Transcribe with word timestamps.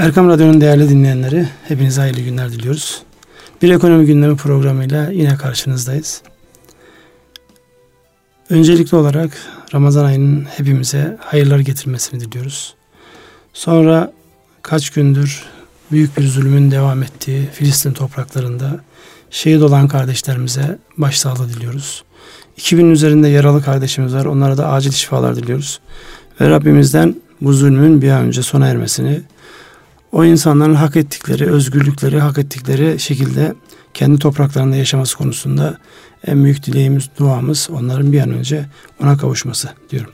Erkam 0.00 0.28
Radyo'nun 0.28 0.60
değerli 0.60 0.88
dinleyenleri, 0.88 1.48
hepinize 1.68 2.00
hayırlı 2.00 2.20
günler 2.20 2.52
diliyoruz. 2.52 3.02
Bir 3.62 3.70
ekonomi 3.70 4.06
gündemi 4.06 4.36
programıyla 4.36 5.10
yine 5.10 5.36
karşınızdayız. 5.36 6.22
Öncelikli 8.50 8.96
olarak 8.96 9.30
Ramazan 9.74 10.04
ayının 10.04 10.44
hepimize 10.44 11.16
hayırlar 11.20 11.58
getirmesini 11.58 12.20
diliyoruz. 12.20 12.74
Sonra 13.52 14.12
kaç 14.62 14.90
gündür 14.90 15.44
büyük 15.92 16.18
bir 16.18 16.26
zulmün 16.26 16.70
devam 16.70 17.02
ettiği 17.02 17.48
Filistin 17.52 17.92
topraklarında 17.92 18.80
şehit 19.30 19.62
olan 19.62 19.88
kardeşlerimize 19.88 20.78
başsağlığı 20.98 21.48
diliyoruz. 21.48 22.04
2000 22.56 22.90
üzerinde 22.90 23.28
yaralı 23.28 23.62
kardeşimiz 23.62 24.14
var. 24.14 24.24
Onlara 24.24 24.58
da 24.58 24.68
acil 24.68 24.92
şifalar 24.92 25.36
diliyoruz. 25.36 25.80
Ve 26.40 26.50
Rabbimizden 26.50 27.16
bu 27.40 27.52
zulmün 27.52 28.02
bir 28.02 28.10
an 28.10 28.24
önce 28.24 28.42
sona 28.42 28.66
ermesini, 28.66 29.22
o 30.12 30.24
insanların 30.24 30.74
hak 30.74 30.96
ettikleri, 30.96 31.50
özgürlükleri 31.50 32.20
hak 32.20 32.38
ettikleri 32.38 33.00
şekilde 33.00 33.54
kendi 33.94 34.18
topraklarında 34.18 34.76
yaşaması 34.76 35.16
konusunda 35.16 35.78
en 36.26 36.44
büyük 36.44 36.66
dileğimiz, 36.66 37.08
duamız 37.18 37.68
onların 37.72 38.12
bir 38.12 38.20
an 38.20 38.30
önce 38.30 38.66
ona 39.02 39.16
kavuşması 39.16 39.68
diyorum. 39.90 40.10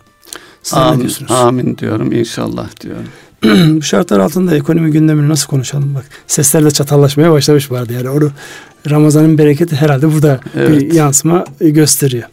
Siz 0.63 0.79
amin, 0.79 0.95
ne 0.95 1.01
diyorsunuz? 1.01 1.31
Amin 1.31 1.79
diyorum 1.79 2.13
inşallah 2.13 2.81
diyorum. 2.81 3.05
Bu 3.77 3.83
şartlar 3.83 4.21
altında 4.21 4.57
ekonomi 4.57 4.91
gündemini 4.91 5.29
nasıl 5.29 5.49
konuşalım? 5.49 5.95
Bak 5.95 6.05
sesler 6.27 6.65
de 6.65 6.71
çatallaşmaya 6.71 7.33
başlamış 7.33 7.71
vardı 7.71 7.93
yani 7.93 8.09
onu 8.09 8.31
Ramazan'ın 8.91 9.39
bereketi 9.39 9.77
herhalde 9.77 10.13
burada 10.13 10.41
evet. 10.57 10.71
bir 10.71 10.93
yansıma 10.93 11.45
gösteriyor. 11.61 12.29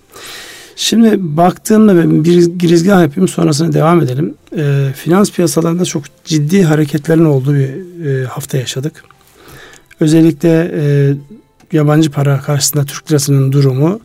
Şimdi 0.75 1.37
baktığımda 1.37 2.23
bir 2.23 2.45
girizgah 2.45 3.01
yapayım 3.01 3.27
sonrasında 3.27 3.73
devam 3.73 4.01
edelim. 4.01 4.35
E, 4.57 4.89
finans 4.95 5.31
piyasalarında 5.31 5.85
çok 5.85 6.03
ciddi 6.25 6.63
hareketlerin 6.63 7.25
olduğu 7.25 7.53
bir 7.53 7.69
e, 8.05 8.25
hafta 8.25 8.57
yaşadık. 8.57 9.03
Özellikle 9.99 10.71
e, 10.75 11.13
yabancı 11.71 12.11
para 12.11 12.41
karşısında 12.41 12.85
Türk 12.85 13.11
lirasının 13.11 13.51
durumu 13.51 13.99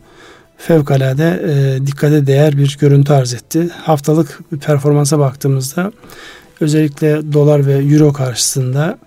fevkalade 0.57 1.41
e, 1.49 1.87
dikkate 1.87 2.27
değer 2.27 2.57
bir 2.57 2.77
görüntü 2.81 3.13
arz 3.13 3.33
etti. 3.33 3.69
Haftalık 3.83 4.39
bir 4.51 4.59
performansa 4.59 5.19
baktığımızda 5.19 5.91
özellikle 6.61 7.33
dolar 7.33 7.67
ve 7.67 7.73
euro 7.73 8.13
karşısında 8.13 8.97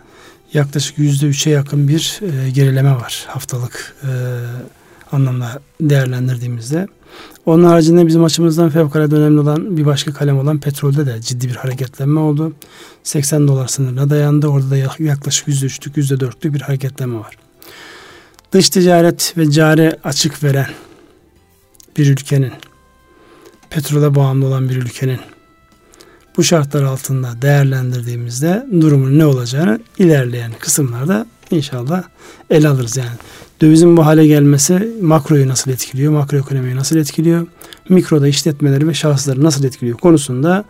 yaklaşık 0.54 0.98
yüzde 0.98 1.26
üçe 1.26 1.50
yakın 1.50 1.88
bir 1.88 2.20
e, 2.22 2.50
gerileme 2.50 2.90
var 2.90 3.24
haftalık 3.26 3.94
e, 4.02 4.10
anlamda 5.12 5.60
değerlendirdiğimizde. 5.80 6.88
Onun 7.46 7.64
haricinde 7.64 8.06
bizim 8.06 8.24
açımızdan 8.24 8.70
fevkalade 8.70 9.14
önemli 9.14 9.40
olan 9.40 9.76
bir 9.76 9.86
başka 9.86 10.12
kalem 10.12 10.38
olan 10.38 10.60
petrolde 10.60 11.06
de 11.06 11.20
ciddi 11.20 11.48
bir 11.48 11.56
hareketlenme 11.56 12.20
oldu. 12.20 12.52
80 13.02 13.48
dolar 13.48 13.68
sınırına 13.68 14.10
dayandı. 14.10 14.46
Orada 14.46 14.70
da 14.70 14.76
yaklaşık 14.98 15.48
%3'lük 15.48 15.94
%4'lük 15.94 16.54
bir 16.54 16.60
hareketlenme 16.60 17.18
var. 17.18 17.36
Dış 18.52 18.70
ticaret 18.70 19.34
ve 19.36 19.50
cari 19.50 19.96
açık 20.04 20.44
veren 20.44 20.68
bir 21.96 22.10
ülkenin, 22.10 22.52
petrole 23.70 24.14
bağımlı 24.14 24.46
olan 24.46 24.68
bir 24.68 24.76
ülkenin 24.76 25.20
bu 26.36 26.44
şartlar 26.44 26.82
altında 26.82 27.42
değerlendirdiğimizde 27.42 28.66
durumun 28.80 29.18
ne 29.18 29.26
olacağını 29.26 29.80
ilerleyen 29.98 30.52
kısımlarda 30.60 31.26
inşallah 31.50 32.02
ele 32.50 32.68
alırız 32.68 32.96
yani. 32.96 33.16
Dövizin 33.62 33.96
bu 33.96 34.06
hale 34.06 34.26
gelmesi 34.26 34.96
makroyu 35.00 35.48
nasıl 35.48 35.70
etkiliyor, 35.70 36.12
makroekonomiyi 36.12 36.76
nasıl 36.76 36.96
etkiliyor, 36.96 37.46
mikroda 37.88 38.28
işletmeleri 38.28 38.88
ve 38.88 38.94
şahısları 38.94 39.44
nasıl 39.44 39.64
etkiliyor 39.64 39.98
konusunda 39.98 40.64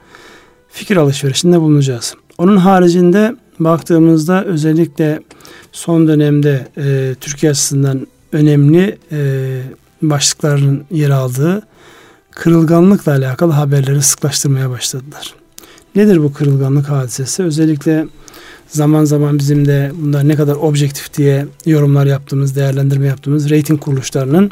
fikir 0.69 0.97
alışverişinde 0.97 1.61
bulunacağız. 1.61 2.15
Onun 2.39 2.57
haricinde 2.57 3.37
baktığımızda 3.59 4.45
özellikle 4.45 5.23
son 5.73 6.09
dönemde 6.09 6.69
e, 6.77 7.15
Türkiye 7.21 7.53
açısından 7.53 8.07
önemli 8.33 8.99
e, 9.13 9.63
başlıkların 10.03 10.85
yer 10.91 11.11
aldığı 11.11 11.63
kırılganlıkla 12.31 13.13
alakalı 13.13 13.53
haberleri 13.53 14.03
sıklaştırmaya 14.03 14.71
başladılar. 14.71 15.35
Nedir 15.95 16.23
bu 16.23 16.33
kırılganlık 16.33 16.89
hadisesi? 16.89 17.43
Özellikle 17.43 18.07
zaman 18.73 19.05
zaman 19.05 19.39
bizim 19.39 19.67
de 19.69 19.93
bunlar 19.95 20.29
ne 20.29 20.35
kadar 20.35 20.55
objektif 20.55 21.15
diye 21.15 21.47
yorumlar 21.67 22.07
yaptığımız, 22.07 22.57
değerlendirme 22.57 23.07
yaptığımız 23.07 23.51
rating 23.51 23.81
kuruluşlarının 23.81 24.51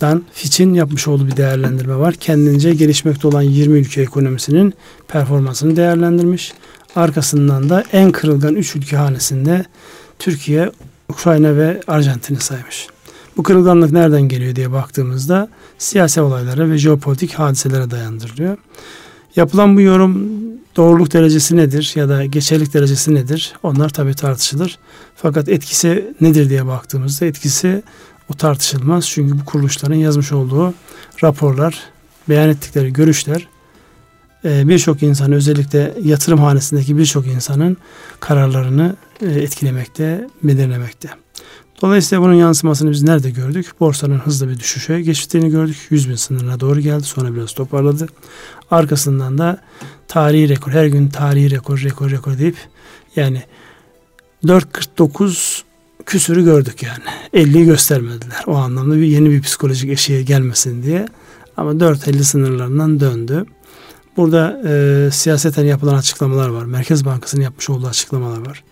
dan 0.00 0.22
Fitch'in 0.32 0.74
yapmış 0.74 1.08
olduğu 1.08 1.26
bir 1.26 1.36
değerlendirme 1.36 1.96
var. 1.96 2.14
Kendince 2.14 2.74
gelişmekte 2.74 3.28
olan 3.28 3.42
20 3.42 3.78
ülke 3.78 4.02
ekonomisinin 4.02 4.74
performansını 5.08 5.76
değerlendirmiş. 5.76 6.52
Arkasından 6.96 7.68
da 7.68 7.84
en 7.92 8.12
kırılgan 8.12 8.54
3 8.54 8.76
ülke 8.76 8.96
hanesinde 8.96 9.64
Türkiye, 10.18 10.70
Ukrayna 11.08 11.56
ve 11.56 11.80
Arjantin'i 11.86 12.40
saymış. 12.40 12.88
Bu 13.36 13.42
kırılganlık 13.42 13.92
nereden 13.92 14.22
geliyor 14.22 14.56
diye 14.56 14.72
baktığımızda 14.72 15.48
siyasi 15.78 16.20
olaylara 16.20 16.70
ve 16.70 16.78
jeopolitik 16.78 17.34
hadiselere 17.34 17.90
dayandırılıyor. 17.90 18.56
Yapılan 19.36 19.76
bu 19.76 19.80
yorum 19.80 20.28
doğruluk 20.76 21.12
derecesi 21.12 21.56
nedir 21.56 21.92
ya 21.94 22.08
da 22.08 22.24
geçerlik 22.24 22.74
derecesi 22.74 23.14
nedir? 23.14 23.52
Onlar 23.62 23.88
tabi 23.88 24.14
tartışılır. 24.14 24.78
Fakat 25.16 25.48
etkisi 25.48 26.14
nedir 26.20 26.50
diye 26.50 26.66
baktığımızda 26.66 27.26
etkisi 27.26 27.82
o 28.32 28.34
tartışılmaz. 28.34 29.08
Çünkü 29.08 29.40
bu 29.40 29.44
kuruluşların 29.44 29.96
yazmış 29.96 30.32
olduğu 30.32 30.74
raporlar, 31.22 31.80
beyan 32.28 32.48
ettikleri 32.48 32.92
görüşler 32.92 33.48
e, 34.44 34.68
birçok 34.68 35.02
insan 35.02 35.32
özellikle 35.32 35.94
yatırım 36.02 36.38
hanesindeki 36.38 36.98
birçok 36.98 37.26
insanın 37.26 37.76
kararlarını 38.20 38.96
e, 39.20 39.26
etkilemekte, 39.26 40.28
belirlemekte. 40.42 41.08
Dolayısıyla 41.82 42.24
bunun 42.24 42.34
yansımasını 42.34 42.90
biz 42.90 43.02
nerede 43.02 43.30
gördük? 43.30 43.66
Borsanın 43.80 44.18
hızlı 44.18 44.48
bir 44.48 44.58
düşüşe 44.58 45.00
geçtiğini 45.00 45.50
gördük. 45.50 45.76
100 45.90 46.08
bin 46.08 46.14
sınırına 46.14 46.60
doğru 46.60 46.80
geldi. 46.80 47.02
Sonra 47.02 47.34
biraz 47.34 47.52
toparladı. 47.52 48.06
Arkasından 48.70 49.38
da 49.38 49.58
tarihi 50.08 50.48
rekor. 50.48 50.72
Her 50.72 50.86
gün 50.86 51.08
tarihi 51.08 51.50
rekor, 51.50 51.80
rekor, 51.80 52.10
rekor 52.10 52.38
deyip 52.38 52.56
yani 53.16 53.42
4.49 54.44 55.62
küsürü 56.06 56.44
gördük 56.44 56.82
yani. 56.82 57.44
50'yi 57.46 57.64
göstermediler. 57.64 58.44
O 58.46 58.54
anlamda 58.54 58.96
bir 58.96 59.06
yeni 59.06 59.30
bir 59.30 59.42
psikolojik 59.42 59.90
eşiğe 59.90 60.22
gelmesin 60.22 60.82
diye. 60.82 61.06
Ama 61.56 61.70
4.50 61.70 62.22
sınırlarından 62.22 63.00
döndü. 63.00 63.46
Burada 64.16 64.62
e, 64.66 65.10
siyaseten 65.10 65.64
yapılan 65.64 65.94
açıklamalar 65.94 66.48
var. 66.48 66.64
Merkez 66.64 67.04
Bankası'nın 67.04 67.42
yapmış 67.42 67.70
olduğu 67.70 67.86
açıklamalar 67.86 68.46
var. 68.46 68.64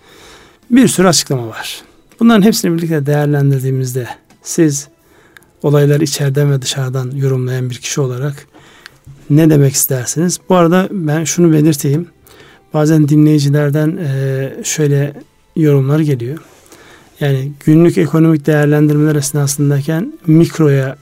Bir 0.70 0.88
sürü 0.88 1.08
açıklama 1.08 1.48
var. 1.48 1.82
Bunların 2.20 2.42
hepsini 2.42 2.76
birlikte 2.76 3.06
değerlendirdiğimizde 3.06 4.08
siz 4.42 4.88
olayları 5.62 6.04
içeriden 6.04 6.52
ve 6.52 6.62
dışarıdan 6.62 7.10
yorumlayan 7.10 7.70
bir 7.70 7.74
kişi 7.74 8.00
olarak 8.00 8.46
ne 9.30 9.50
demek 9.50 9.74
istersiniz? 9.74 10.40
Bu 10.48 10.54
arada 10.54 10.88
ben 10.90 11.24
şunu 11.24 11.52
belirteyim. 11.52 12.08
Bazen 12.74 13.08
dinleyicilerden 13.08 13.98
şöyle 14.62 15.14
yorumlar 15.56 16.00
geliyor. 16.00 16.38
Yani 17.20 17.52
günlük 17.64 17.98
ekonomik 17.98 18.46
değerlendirmeler 18.46 19.14
esnasındayken 19.14 20.12
mikroya 20.26 20.96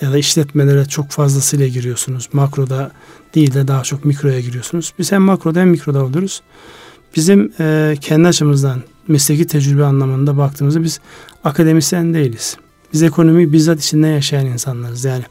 ya 0.00 0.12
da 0.12 0.18
işletmelere 0.18 0.84
çok 0.84 1.10
fazlasıyla 1.10 1.66
giriyorsunuz. 1.68 2.28
Makroda 2.32 2.90
değil 3.34 3.54
de 3.54 3.68
daha 3.68 3.82
çok 3.82 4.04
mikroya 4.04 4.40
giriyorsunuz. 4.40 4.92
Biz 4.98 5.12
hem 5.12 5.22
makroda 5.22 5.60
hem 5.60 5.68
mikroda 5.68 6.04
oluyoruz. 6.04 6.42
Bizim 7.16 7.52
e, 7.60 7.94
kendi 8.00 8.28
açımızdan 8.28 8.82
mesleki 9.08 9.46
tecrübe 9.46 9.84
anlamında 9.84 10.38
baktığımızda 10.38 10.82
biz 10.82 11.00
akademisyen 11.44 12.14
değiliz. 12.14 12.56
Biz 12.92 13.02
ekonomi 13.02 13.52
bizzat 13.52 13.84
içinde 13.84 14.06
yaşayan 14.06 14.46
insanlarız. 14.46 15.04
Yani 15.04 15.24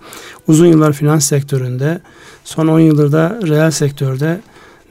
uzun 0.48 0.66
yıllar 0.66 0.94
finans 0.94 1.26
sektöründe, 1.26 2.02
son 2.44 2.68
10 2.68 2.80
yıldır 2.80 3.12
da 3.12 3.40
reel 3.48 3.72
sektörde 3.72 4.42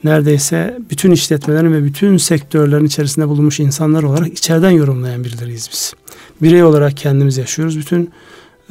neredeyse 0.03 0.77
bütün 0.89 1.11
işletmelerin 1.11 1.73
ve 1.73 1.83
bütün 1.83 2.17
sektörlerin 2.17 2.85
içerisinde 2.85 3.27
bulunmuş 3.27 3.59
insanlar 3.59 4.03
olarak 4.03 4.27
içeriden 4.27 4.69
yorumlayan 4.69 5.23
birileriyiz 5.23 5.69
biz. 5.71 5.93
Birey 6.41 6.63
olarak 6.63 6.97
kendimiz 6.97 7.37
yaşıyoruz. 7.37 7.77
Bütün 7.77 8.11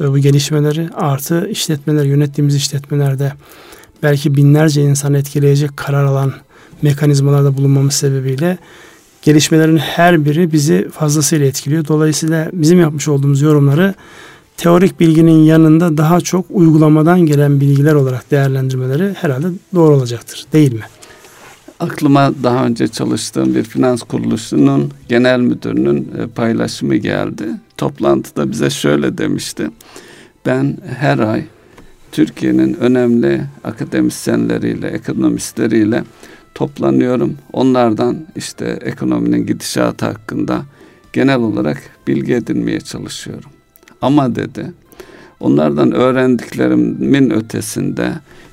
e, 0.01 0.09
bu 0.09 0.17
gelişmeleri 0.17 0.89
artı 0.93 1.47
işletmeler, 1.47 2.03
yönettiğimiz 2.03 2.55
işletmelerde 2.55 3.33
belki 4.03 4.35
binlerce 4.35 4.81
insanı 4.81 5.17
etkileyecek 5.17 5.77
karar 5.77 6.03
alan 6.03 6.33
mekanizmalarda 6.81 7.57
bulunmamız 7.57 7.93
sebebiyle 7.93 8.57
gelişmelerin 9.21 9.77
her 9.77 10.25
biri 10.25 10.51
bizi 10.51 10.89
fazlasıyla 10.89 11.45
etkiliyor. 11.45 11.87
Dolayısıyla 11.87 12.49
bizim 12.53 12.79
yapmış 12.79 13.07
olduğumuz 13.07 13.41
yorumları 13.41 13.93
teorik 14.57 14.99
bilginin 14.99 15.43
yanında 15.43 15.97
daha 15.97 16.21
çok 16.21 16.45
uygulamadan 16.49 17.19
gelen 17.19 17.61
bilgiler 17.61 17.93
olarak 17.93 18.31
değerlendirmeleri 18.31 19.13
herhalde 19.13 19.47
doğru 19.75 19.95
olacaktır. 19.95 20.45
Değil 20.53 20.73
mi? 20.73 20.83
Aklıma 21.79 22.31
daha 22.43 22.65
önce 22.65 22.87
çalıştığım 22.87 23.55
bir 23.55 23.63
finans 23.63 24.01
kuruluşunun 24.03 24.91
genel 25.09 25.39
müdürünün 25.39 26.11
e, 26.17 26.27
paylaşımı 26.27 26.95
geldi. 26.95 27.45
Toplantıda 27.77 28.51
bize 28.51 28.69
şöyle 28.69 29.17
demişti. 29.17 29.69
Ben 30.45 30.77
her 30.99 31.19
ay 31.19 31.45
Türkiye'nin 32.11 32.73
önemli 32.73 33.41
akademisyenleriyle, 33.63 34.87
ekonomistleriyle 34.87 36.03
toplanıyorum. 36.55 37.37
Onlardan 37.53 38.27
işte 38.35 38.79
ekonominin 38.81 39.45
gidişatı 39.45 40.05
hakkında 40.05 40.63
genel 41.13 41.39
olarak 41.39 41.77
bilgi 42.07 42.33
edinmeye 42.33 42.79
çalışıyorum. 42.79 43.49
Ama 44.01 44.35
dedi 44.35 44.71
onlardan 45.39 45.91
öğrendiklerimin 45.91 47.29
ötesinde 47.29 48.11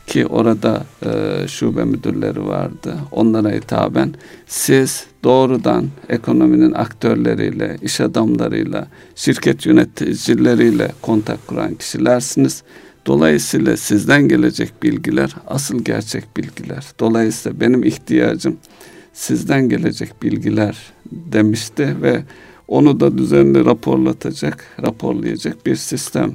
ki 0.09 0.27
orada 0.27 0.85
e, 1.07 1.49
şube 1.49 1.85
müdürleri 1.85 2.47
vardı. 2.47 2.95
Onlara 3.13 3.51
hitaben 3.51 4.15
siz 4.47 5.07
doğrudan 5.25 5.87
ekonominin 6.09 6.73
aktörleriyle, 6.73 7.77
iş 7.83 8.01
adamlarıyla, 8.01 8.87
şirket 9.15 9.67
yöneticileriyle 9.67 10.93
kontak 11.03 11.47
kuran 11.47 11.75
kişilersiniz. 11.75 12.63
Dolayısıyla 13.09 13.77
sizden 13.77 14.29
gelecek 14.29 14.83
bilgiler 14.83 15.35
asıl 15.47 15.79
gerçek 15.79 16.37
bilgiler. 16.37 16.87
Dolayısıyla 17.01 17.61
benim 17.61 17.85
ihtiyacım 17.85 18.57
sizden 19.13 19.69
gelecek 19.69 20.23
bilgiler 20.23 20.77
demişti 21.13 21.97
ve 22.03 22.23
onu 22.69 23.01
da 23.01 23.19
düzenli 23.19 23.65
raporlatacak, 23.65 24.65
raporlayacak 24.83 25.67
bir 25.67 25.77
sistem 25.77 26.33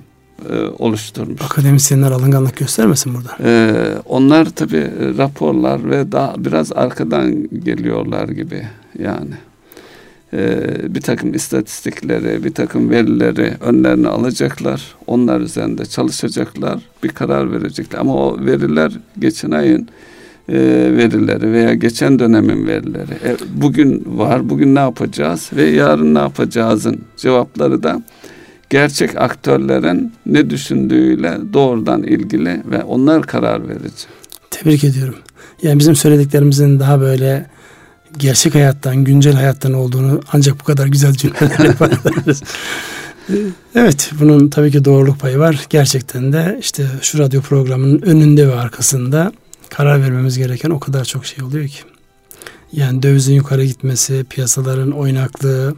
e, 0.49 0.55
oluşturmuş. 0.79 1.41
Akademisyenler 1.41 2.11
alınganlık 2.11 2.57
göstermesin 2.57 3.13
burada. 3.15 3.49
E, 3.49 3.73
onlar 4.05 4.45
tabi 4.45 4.91
raporlar 5.17 5.89
ve 5.89 6.11
daha 6.11 6.35
biraz 6.37 6.71
arkadan 6.71 7.49
geliyorlar 7.63 8.29
gibi 8.29 8.67
yani. 8.99 9.35
E, 10.33 10.95
bir 10.95 11.01
takım 11.01 11.33
istatistikleri, 11.33 12.43
bir 12.43 12.53
takım 12.53 12.89
verileri 12.89 13.53
önlerine 13.61 14.07
alacaklar. 14.07 14.95
Onlar 15.07 15.41
üzerinde 15.41 15.85
çalışacaklar, 15.85 16.79
bir 17.03 17.09
karar 17.09 17.51
verecekler. 17.51 17.99
Ama 17.99 18.15
o 18.15 18.45
veriler 18.45 18.91
geçen 19.19 19.51
ayın 19.51 19.87
e, 20.49 20.55
verileri 20.97 21.51
veya 21.51 21.73
geçen 21.73 22.19
dönemin 22.19 22.67
verileri. 22.67 23.13
E, 23.25 23.35
bugün 23.55 24.03
var, 24.07 24.49
bugün 24.49 24.75
ne 24.75 24.79
yapacağız 24.79 25.49
ve 25.55 25.63
yarın 25.63 26.15
ne 26.15 26.19
yapacağızın 26.19 27.01
cevapları 27.17 27.83
da 27.83 28.01
gerçek 28.69 29.21
aktörlerin 29.21 30.13
ne 30.25 30.49
düşündüğüyle 30.49 31.37
doğrudan 31.53 32.03
ilgili 32.03 32.61
ve 32.71 32.83
onlar 32.83 33.23
karar 33.23 33.69
verici. 33.69 34.05
Tebrik 34.51 34.83
ediyorum. 34.83 35.15
Yani 35.63 35.79
bizim 35.79 35.95
söylediklerimizin 35.95 36.79
daha 36.79 37.01
böyle 37.01 37.45
gerçek 38.17 38.55
hayattan, 38.55 39.03
güncel 39.03 39.33
hayattan 39.33 39.73
olduğunu 39.73 40.21
ancak 40.33 40.59
bu 40.59 40.63
kadar 40.63 40.87
güzel 40.87 41.13
cümleler 41.13 41.59
yapabiliriz. 41.65 42.43
evet, 43.75 44.11
bunun 44.19 44.49
tabii 44.49 44.71
ki 44.71 44.85
doğruluk 44.85 45.19
payı 45.19 45.39
var. 45.39 45.65
Gerçekten 45.69 46.33
de 46.33 46.57
işte 46.61 46.85
şu 47.01 47.19
radyo 47.19 47.41
programının 47.41 48.01
önünde 48.01 48.47
ve 48.47 48.55
arkasında 48.55 49.33
karar 49.69 50.01
vermemiz 50.01 50.37
gereken 50.37 50.69
o 50.69 50.79
kadar 50.79 51.05
çok 51.05 51.25
şey 51.25 51.43
oluyor 51.43 51.67
ki. 51.67 51.79
Yani 52.73 53.03
dövizin 53.03 53.33
yukarı 53.33 53.65
gitmesi, 53.65 54.25
piyasaların 54.29 54.91
oynaklığı, 54.91 55.75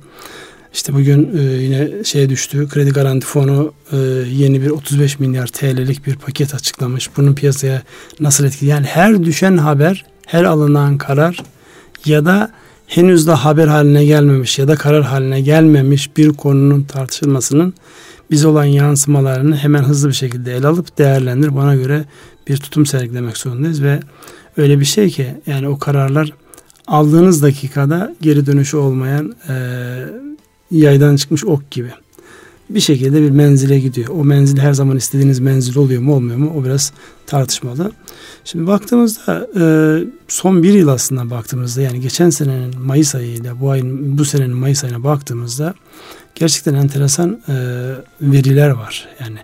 işte 0.75 0.93
bugün 0.93 1.37
e, 1.37 1.41
yine 1.41 2.03
şeye 2.03 2.29
düştü. 2.29 2.67
Kredi 2.69 2.91
Garanti 2.91 3.25
Fonu 3.25 3.73
e, 3.91 3.97
yeni 4.31 4.61
bir 4.61 4.69
35 4.69 5.19
milyar 5.19 5.47
TL'lik 5.47 6.07
bir 6.07 6.15
paket 6.15 6.55
açıklamış. 6.55 7.09
Bunun 7.17 7.35
piyasaya 7.35 7.81
nasıl 8.19 8.45
etkili? 8.45 8.69
Yani 8.69 8.85
her 8.85 9.23
düşen 9.23 9.57
haber, 9.57 10.05
her 10.25 10.43
alınan 10.43 10.97
karar 10.97 11.43
ya 12.05 12.25
da 12.25 12.51
henüz 12.87 13.27
de 13.27 13.31
haber 13.31 13.67
haline 13.67 14.05
gelmemiş 14.05 14.59
ya 14.59 14.67
da 14.67 14.75
karar 14.75 15.03
haline 15.03 15.41
gelmemiş 15.41 16.17
bir 16.17 16.29
konunun 16.29 16.83
tartışılmasının 16.83 17.73
biz 18.31 18.45
olan 18.45 18.65
yansımalarını 18.65 19.57
hemen 19.57 19.83
hızlı 19.83 20.09
bir 20.09 20.13
şekilde 20.13 20.55
ele 20.55 20.67
alıp 20.67 20.97
değerlendir. 20.97 21.55
Bana 21.55 21.75
göre 21.75 22.05
bir 22.47 22.57
tutum 22.57 22.85
sergilemek 22.85 23.37
zorundayız 23.37 23.83
ve 23.83 23.99
öyle 24.57 24.79
bir 24.79 24.85
şey 24.85 25.09
ki 25.09 25.27
yani 25.47 25.67
o 25.67 25.79
kararlar 25.79 26.33
aldığınız 26.87 27.43
dakikada 27.43 28.15
geri 28.21 28.45
dönüşü 28.45 28.77
olmayan 28.77 29.35
e, 29.49 29.55
yaydan 30.71 31.15
çıkmış 31.15 31.45
ok 31.45 31.71
gibi. 31.71 31.91
Bir 32.69 32.79
şekilde 32.79 33.21
bir 33.21 33.29
menzile 33.29 33.79
gidiyor. 33.79 34.07
O 34.09 34.23
menzil 34.23 34.57
her 34.57 34.73
zaman 34.73 34.97
istediğiniz 34.97 35.39
menzil 35.39 35.77
oluyor 35.77 36.01
mu 36.01 36.13
olmuyor 36.13 36.37
mu 36.37 36.53
o 36.57 36.63
biraz 36.63 36.91
tartışmalı. 37.27 37.91
Şimdi 38.45 38.67
baktığımızda 38.67 39.47
e, 39.59 39.63
son 40.27 40.63
bir 40.63 40.73
yıl 40.73 40.87
aslında 40.87 41.29
baktığımızda 41.29 41.81
yani 41.81 42.01
geçen 42.01 42.29
senenin 42.29 42.81
Mayıs 42.81 43.15
ayıyla 43.15 43.61
bu 43.61 43.69
ayın 43.69 44.17
bu 44.17 44.25
senenin 44.25 44.57
Mayıs 44.57 44.83
ayına 44.83 45.03
baktığımızda 45.03 45.73
gerçekten 46.35 46.73
enteresan 46.73 47.41
e, 47.47 47.55
veriler 48.21 48.69
var. 48.69 49.07
Yani 49.19 49.37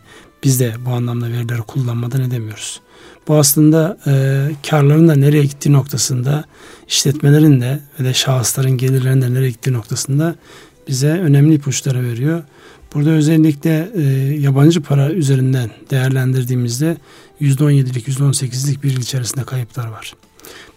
biz 0.44 0.60
de 0.60 0.74
bu 0.86 0.90
anlamda 0.90 1.28
verileri 1.28 1.62
kullanmadan 1.62 2.22
edemiyoruz. 2.22 2.82
Bu 3.28 3.36
aslında 3.36 3.98
e, 4.08 4.46
karların 4.70 5.08
da 5.08 5.16
nereye 5.16 5.44
gittiği 5.44 5.74
noktasında 5.74 6.44
işletmelerin 6.88 7.62
de 7.62 7.80
ve 8.00 8.04
de 8.04 8.14
şahısların 8.14 8.78
gelirlerinin 8.78 9.22
de 9.22 9.34
nereye 9.34 9.50
gittiği 9.50 9.74
noktasında 9.74 10.36
bize 10.88 11.10
önemli 11.10 11.54
ipuçları 11.54 12.04
veriyor. 12.04 12.44
Burada 12.94 13.10
özellikle 13.10 13.92
e, 13.96 14.02
yabancı 14.40 14.82
para 14.82 15.12
üzerinden 15.12 15.70
değerlendirdiğimizde 15.90 16.98
%17'lik 17.42 18.08
%18'lik 18.08 18.84
bir 18.84 18.92
yıl 18.92 19.02
içerisinde 19.02 19.44
kayıplar 19.44 19.88
var. 19.88 20.14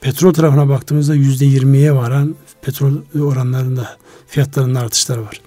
Petrol 0.00 0.32
tarafına 0.32 0.68
baktığımızda 0.68 1.16
%20'ye 1.16 1.94
varan 1.94 2.34
petrol 2.62 2.94
oranlarında 3.20 3.96
fiyatlarında 4.26 4.80
artışlar 4.80 5.18
var. 5.18 5.40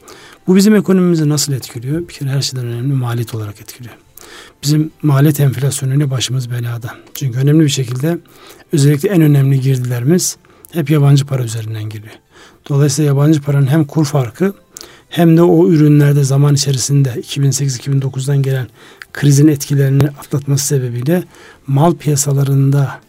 Bu 0.47 0.55
bizim 0.55 0.75
ekonomimizi 0.75 1.29
nasıl 1.29 1.53
etkiliyor? 1.53 2.01
Bir 2.01 2.13
kere 2.13 2.29
her 2.29 2.41
şeyden 2.41 2.65
önemli 2.65 2.93
maliyet 2.93 3.35
olarak 3.35 3.61
etkiliyor. 3.61 3.95
Bizim 4.63 4.91
maliyet 5.03 5.39
enflasyonuyla 5.39 6.11
başımız 6.11 6.51
belada. 6.51 6.95
Çünkü 7.13 7.39
önemli 7.39 7.63
bir 7.63 7.69
şekilde 7.69 8.17
özellikle 8.73 9.09
en 9.09 9.21
önemli 9.21 9.61
girdilerimiz 9.61 10.37
hep 10.71 10.89
yabancı 10.89 11.25
para 11.25 11.43
üzerinden 11.43 11.83
geliyor. 11.83 12.13
Dolayısıyla 12.69 13.11
yabancı 13.11 13.41
paranın 13.41 13.67
hem 13.67 13.85
kur 13.85 14.05
farkı 14.05 14.53
hem 15.09 15.38
de 15.38 15.42
o 15.42 15.68
ürünlerde 15.68 16.24
zaman 16.24 16.56
içerisinde 16.56 17.09
2008-2009'dan 17.09 18.42
gelen 18.42 18.68
krizin 19.13 19.48
etkilerini 19.48 20.07
atlatması 20.07 20.68
sebebiyle 20.68 21.24
mal 21.68 21.95
piyasalarında 21.95 23.00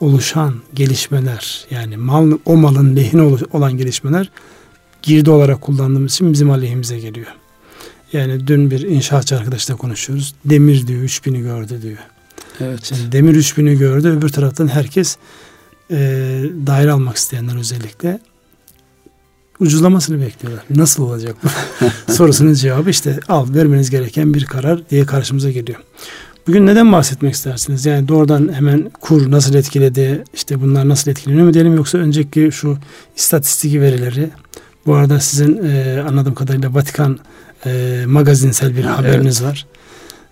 oluşan 0.00 0.54
gelişmeler 0.74 1.66
yani 1.70 1.96
mal 1.96 2.32
o 2.44 2.56
malın 2.56 2.96
lehine 2.96 3.22
olan 3.52 3.76
gelişmeler 3.76 4.30
girdi 5.02 5.30
olarak 5.30 5.60
kullandığımız 5.60 6.12
için 6.12 6.32
bizim 6.32 6.50
aleyhimize 6.50 6.98
geliyor. 6.98 7.26
Yani 8.12 8.46
dün 8.46 8.70
bir 8.70 8.80
inşaatçı 8.80 9.36
arkadaşla 9.36 9.76
konuşuyoruz. 9.76 10.34
Demir 10.44 10.86
diyor 10.86 11.02
3000'i 11.02 11.40
gördü 11.40 11.82
diyor. 11.82 11.98
Evet. 12.60 12.84
Şimdi 12.84 13.12
demir 13.12 13.34
3000'i 13.34 13.78
gördü. 13.78 14.08
Öbür 14.08 14.28
taraftan 14.28 14.68
herkes 14.68 15.16
e, 15.90 15.96
daire 16.66 16.92
almak 16.92 17.16
isteyenler 17.16 17.56
özellikle 17.56 18.20
ucuzlamasını 19.60 20.20
bekliyorlar. 20.20 20.64
Nasıl 20.70 21.02
olacak 21.02 21.36
bu? 21.44 21.48
Sorusunun 22.12 22.54
cevabı 22.54 22.90
işte 22.90 23.20
al 23.28 23.54
vermeniz 23.54 23.90
gereken 23.90 24.34
bir 24.34 24.44
karar 24.44 24.90
diye 24.90 25.06
karşımıza 25.06 25.50
geliyor. 25.50 25.78
Bugün 26.46 26.66
neden 26.66 26.92
bahsetmek 26.92 27.34
istersiniz? 27.34 27.86
Yani 27.86 28.08
doğrudan 28.08 28.52
hemen 28.52 28.90
kur 29.00 29.30
nasıl 29.30 29.54
etkiledi, 29.54 30.24
işte 30.34 30.60
bunlar 30.60 30.88
nasıl 30.88 31.10
etkileniyor 31.10 31.46
mu 31.46 31.54
diyelim 31.54 31.76
yoksa 31.76 31.98
önceki 31.98 32.52
şu 32.52 32.78
istatistik 33.16 33.74
verileri 33.74 34.30
bu 34.86 34.94
arada 34.94 35.20
sizin 35.20 35.64
e, 35.64 36.00
anladığım 36.08 36.34
kadarıyla 36.34 36.74
Vatikan 36.74 37.18
e, 37.66 38.02
magazinsel 38.06 38.76
bir 38.76 38.84
haberiniz 38.84 39.42
evet. 39.42 39.50
var. 39.50 39.66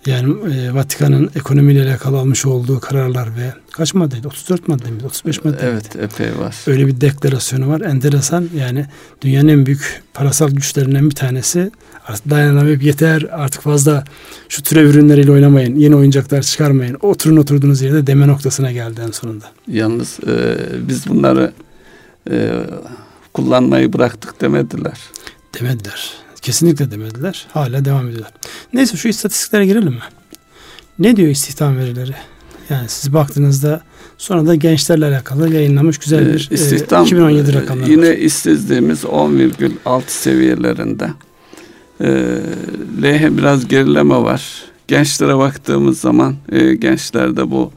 Yani 0.06 0.54
e, 0.54 0.74
Vatikan'ın 0.74 1.30
ekonomiyle 1.36 1.82
alakalı 1.82 2.18
almış 2.18 2.46
olduğu 2.46 2.80
kararlar 2.80 3.28
ve 3.36 3.52
kaç 3.78 3.94
maddeydi? 3.94 4.28
34 4.28 4.68
madde 4.68 4.90
miydi? 4.90 5.06
35 5.06 5.44
madde 5.44 5.58
Evet 5.62 5.96
epey 5.96 6.38
var. 6.38 6.56
Öyle 6.66 6.86
bir 6.86 7.00
deklarasyonu 7.00 7.68
var. 7.68 7.80
Enteresan 7.80 8.48
yani 8.56 8.86
dünyanın 9.22 9.48
en 9.48 9.66
büyük 9.66 10.02
parasal 10.14 10.50
güçlerinden 10.50 11.10
bir 11.10 11.14
tanesi 11.14 11.70
artık 12.06 12.30
dayanamayıp 12.30 12.82
yeter 12.82 13.26
artık 13.32 13.62
fazla 13.62 14.04
şu 14.48 14.62
türev 14.62 14.86
ürünleriyle 14.86 15.32
oynamayın. 15.32 15.76
Yeni 15.76 15.96
oyuncaklar 15.96 16.42
çıkarmayın. 16.42 16.96
Oturun 17.02 17.36
oturduğunuz 17.36 17.82
yerde 17.82 18.06
deme 18.06 18.26
noktasına 18.28 18.72
geldi 18.72 19.00
en 19.06 19.10
sonunda. 19.10 19.44
Yalnız 19.68 20.18
e, 20.26 20.56
biz 20.88 21.06
bunları 21.06 21.52
e, 22.30 22.52
kullanmayı 23.34 23.92
bıraktık 23.92 24.40
demediler. 24.40 24.98
Demediler. 25.60 26.12
Kesinlikle 26.42 26.90
demediler. 26.90 27.46
Hala 27.52 27.84
devam 27.84 28.08
ediyorlar. 28.08 28.32
Neyse 28.72 28.96
şu 28.96 29.08
istatistiklere 29.08 29.66
girelim 29.66 29.92
mi? 29.92 30.02
Ne 30.98 31.16
diyor 31.16 31.28
istihdam 31.28 31.78
verileri? 31.78 32.14
Yani 32.70 32.88
siz 32.88 33.14
baktığınızda 33.14 33.82
sonra 34.18 34.46
da 34.46 34.54
gençlerle 34.54 35.06
alakalı 35.06 35.54
yayınlamış 35.54 35.98
güzel 35.98 36.26
ee, 36.26 36.32
bir 36.32 36.48
istihdam, 36.50 37.02
e, 37.02 37.06
2017 37.06 37.54
rakamları 37.54 37.90
Yine 37.90 38.08
var. 38.10 38.16
işsizliğimiz 38.16 39.04
10,6 39.04 40.02
seviyelerinde. 40.06 41.10
E, 42.00 42.08
LH 43.02 43.38
biraz 43.38 43.68
gerileme 43.68 44.16
var. 44.16 44.62
Gençlere 44.88 45.38
baktığımız 45.38 46.00
zaman 46.00 46.34
e, 46.52 46.74
gençlerde 46.74 47.50
bu 47.50 47.72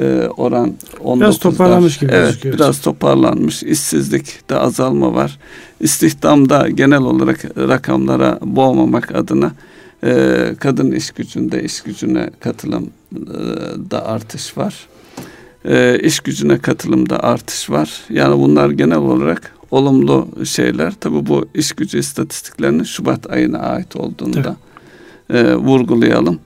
e, 0.00 0.28
oran 0.36 0.74
19'lar. 1.04 1.20
Biraz 1.20 1.38
toparlanmış 1.38 1.98
gibi 1.98 2.12
evet, 2.12 2.26
gözüküyor. 2.26 2.54
Biraz 2.54 2.80
toparlanmış. 2.80 3.62
İşsizlikte 3.62 4.56
azalma 4.56 5.14
var. 5.14 5.38
İstihdamda 5.80 6.68
genel 6.68 7.02
olarak 7.02 7.44
rakamlara 7.58 8.38
boğmamak 8.42 9.14
adına 9.14 9.52
e, 10.04 10.54
kadın 10.60 10.92
iş 10.92 11.10
gücünde 11.10 11.62
iş 11.62 11.80
gücüne 11.80 12.30
katılım 12.40 12.90
e, 13.14 13.20
da 13.90 14.06
artış 14.06 14.58
var. 14.58 14.86
e, 15.64 15.98
iş 15.98 16.20
gücüne 16.20 16.58
katılımda 16.58 17.22
artış 17.22 17.70
var. 17.70 18.00
Yani 18.10 18.38
bunlar 18.38 18.70
genel 18.70 18.98
olarak 18.98 19.52
olumlu 19.70 20.28
şeyler. 20.44 20.92
Tabi 21.00 21.26
bu 21.26 21.46
iş 21.54 21.72
gücü 21.72 21.98
istatistiklerinin 21.98 22.84
Şubat 22.84 23.30
ayına 23.30 23.58
ait 23.58 23.96
olduğunu 23.96 24.44
da 24.44 24.56
e, 25.30 25.54
vurgulayalım. 25.54 26.38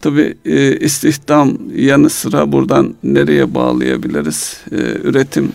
Tabi 0.00 0.36
e, 0.44 0.76
istihdam 0.76 1.58
yanı 1.76 2.10
sıra 2.10 2.52
buradan 2.52 2.94
nereye 3.02 3.54
bağlayabiliriz? 3.54 4.60
E, 4.72 4.76
üretim 4.76 5.52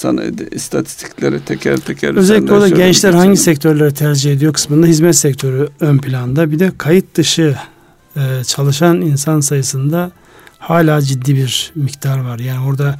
sanayide 0.00 0.48
istatistikleri 0.50 1.40
teker 1.44 1.76
teker 1.76 2.14
Özellikle 2.14 2.52
orada 2.52 2.68
gençler 2.68 3.12
hangi 3.12 3.36
sektörleri 3.36 3.94
tercih 3.94 4.32
ediyor 4.32 4.52
kısmında 4.52 4.86
hizmet 4.86 5.16
sektörü 5.16 5.68
ön 5.80 5.98
planda. 5.98 6.50
Bir 6.50 6.58
de 6.58 6.72
kayıt 6.78 7.14
dışı 7.14 7.56
e, 8.16 8.44
çalışan 8.44 9.00
insan 9.00 9.40
sayısında 9.40 10.10
hala 10.58 11.02
ciddi 11.02 11.36
bir 11.36 11.72
miktar 11.74 12.18
var. 12.18 12.38
Yani 12.38 12.66
orada 12.66 12.98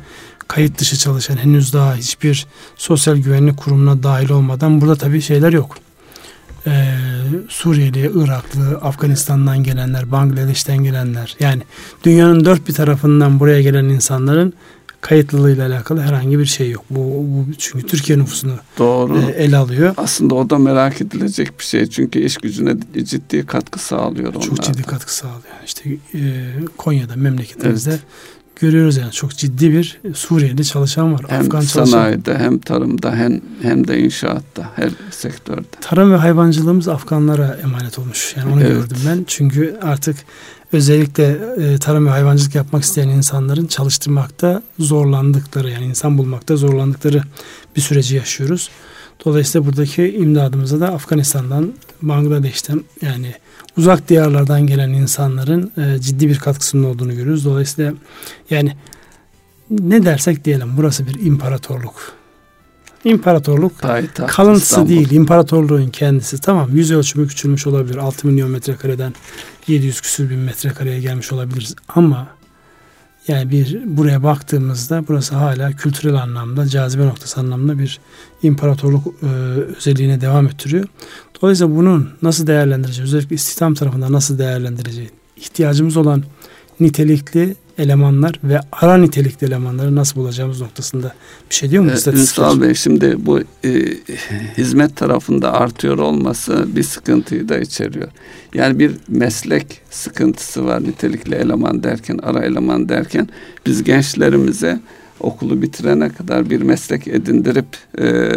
kayıt 0.48 0.78
dışı 0.78 0.96
çalışan 0.96 1.36
henüz 1.36 1.72
daha 1.72 1.94
hiçbir 1.94 2.46
sosyal 2.76 3.16
güvenlik 3.16 3.56
kurumuna 3.56 4.02
dahil 4.02 4.30
olmadan 4.30 4.80
burada 4.80 4.96
tabii 4.96 5.20
şeyler 5.22 5.52
yok. 5.52 5.76
Ee, 6.66 6.94
Suriyeli, 7.48 8.10
Iraklı, 8.14 8.78
Afganistan'dan 8.82 9.62
gelenler, 9.62 10.12
Bangladeş'ten 10.12 10.76
gelenler 10.76 11.36
yani 11.40 11.62
dünyanın 12.04 12.44
dört 12.44 12.68
bir 12.68 12.74
tarafından 12.74 13.40
buraya 13.40 13.62
gelen 13.62 13.84
insanların 13.84 14.52
kayıtlılığıyla 15.00 15.66
alakalı 15.66 16.00
herhangi 16.00 16.38
bir 16.38 16.46
şey 16.46 16.70
yok. 16.70 16.84
Bu, 16.90 16.98
bu 16.98 17.46
çünkü 17.58 17.86
Türkiye 17.86 18.18
nüfusunu 18.18 18.52
Doğru. 18.78 19.18
E, 19.18 19.30
ele 19.30 19.56
alıyor. 19.56 19.94
Aslında 19.96 20.34
o 20.34 20.50
da 20.50 20.58
merak 20.58 21.00
edilecek 21.00 21.58
bir 21.58 21.64
şey. 21.64 21.86
Çünkü 21.86 22.18
iş 22.18 22.36
gücüne 22.36 22.76
ciddi 23.04 23.46
katkı 23.46 23.78
sağlıyor 23.78 24.34
onlar. 24.34 24.46
Çok 24.46 24.62
ciddi 24.62 24.82
katkı 24.82 25.14
sağlıyor. 25.14 25.54
İşte 25.66 25.90
e, 26.14 26.18
Konya'da 26.76 27.16
memleketimizde 27.16 27.90
evet. 27.90 28.00
görüyoruz 28.60 28.96
yani 28.96 29.12
çok 29.12 29.30
ciddi 29.30 29.72
bir 29.72 30.00
Suriyeli 30.14 30.64
çalışan 30.64 31.12
var. 31.12 31.20
Hem 31.28 31.40
Afgan 31.40 31.60
sanayide 31.60 32.24
çalışan. 32.24 32.44
hem 32.44 32.58
tarımda 32.58 33.14
hem 33.14 33.40
hem 33.62 33.88
de 33.88 33.98
inşaatta 33.98 34.70
her 34.76 34.90
sektörde. 35.10 35.66
Tarım 35.80 36.12
ve 36.12 36.16
hayvancılığımız 36.16 36.88
Afganlara 36.88 37.58
emanet 37.62 37.98
olmuş. 37.98 38.34
Yani 38.36 38.52
onu 38.52 38.60
evet. 38.60 38.72
gördüm 38.72 38.96
ben. 39.06 39.24
Çünkü 39.26 39.76
artık 39.82 40.16
özellikle 40.72 41.38
e, 41.58 41.78
tarım 41.78 42.06
ve 42.06 42.10
hayvancılık 42.10 42.54
yapmak 42.54 42.82
isteyen 42.82 43.08
insanların 43.08 43.66
çalıştırmakta 43.66 44.62
zorlandıkları 44.78 45.70
yani 45.70 45.84
insan 45.84 46.18
bulmakta 46.18 46.56
zorlandıkları 46.56 47.22
bir 47.76 47.80
süreci 47.80 48.16
yaşıyoruz. 48.16 48.70
Dolayısıyla 49.24 49.66
buradaki 49.66 50.16
imdadımıza 50.16 50.80
da 50.80 50.88
Afganistan'dan, 50.88 51.72
Bangladeş'ten 52.02 52.80
yani 53.02 53.34
uzak 53.78 54.08
diyarlardan 54.08 54.66
gelen 54.66 54.88
insanların 54.88 55.72
e, 55.76 56.00
ciddi 56.00 56.28
bir 56.28 56.38
katkısının 56.38 56.84
olduğunu 56.84 57.16
görüyoruz. 57.16 57.44
Dolayısıyla 57.44 57.92
yani 58.50 58.76
ne 59.70 60.04
dersek 60.04 60.44
diyelim 60.44 60.68
burası 60.76 61.06
bir 61.06 61.26
imparatorluk. 61.26 62.19
İmparatorluk 63.04 63.78
Payitaht, 63.80 64.30
kalıntısı 64.30 64.64
İstanbul. 64.64 64.88
değil, 64.88 65.10
imparatorluğun 65.10 65.88
kendisi. 65.88 66.38
Tamam 66.40 66.68
yüz 66.72 66.90
ölçümü 66.92 67.28
küçülmüş 67.28 67.66
olabilir. 67.66 67.96
6 67.96 68.26
milyon 68.26 68.50
metrekareden 68.50 69.14
700 69.66 70.00
küsür 70.00 70.30
bin 70.30 70.38
metrekareye 70.38 71.00
gelmiş 71.00 71.32
olabiliriz. 71.32 71.74
Ama 71.88 72.28
yani 73.28 73.50
bir 73.50 73.80
buraya 73.84 74.22
baktığımızda 74.22 75.04
burası 75.08 75.34
hala 75.34 75.72
kültürel 75.72 76.14
anlamda, 76.14 76.66
cazibe 76.66 77.06
noktası 77.06 77.40
anlamda 77.40 77.78
bir 77.78 78.00
imparatorluk 78.42 79.06
e, 79.22 79.26
özelliğine 79.76 80.20
devam 80.20 80.46
ettiriyor. 80.46 80.84
Dolayısıyla 81.42 81.76
bunun 81.76 82.10
nasıl 82.22 82.46
değerlendireceğiz? 82.46 83.14
Özellikle 83.14 83.36
istihdam 83.36 83.74
tarafında 83.74 84.12
nasıl 84.12 84.38
değerlendireceğiz? 84.38 85.10
İhtiyacımız 85.36 85.96
olan 85.96 86.24
nitelikli 86.80 87.56
elemanlar 87.80 88.40
ve 88.44 88.60
ara 88.72 88.96
nitelikli 88.96 89.46
elemanları 89.46 89.96
nasıl 89.96 90.20
bulacağımız 90.20 90.60
noktasında 90.60 91.14
bir 91.50 91.54
şey 91.54 91.70
diyor 91.70 91.84
mu? 91.84 91.90
Ee, 91.90 92.10
Ünsal 92.10 92.60
Bey 92.60 92.74
şimdi 92.74 93.14
bu 93.18 93.40
e, 93.64 93.70
hizmet 94.58 94.96
tarafında 94.96 95.52
artıyor 95.52 95.98
olması 95.98 96.76
bir 96.76 96.82
sıkıntıyı 96.82 97.48
da 97.48 97.58
içeriyor. 97.58 98.08
Yani 98.54 98.78
bir 98.78 98.92
meslek 99.08 99.80
sıkıntısı 99.90 100.64
var 100.64 100.82
nitelikli 100.82 101.34
eleman 101.34 101.82
derken, 101.82 102.18
ara 102.22 102.44
eleman 102.44 102.88
derken 102.88 103.28
biz 103.66 103.84
gençlerimize 103.84 104.80
okulu 105.20 105.62
bitirene 105.62 106.08
kadar 106.08 106.50
bir 106.50 106.62
meslek 106.62 107.08
edindirip 107.08 107.66
e, 107.98 108.32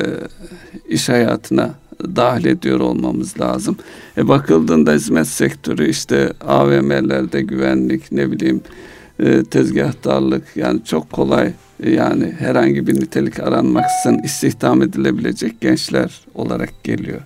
iş 0.89 1.09
hayatına 1.09 1.73
dahil 2.15 2.45
ediyor 2.45 2.79
olmamız 2.79 3.39
lazım. 3.39 3.77
E 4.17 4.27
bakıldığında 4.27 4.93
hizmet 4.93 5.27
sektörü 5.27 5.89
işte 5.89 6.33
AVM'lerde 6.47 7.41
güvenlik 7.41 8.12
ne 8.12 8.31
bileyim 8.31 8.62
e, 9.24 9.44
tezgahtarlık 9.44 10.44
yani 10.56 10.84
çok 10.86 11.12
kolay 11.12 11.53
e, 11.84 11.92
yani 11.92 12.34
herhangi 12.39 12.88
bir 12.88 12.94
nitelik 12.94 13.39
aranmaksızın 13.39 14.20
istihdam 14.24 14.82
edilebilecek 14.82 15.62
gençler 15.62 16.22
olarak 16.36 16.84
geliyor. 16.84 17.22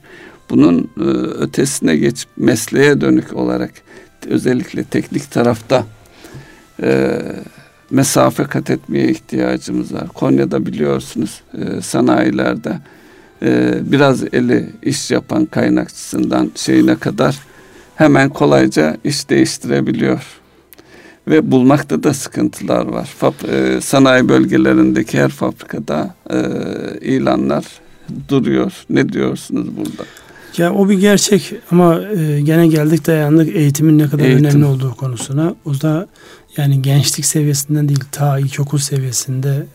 Bunun 0.49 0.89
e, 0.97 1.03
ötesine 1.43 1.97
geçip 1.97 2.29
mesleğe 2.37 3.01
dönük 3.01 3.35
olarak 3.35 3.71
özellikle 4.27 4.83
teknik 4.83 5.31
tarafta 5.31 5.85
e, 6.83 7.21
mesafe 7.89 8.43
kat 8.43 8.69
etmeye 8.69 9.09
ihtiyacımız 9.09 9.93
var. 9.93 10.07
Konya'da 10.07 10.65
biliyorsunuz 10.65 11.41
e, 11.53 11.81
sanayilerde 11.81 12.79
e, 13.41 13.79
biraz 13.81 14.23
eli 14.33 14.69
iş 14.83 15.11
yapan 15.11 15.45
kaynakçısından 15.45 16.51
şeyine 16.55 16.95
kadar 16.95 17.39
hemen 17.95 18.29
kolayca 18.29 18.97
iş 19.03 19.29
değiştirebiliyor 19.29 20.41
ve 21.27 21.51
bulmakta 21.51 22.03
da 22.03 22.13
sıkıntılar 22.13 22.85
var. 22.85 23.09
Fab, 23.17 23.33
e, 23.49 23.81
sanayi 23.81 24.29
bölgelerindeki 24.29 25.19
her 25.19 25.29
fabrikada 25.29 26.15
e, 26.29 26.39
ilanlar 27.01 27.65
duruyor. 28.29 28.71
Ne 28.89 29.13
diyorsunuz 29.13 29.77
burada? 29.77 30.03
Ya 30.57 30.73
o 30.73 30.89
bir 30.89 30.99
gerçek 30.99 31.53
ama 31.71 32.01
e, 32.01 32.41
gene 32.41 32.67
geldik 32.67 33.07
dayandık 33.07 33.55
eğitimin 33.55 33.99
ne 33.99 34.07
kadar 34.09 34.25
Eğitim. 34.25 34.45
önemli 34.45 34.65
olduğu 34.65 34.95
konusuna. 34.95 35.55
O 35.65 35.81
da 35.81 36.07
yani 36.57 36.81
gençlik 36.81 37.25
seviyesinden 37.25 37.89
değil 37.89 38.03
ta 38.11 38.39
ilkokul 38.39 38.77
seviyesinde 38.77 39.65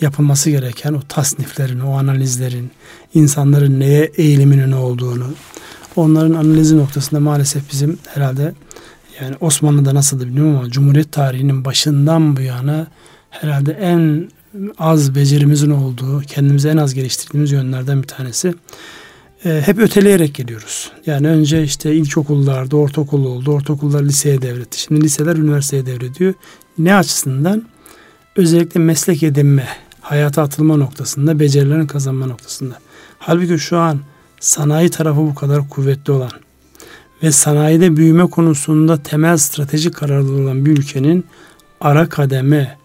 yapılması 0.00 0.50
gereken 0.50 0.92
o 0.92 1.00
tasniflerin, 1.08 1.80
o 1.80 1.98
analizlerin, 1.98 2.70
insanların 3.14 3.80
neye 3.80 4.10
eğiliminin 4.16 4.72
olduğunu, 4.72 5.26
onların 5.96 6.34
analizi 6.34 6.76
noktasında 6.76 7.20
maalesef 7.20 7.72
bizim 7.72 7.98
herhalde 8.14 8.52
yani 9.22 9.36
Osmanlı'da 9.40 9.94
nasıldı 9.94 10.26
bilmiyorum 10.26 10.56
ama 10.56 10.70
Cumhuriyet 10.70 11.12
tarihinin 11.12 11.64
başından 11.64 12.36
bu 12.36 12.40
yana 12.40 12.86
herhalde 13.30 13.72
en 13.72 14.30
az 14.78 15.14
becerimizin 15.14 15.70
olduğu, 15.70 16.20
kendimizi 16.20 16.68
en 16.68 16.76
az 16.76 16.94
geliştirdiğimiz 16.94 17.52
yönlerden 17.52 18.02
bir 18.02 18.08
tanesi. 18.08 18.54
E, 19.44 19.62
hep 19.64 19.78
öteleyerek 19.78 20.34
geliyoruz. 20.34 20.92
Yani 21.06 21.28
önce 21.28 21.64
işte 21.64 21.94
ilkokullarda, 21.94 22.76
ortaokul 22.76 23.24
oldu, 23.24 23.52
ortaokullar 23.52 24.02
liseye 24.02 24.42
devretti. 24.42 24.80
Şimdi 24.80 25.00
liseler 25.00 25.36
üniversiteye 25.36 25.86
devrediyor. 25.86 26.34
Ne 26.78 26.94
açısından? 26.94 27.64
Özellikle 28.36 28.80
meslek 28.80 29.22
edinme, 29.22 29.68
hayata 30.00 30.42
atılma 30.42 30.76
noktasında, 30.76 31.40
becerilerin 31.40 31.86
kazanma 31.86 32.26
noktasında. 32.26 32.78
Halbuki 33.18 33.58
şu 33.58 33.78
an 33.78 34.00
sanayi 34.40 34.90
tarafı 34.90 35.20
bu 35.20 35.34
kadar 35.34 35.68
kuvvetli 35.68 36.12
olan, 36.12 36.30
ve 37.22 37.32
sanayide 37.32 37.96
büyüme 37.96 38.30
konusunda 38.30 39.02
temel 39.02 39.36
stratejik 39.36 39.94
kararlı 39.94 40.42
olan 40.42 40.66
bir 40.66 40.70
ülkenin 40.70 41.24
ara 41.80 42.08
kademe 42.08 42.78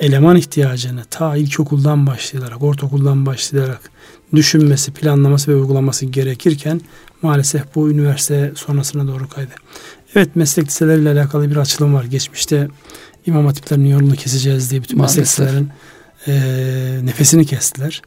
eleman 0.00 0.36
ihtiyacını 0.36 1.04
ta 1.10 1.36
ilkokuldan 1.36 2.06
başlayarak, 2.06 2.62
ortaokuldan 2.62 3.26
başlayarak 3.26 3.90
düşünmesi, 4.34 4.92
planlaması 4.92 5.50
ve 5.50 5.54
uygulaması 5.54 6.06
gerekirken 6.06 6.80
maalesef 7.22 7.74
bu 7.74 7.90
üniversite 7.90 8.52
sonrasına 8.56 9.06
doğru 9.06 9.28
kaydı. 9.28 9.50
Evet 10.14 10.36
meslek 10.36 10.66
liseleriyle 10.66 11.10
alakalı 11.10 11.50
bir 11.50 11.56
açılım 11.56 11.94
var. 11.94 12.04
Geçmişte 12.04 12.68
imam 13.26 13.46
hatiplerinin 13.46 13.88
yolunu 13.88 14.14
keseceğiz 14.14 14.70
diye 14.70 14.82
bütün 14.82 14.98
maalesef. 14.98 15.18
meslek 15.18 15.46
liselerin 15.46 15.68
e, 16.26 17.06
nefesini 17.06 17.46
kestiler. 17.46 18.02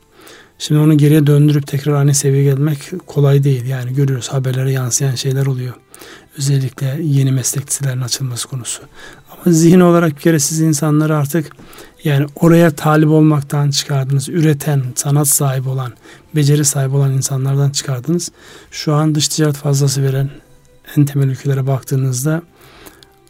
Şimdi 0.60 0.82
onu 0.82 0.98
geriye 0.98 1.28
döndürüp 1.28 1.68
tekrar 1.68 1.94
aynı 1.94 2.14
seviyeye 2.14 2.44
gelmek 2.44 2.80
kolay 3.08 3.44
değil. 3.44 3.66
Yani 3.66 3.94
görüyoruz 3.94 4.30
haberlere 4.30 4.72
yansıyan 4.72 5.16
şeyler 5.16 5.46
oluyor. 5.46 5.74
Özellikle 6.38 6.98
yeni 7.02 7.32
meslek 7.32 7.64
açılması 8.04 8.48
konusu. 8.48 8.84
Ama 9.32 9.54
zihin 9.54 9.80
olarak 9.80 10.16
bir 10.16 10.22
kere 10.22 10.40
siz 10.40 10.62
insanları 10.62 11.18
artık 11.18 11.52
yani 12.04 12.26
oraya 12.36 12.72
talip 12.72 13.10
olmaktan 13.10 13.70
çıkardınız. 13.70 14.30
Üreten, 14.30 14.84
sanat 14.96 15.28
sahibi 15.28 15.70
olan, 15.70 15.94
beceri 16.36 16.66
sahibi 16.66 16.96
olan 16.96 17.14
insanlardan 17.14 17.70
çıkardınız. 17.70 18.32
Şu 18.72 18.94
an 18.94 19.16
dış 19.16 19.28
ticaret 19.28 19.56
fazlası 19.56 20.04
veren 20.04 20.30
en 20.98 21.06
temel 21.06 21.28
ülkelere 21.28 21.68
baktığınızda 21.68 22.42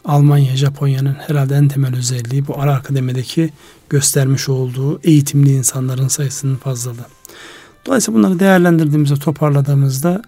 Almanya, 0.06 0.56
Japonya'nın 0.56 1.14
herhalde 1.14 1.56
en 1.56 1.68
temel 1.68 1.96
özelliği 1.96 2.48
bu 2.48 2.60
ara 2.60 2.76
akademideki 2.76 3.50
göstermiş 3.94 4.50
olduğu 4.50 5.00
eğitimli 5.04 5.52
insanların 5.52 6.08
sayısının 6.08 6.56
fazlalığı. 6.56 7.06
Dolayısıyla 7.86 8.20
bunları 8.20 8.40
değerlendirdiğimizde, 8.40 9.16
toparladığımızda 9.16 10.22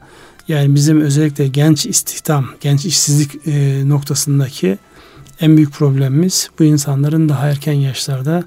yani 0.47 0.75
bizim 0.75 1.01
özellikle 1.01 1.47
genç 1.47 1.85
istihdam, 1.85 2.45
genç 2.61 2.85
işsizlik 2.85 3.47
e, 3.47 3.81
noktasındaki 3.89 4.77
En 5.41 5.57
büyük 5.57 5.71
problemimiz 5.73 6.49
bu 6.59 6.63
insanların 6.63 7.29
daha 7.29 7.47
erken 7.47 7.73
yaşlarda 7.73 8.43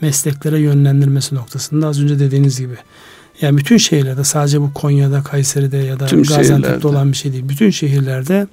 mesleklere 0.00 0.58
yönlendirmesi 0.58 1.34
noktasında 1.34 1.86
az 1.88 2.02
önce 2.02 2.18
dediğiniz 2.18 2.60
gibi. 2.60 2.76
Yani 3.40 3.58
bütün 3.58 3.76
şehirlerde 3.76 4.24
sadece 4.24 4.60
bu 4.60 4.74
Konya'da, 4.74 5.22
Kayseri'de 5.22 5.76
ya 5.76 6.00
da 6.00 6.06
Tüm 6.06 6.22
Gaziantep'te 6.22 6.54
şehirlerde. 6.54 6.86
olan 6.86 7.12
bir 7.12 7.16
şey 7.16 7.32
değil. 7.32 7.48
Bütün 7.48 7.70
şehirlerde 7.70 8.46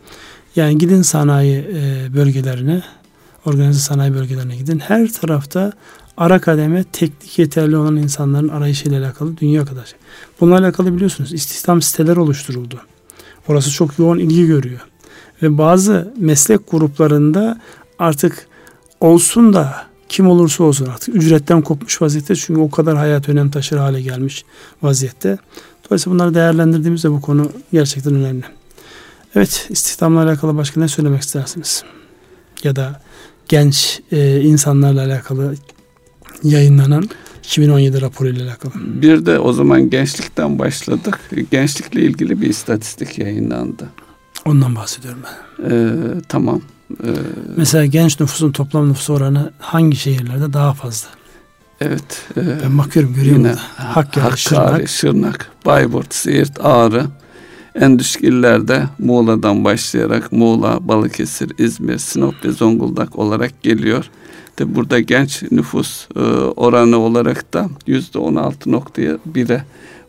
yani 0.56 0.78
gidin 0.78 1.02
sanayi 1.02 1.68
e, 1.74 2.14
bölgelerine, 2.14 2.82
organize 3.46 3.80
sanayi 3.80 4.14
bölgelerine 4.14 4.56
gidin. 4.56 4.80
Her 4.80 5.14
tarafta 5.14 5.74
ara 6.18 6.40
kademe 6.40 6.84
teknik 6.84 7.40
yeterli 7.40 7.78
olan 7.78 7.96
insanların 7.96 8.48
arayışıyla 8.48 9.02
alakalı 9.06 9.38
dünya 9.38 9.66
kadar. 9.66 9.96
Bununla 10.42 10.58
alakalı 10.58 10.96
biliyorsunuz 10.96 11.34
istihdam 11.34 11.82
siteler 11.82 12.18
oluşturuldu. 12.18 12.80
Orası 13.48 13.72
çok 13.72 14.00
yoğun 14.00 14.18
ilgi 14.18 14.48
görüyor. 14.48 14.80
Ve 15.42 15.58
bazı 15.58 16.14
meslek 16.20 16.72
gruplarında 16.72 17.62
artık 18.00 18.48
olsun 19.00 19.54
da 19.54 19.88
kim 20.10 20.28
olursa 20.28 20.64
olsun 20.64 20.86
artık 20.86 21.16
ücretten 21.16 21.62
kopmuş 21.62 22.02
vaziyette 22.02 22.36
çünkü 22.36 22.62
o 22.62 22.70
kadar 22.70 22.98
hayat 22.98 23.30
önem 23.30 23.52
taşır 23.52 23.78
hale 23.78 24.02
gelmiş 24.02 24.46
vaziyette. 24.82 25.38
Dolayısıyla 25.86 26.16
bunları 26.16 26.34
değerlendirdiğimizde 26.34 27.12
bu 27.12 27.22
konu 27.22 27.52
gerçekten 27.72 28.16
önemli. 28.16 28.44
Evet 29.36 29.68
istihdamla 29.70 30.24
alakalı 30.24 30.58
başka 30.58 30.80
ne 30.80 30.88
söylemek 30.88 31.22
istersiniz? 31.22 31.84
Ya 32.64 32.76
da 32.76 33.02
genç 33.48 34.02
e, 34.12 34.42
insanlarla 34.42 35.02
alakalı 35.06 35.56
yayınlanan 36.44 37.10
2017 37.44 38.01
raporu 38.01 38.29
ile 38.29 38.44
alakalı. 38.44 38.72
Bir 38.75 39.25
de 39.25 39.39
o 39.39 39.53
zaman 39.53 39.89
gençlikten 39.89 40.60
başladık. 40.60 41.20
Gençlikle 41.51 42.01
ilgili 42.01 42.41
bir 42.41 42.50
istatistik 42.50 43.17
yayınlandı. 43.17 43.89
Ondan 44.46 44.75
bahsediyorum 44.75 45.20
ben. 45.24 45.70
Ee, 45.72 45.91
tamam. 46.29 46.62
Ee, 47.03 47.08
Mesela 47.58 47.86
genç 47.86 48.20
nüfusun 48.20 48.51
toplam 48.51 48.89
nüfus 48.89 49.10
oranı 49.10 49.51
hangi 49.60 49.96
şehirlerde 49.96 50.53
daha 50.53 50.74
fazla? 50.74 51.08
Evet. 51.82 52.25
E, 52.38 52.41
ben 52.63 52.77
bakıyorum 52.77 53.13
görüyorum 53.13 53.41
yine, 53.41 53.53
da. 53.53 53.60
Hakkari, 53.75 54.24
Hakkari 54.24 54.38
Şırnak. 54.38 54.89
Şırnak, 54.89 55.51
Bayburt, 55.65 56.13
Siirt, 56.13 56.65
Ağrı. 56.65 57.06
En 57.75 58.00
düşük 58.00 58.24
illerde 58.24 58.84
Muğla'dan 59.00 59.63
başlayarak 59.63 60.32
Muğla, 60.32 60.88
Balıkesir, 60.88 61.51
İzmir, 61.58 61.98
Sinop 61.98 62.46
ve 62.46 62.51
Zonguldak 62.51 63.20
olarak 63.20 63.63
geliyor. 63.63 64.10
De 64.60 64.76
burada 64.76 65.00
genç 65.00 65.44
nüfus 65.52 66.08
e, 66.16 66.20
oranı 66.56 66.98
olarak 66.98 67.54
da 67.54 67.70
yüzde 67.88 68.20
on 68.20 68.36
altı 68.36 68.72
noktaya 68.72 69.18
bire. 69.26 69.64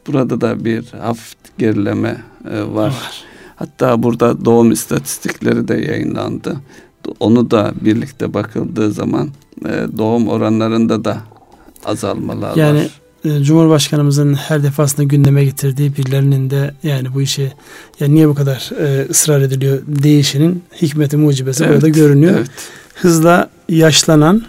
Burada 0.06 0.40
da 0.40 0.64
bir 0.64 0.84
hafif 1.00 1.34
gerileme 1.58 2.16
e, 2.50 2.60
var. 2.60 2.86
var. 2.86 3.24
Hatta 3.56 4.02
burada 4.02 4.44
doğum 4.44 4.72
istatistikleri 4.72 5.68
de 5.68 5.74
yayınlandı. 5.74 6.56
Onu 7.20 7.50
da 7.50 7.72
birlikte 7.80 8.34
bakıldığı 8.34 8.92
zaman 8.92 9.28
e, 9.64 9.86
doğum 9.98 10.28
oranlarında 10.28 11.04
da 11.04 11.18
azalmalar 11.84 12.56
yani, 12.56 12.78
var. 12.78 12.90
Yani 13.24 13.44
Cumhurbaşkanımızın 13.44 14.34
her 14.34 14.62
defasında 14.62 15.02
gündeme 15.02 15.44
getirdiği 15.44 15.96
birilerinin 15.96 16.50
de 16.50 16.74
yani 16.82 17.14
bu 17.14 17.22
işi 17.22 17.52
yani 18.00 18.14
niye 18.14 18.28
bu 18.28 18.34
kadar 18.34 18.70
e, 18.80 19.06
ısrar 19.10 19.40
ediliyor 19.40 19.82
değişinin 19.86 20.62
hikmeti 20.82 21.16
mucibesi 21.16 21.64
evet, 21.64 21.74
burada 21.74 21.88
görünüyor. 21.88 22.34
Evet. 22.36 22.50
Hızla 22.94 23.50
yaşlanan 23.68 24.42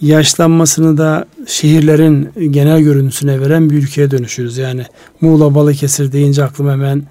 yaşlanmasını 0.00 0.98
da 0.98 1.26
şehirlerin 1.46 2.28
genel 2.50 2.80
görüntüsüne 2.80 3.40
veren 3.40 3.70
bir 3.70 3.76
ülkeye 3.76 4.10
dönüşüyoruz. 4.10 4.58
Yani 4.58 4.86
Muğla 5.20 5.54
Balıkesir 5.54 6.12
deyince 6.12 6.44
aklıma 6.44 6.72
hemen 6.72 7.02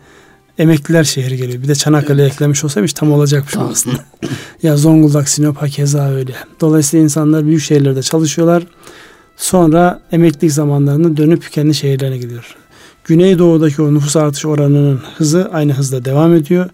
emekliler 0.58 1.04
şehri 1.04 1.38
geliyor. 1.38 1.64
Bir 1.64 1.68
de 1.68 1.76
Çanakkale 1.76 2.22
evet. 2.22 2.34
eklemiş 2.34 2.64
olsaymış 2.64 2.94
tam 2.94 3.12
olacakmış 3.12 3.54
tamam. 3.54 3.70
aslında. 3.72 3.98
ya 4.64 4.78
Zonguldak, 4.78 5.30
Sinop 5.30 5.58
hakeza 5.58 6.10
öyle. 6.10 6.34
Dolayısıyla 6.62 7.04
insanlar 7.04 7.46
büyük 7.46 7.62
şehirlerde 7.62 8.02
çalışıyorlar. 8.02 8.64
Sonra 9.38 10.02
emeklilik 10.12 10.54
zamanlarında 10.54 11.18
dönüp 11.18 11.52
kendi 11.52 11.74
şehirlerine 11.74 12.18
gidiyor. 12.18 12.56
Güneydoğu'daki 13.04 13.82
o 13.82 13.94
nüfus 13.94 14.16
artış 14.16 14.46
oranının 14.46 15.02
hızı 15.18 15.50
aynı 15.54 15.74
hızda 15.74 16.06
devam 16.06 16.36
ediyor. 16.36 16.70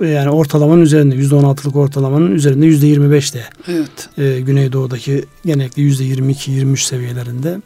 Yani 0.00 0.30
ortalamanın 0.30 0.80
üzerinde 0.80 1.16
%16'lık 1.16 1.76
ortalamanın 1.76 2.30
üzerinde 2.30 2.66
%25'te. 2.66 3.44
Evet. 3.68 4.08
E, 4.18 4.40
Güneydoğu'daki 4.40 5.24
genellikle 5.44 5.82
%22-23 5.82 6.76
seviyelerinde. 6.76 7.60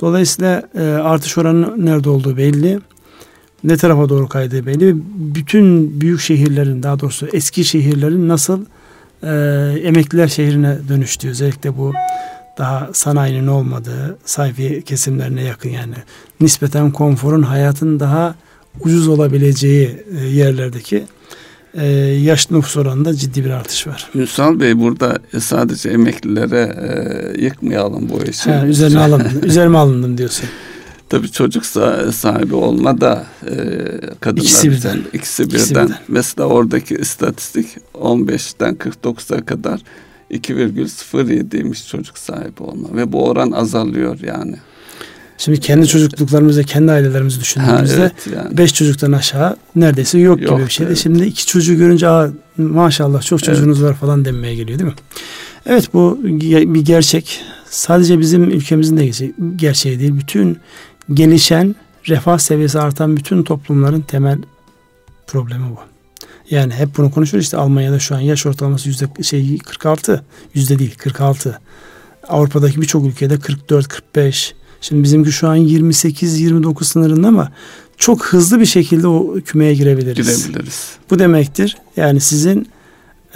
Dolayısıyla 0.00 0.62
e, 0.74 0.82
artış 0.82 1.38
oranı 1.38 1.86
nerede 1.86 2.10
olduğu 2.10 2.36
belli 2.36 2.78
ne 3.64 3.76
tarafa 3.76 4.08
doğru 4.08 4.28
kaydığı 4.28 4.66
belli. 4.66 4.96
Bütün 5.34 6.00
büyük 6.00 6.20
şehirlerin 6.20 6.82
daha 6.82 7.00
doğrusu 7.00 7.28
eski 7.32 7.64
şehirlerin 7.64 8.28
nasıl 8.28 8.64
e, 9.22 9.30
emekliler 9.82 10.28
şehrine 10.28 10.78
dönüştüğü 10.88 11.28
özellikle 11.28 11.76
bu 11.76 11.92
daha 12.58 12.90
sanayinin 12.92 13.46
olmadığı 13.46 14.18
sayfi 14.24 14.82
kesimlerine 14.82 15.42
yakın 15.42 15.70
yani 15.70 15.94
nispeten 16.40 16.90
konforun 16.90 17.42
hayatın 17.42 18.00
daha 18.00 18.34
ucuz 18.80 19.08
olabileceği 19.08 20.04
e, 20.20 20.26
yerlerdeki 20.26 21.04
e, 21.80 21.86
yaş 22.22 22.50
nüfus 22.50 22.76
oranında 22.76 23.14
ciddi 23.14 23.44
bir 23.44 23.50
artış 23.50 23.86
var. 23.86 24.10
Ünsal 24.14 24.60
Bey 24.60 24.78
burada 24.78 25.18
sadece 25.38 25.88
emeklilere 25.88 26.76
e, 27.38 27.44
yıkmayalım 27.44 28.08
bu 28.08 28.24
işi. 28.24 28.50
Ha, 28.50 28.66
üzerine 28.66 28.98
alındım, 29.00 29.40
üzerime 29.44 29.78
alındım 29.78 30.18
diyorsun. 30.18 30.48
Tabii 31.08 31.30
çocuk 31.30 31.66
sahibi 32.12 32.54
olma 32.54 33.00
da 33.00 33.26
e, 33.46 33.54
kadınlar 34.20 34.42
ikisi 34.42 34.70
birden. 34.70 35.00
ikisi 35.12 35.44
birden. 35.44 35.56
İkisi 35.56 35.74
birden. 35.74 35.90
Mesela 36.08 36.48
oradaki 36.48 36.94
istatistik 36.94 37.66
15'ten 37.94 38.74
49'a 38.74 39.44
kadar 39.44 39.80
2,07'ymiş 40.30 41.88
çocuk 41.88 42.18
sahibi 42.18 42.62
olma 42.62 42.88
ve 42.96 43.12
bu 43.12 43.28
oran 43.28 43.50
azalıyor 43.50 44.18
yani. 44.22 44.56
Şimdi 45.38 45.60
kendi 45.60 45.86
çocukluklarımızda, 45.86 46.62
kendi 46.62 46.92
ailelerimizi 46.92 47.40
düşündüğümüzde 47.40 47.96
ha, 47.96 48.02
evet 48.02 48.36
yani. 48.36 48.58
beş 48.58 48.74
çocuktan 48.74 49.12
aşağı 49.12 49.56
neredeyse 49.76 50.18
yok, 50.18 50.40
yok 50.40 50.56
gibi 50.56 50.66
bir 50.66 50.72
şeydi. 50.72 50.88
Evet. 50.88 50.98
Şimdi 50.98 51.24
iki 51.24 51.46
çocuğu 51.46 51.76
görünce 51.76 52.08
Aa, 52.08 52.28
maşallah 52.56 53.22
çok 53.22 53.44
çocuğunuz 53.44 53.80
evet. 53.82 53.90
var 53.90 53.96
falan 53.96 54.24
denmeye 54.24 54.54
geliyor 54.54 54.78
değil 54.78 54.90
mi? 54.90 54.96
Evet 55.66 55.94
bu 55.94 56.18
bir 56.22 56.84
gerçek. 56.84 57.40
Sadece 57.70 58.18
bizim 58.18 58.44
ülkemizin 58.44 58.96
de 58.96 59.32
gerçeği 59.56 60.00
değil. 60.00 60.12
Bütün 60.14 60.58
gelişen, 61.14 61.76
refah 62.08 62.38
seviyesi 62.38 62.78
artan 62.78 63.16
bütün 63.16 63.42
toplumların 63.42 64.00
temel 64.00 64.38
problemi 65.26 65.64
bu. 65.70 65.78
Yani 66.50 66.74
hep 66.74 66.96
bunu 66.96 67.10
konuşuyoruz 67.10 67.44
işte 67.44 67.56
Almanya'da 67.56 67.98
şu 67.98 68.14
an 68.14 68.20
yaş 68.20 68.46
ortalaması 68.46 68.88
yüzde 68.88 69.22
şey 69.22 69.58
46 69.58 70.24
yüzde 70.54 70.78
değil 70.78 70.94
46. 70.98 71.60
Avrupa'daki 72.28 72.80
birçok 72.80 73.06
ülkede 73.06 73.38
44 73.38 73.88
45. 73.88 74.54
Şimdi 74.80 75.02
bizimki 75.02 75.32
şu 75.32 75.48
an 75.48 75.56
28 75.56 76.40
29 76.40 76.88
sınırında 76.88 77.28
ama 77.28 77.52
çok 77.96 78.24
hızlı 78.24 78.60
bir 78.60 78.66
şekilde 78.66 79.06
o 79.06 79.36
kümeye 79.44 79.74
girebiliriz. 79.74 80.46
Girebiliriz. 80.46 80.88
Bu 81.10 81.18
demektir. 81.18 81.76
Yani 81.96 82.20
sizin 82.20 82.68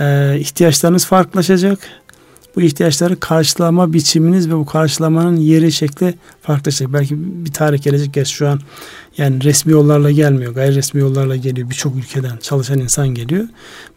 e, 0.01 0.37
ihtiyaçlarınız 0.39 1.07
farklılaşacak 1.07 1.79
bu 2.57 2.63
ihtiyaçları 2.63 3.21
karşılama 3.21 3.93
biçiminiz 3.93 4.49
ve 4.49 4.57
bu 4.57 4.67
karşılamanın 4.67 5.37
yeri 5.37 5.73
şekli 5.73 6.15
farklılaşacak. 6.43 6.93
Belki 6.93 7.15
bir 7.19 7.53
tarih 7.53 7.83
gelecek 7.83 8.15
geç 8.15 8.29
şu 8.29 8.49
an 8.49 8.61
yani 9.19 9.45
resmi 9.45 9.73
yollarla 9.73 10.11
gelmiyor. 10.11 10.55
Gayri 10.55 10.75
resmi 10.75 11.01
yollarla 11.01 11.37
geliyor. 11.37 11.71
Birçok 11.71 11.97
ülkeden 11.97 12.37
çalışan 12.37 12.79
insan 12.79 13.09
geliyor. 13.09 13.45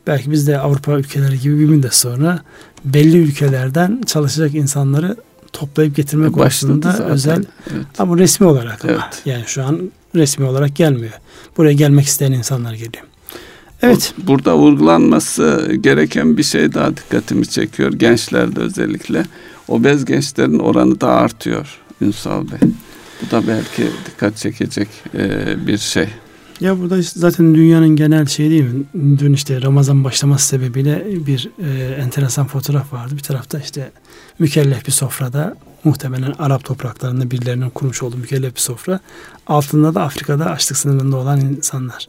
Belki 0.08 0.32
biz 0.32 0.48
de 0.48 0.60
Avrupa 0.60 0.92
ülkeleri 0.92 1.40
gibi 1.40 1.60
bir 1.60 1.66
müddet 1.66 1.96
sonra 1.96 2.42
belli 2.86 3.18
ülkelerden 3.18 4.02
çalışacak 4.06 4.56
insanları 4.56 5.16
toplayıp 5.56 5.96
getirme 5.96 6.32
konusunda 6.32 7.06
özel 7.06 7.44
evet. 7.74 7.86
ama 7.98 8.18
resmi 8.18 8.48
olarak 8.48 8.80
evet. 8.84 8.96
ama 8.96 9.10
yani 9.26 9.44
şu 9.48 9.64
an 9.64 9.92
resmi 10.16 10.46
olarak 10.46 10.76
gelmiyor. 10.76 11.14
Buraya 11.58 11.74
gelmek 11.74 12.06
isteyen 12.06 12.32
insanlar 12.32 12.74
geliyor. 12.74 13.04
Evet. 13.82 14.14
Burada 14.18 14.58
vurgulanması 14.58 15.76
gereken 15.82 16.38
bir 16.38 16.44
şey 16.44 16.74
daha 16.74 16.98
dikkatimi 16.98 17.48
çekiyor 17.48 17.94
gençlerde 17.94 18.60
özellikle. 18.60 19.26
Obez 19.68 20.06
gençlerin 20.06 20.60
oranı 20.60 21.02
da 21.02 21.08
artıyor 21.08 21.80
Ünsal 22.02 22.42
Bey. 22.42 22.70
Bu 23.22 23.32
da 23.32 23.48
belki 23.48 23.92
dikkat 24.06 24.38
çekecek 24.38 24.88
e, 25.18 25.56
bir 25.68 25.78
şey. 25.78 26.08
Ya 26.60 26.80
burada 26.80 26.98
işte 26.98 27.20
zaten 27.20 27.56
dünyanın 27.56 27.96
genel 27.96 28.26
şeyi 28.26 28.50
değil 28.50 28.64
mi? 28.64 28.86
Dün 29.20 29.34
işte 29.34 29.62
Ramazan 29.62 30.04
başlaması 30.04 30.48
sebebiyle 30.48 31.06
bir 31.28 31.50
e, 31.64 31.94
enteresan 31.94 32.48
fotoğraf 32.48 32.94
vardı. 32.94 33.14
Bir 33.18 33.24
tarafta 33.24 33.60
işte 33.60 33.92
mükellef 34.40 34.88
bir 34.88 34.92
sofrada 34.92 35.56
muhtemelen 35.84 36.34
Arap 36.40 36.64
topraklarında 36.64 37.32
birilerinin 37.32 37.70
kurmuş 37.70 38.04
olduğu 38.04 38.18
mükellef 38.18 38.56
bir 38.56 38.60
sofra. 38.60 39.00
Altında 39.48 39.96
da 39.96 40.02
Afrika'da 40.02 40.46
açlık 40.46 40.78
sınırında 40.78 41.18
olan 41.18 41.42
insanlar. 41.42 42.08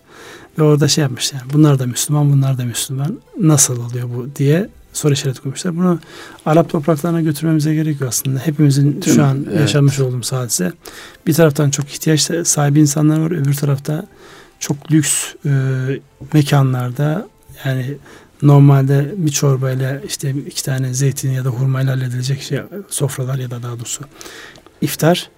Ve 0.59 0.63
orada 0.63 0.89
şey 0.89 1.03
yapmışlar. 1.03 1.41
Yani, 1.41 1.53
bunlar 1.53 1.79
da 1.79 1.87
Müslüman, 1.87 2.33
bunlar 2.33 2.59
da 2.59 2.65
Müslüman. 2.65 3.19
Nasıl 3.41 3.85
oluyor 3.85 4.09
bu 4.15 4.29
diye 4.37 4.69
soru 4.93 5.13
işareti 5.13 5.41
koymuşlar. 5.41 5.77
Bunu 5.77 5.99
Arap 6.47 6.69
topraklarına 6.71 7.21
götürmemize 7.21 7.75
gerekiyor 7.75 8.09
aslında. 8.09 8.39
Hepimizin 8.39 9.01
Tüm, 9.01 9.15
şu 9.15 9.25
an 9.25 9.47
evet. 9.51 9.61
yaşamış 9.61 10.01
olduğumuz 10.01 10.33
hadise. 10.33 10.73
Bir 11.27 11.33
taraftan 11.33 11.71
çok 11.71 11.89
ihtiyaç 11.89 12.31
sahibi 12.45 12.81
insanlar 12.81 13.19
var. 13.19 13.31
Öbür 13.31 13.55
tarafta 13.55 14.07
çok 14.61 14.93
lüks 14.93 15.35
e, 15.47 15.51
mekanlarda 16.33 17.29
yani 17.65 17.97
normalde 18.43 19.15
bir 19.17 19.31
çorbayla 19.31 20.01
işte 20.01 20.31
iki 20.31 20.65
tane 20.65 20.95
zeytin 20.95 21.31
ya 21.31 21.45
da 21.45 21.49
hurmayla 21.49 21.93
halledilecek 21.93 22.43
şey 22.43 22.61
sofralar 22.89 23.39
ya 23.39 23.51
da 23.51 23.63
daha 23.63 23.79
doğrusu 23.79 24.05
iftar 24.81 25.31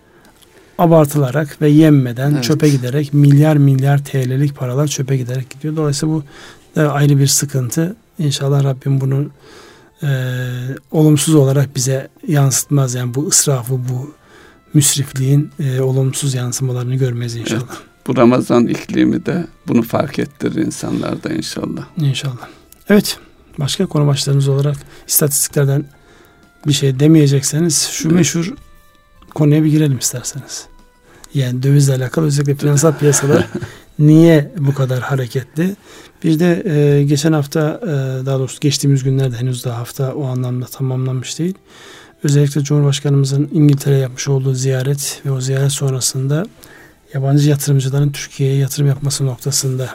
abartılarak 0.78 1.62
ve 1.62 1.68
yenmeden 1.68 2.32
evet. 2.32 2.44
çöpe 2.44 2.68
giderek 2.68 3.14
milyar 3.14 3.56
milyar 3.56 4.04
TL'lik 4.04 4.56
paralar 4.56 4.86
çöpe 4.86 5.16
giderek 5.16 5.50
gidiyor. 5.50 5.76
Dolayısıyla 5.76 6.14
bu 6.14 6.22
da 6.76 6.92
ayrı 6.92 7.18
bir 7.18 7.26
sıkıntı. 7.26 7.96
İnşallah 8.18 8.64
Rabbim 8.64 9.00
bunu 9.00 9.30
e, 10.02 10.08
olumsuz 10.90 11.34
olarak 11.34 11.76
bize 11.76 12.08
yansıtmaz. 12.28 12.94
Yani 12.94 13.14
bu 13.14 13.28
ısrafı, 13.28 13.72
bu 13.72 14.14
müsrifliğin 14.74 15.50
e, 15.60 15.80
olumsuz 15.80 16.34
yansımalarını 16.34 16.94
görmez 16.94 17.36
inşallah. 17.36 17.62
Evet. 17.68 17.87
Bu 18.08 18.16
Ramazan 18.16 18.66
iklimi 18.66 19.26
de 19.26 19.46
bunu 19.66 19.82
fark 19.82 20.18
ettirir 20.18 20.66
insanlarda 20.66 21.28
inşallah. 21.28 21.84
İnşallah. 21.96 22.48
Evet. 22.88 23.18
Başka 23.58 23.86
konu 23.86 24.06
başlarımız 24.06 24.48
olarak 24.48 24.76
istatistiklerden 25.08 25.84
bir 26.66 26.72
şey 26.72 27.00
demeyecekseniz 27.00 27.88
şu 27.92 28.08
evet. 28.08 28.16
meşhur 28.16 28.54
konuya 29.34 29.64
bir 29.64 29.70
girelim 29.70 29.98
isterseniz. 29.98 30.66
Yani 31.34 31.62
dövizle 31.62 31.94
alakalı 31.94 32.26
özellikle 32.26 32.54
finansal 32.54 32.98
piyasalar 32.98 33.46
niye 33.98 34.52
bu 34.58 34.74
kadar 34.74 35.00
hareketli? 35.00 35.76
Bir 36.24 36.38
de 36.38 36.62
e, 36.66 37.04
geçen 37.04 37.32
hafta 37.32 37.80
e, 37.82 37.86
daha 38.26 38.38
doğrusu 38.38 38.60
geçtiğimiz 38.60 39.04
günlerde 39.04 39.36
henüz 39.36 39.64
daha 39.64 39.78
hafta 39.78 40.12
o 40.12 40.24
anlamda 40.24 40.66
tamamlanmış 40.66 41.38
değil. 41.38 41.54
Özellikle 42.22 42.64
Cumhurbaşkanımızın 42.64 43.48
İngiltere'ye 43.52 44.00
yapmış 44.00 44.28
olduğu 44.28 44.54
ziyaret 44.54 45.20
ve 45.26 45.30
o 45.30 45.40
ziyaret 45.40 45.72
sonrasında 45.72 46.46
yabancı 47.14 47.50
yatırımcıların 47.50 48.12
Türkiye'ye 48.12 48.56
yatırım 48.56 48.88
yapması 48.88 49.26
noktasında 49.26 49.94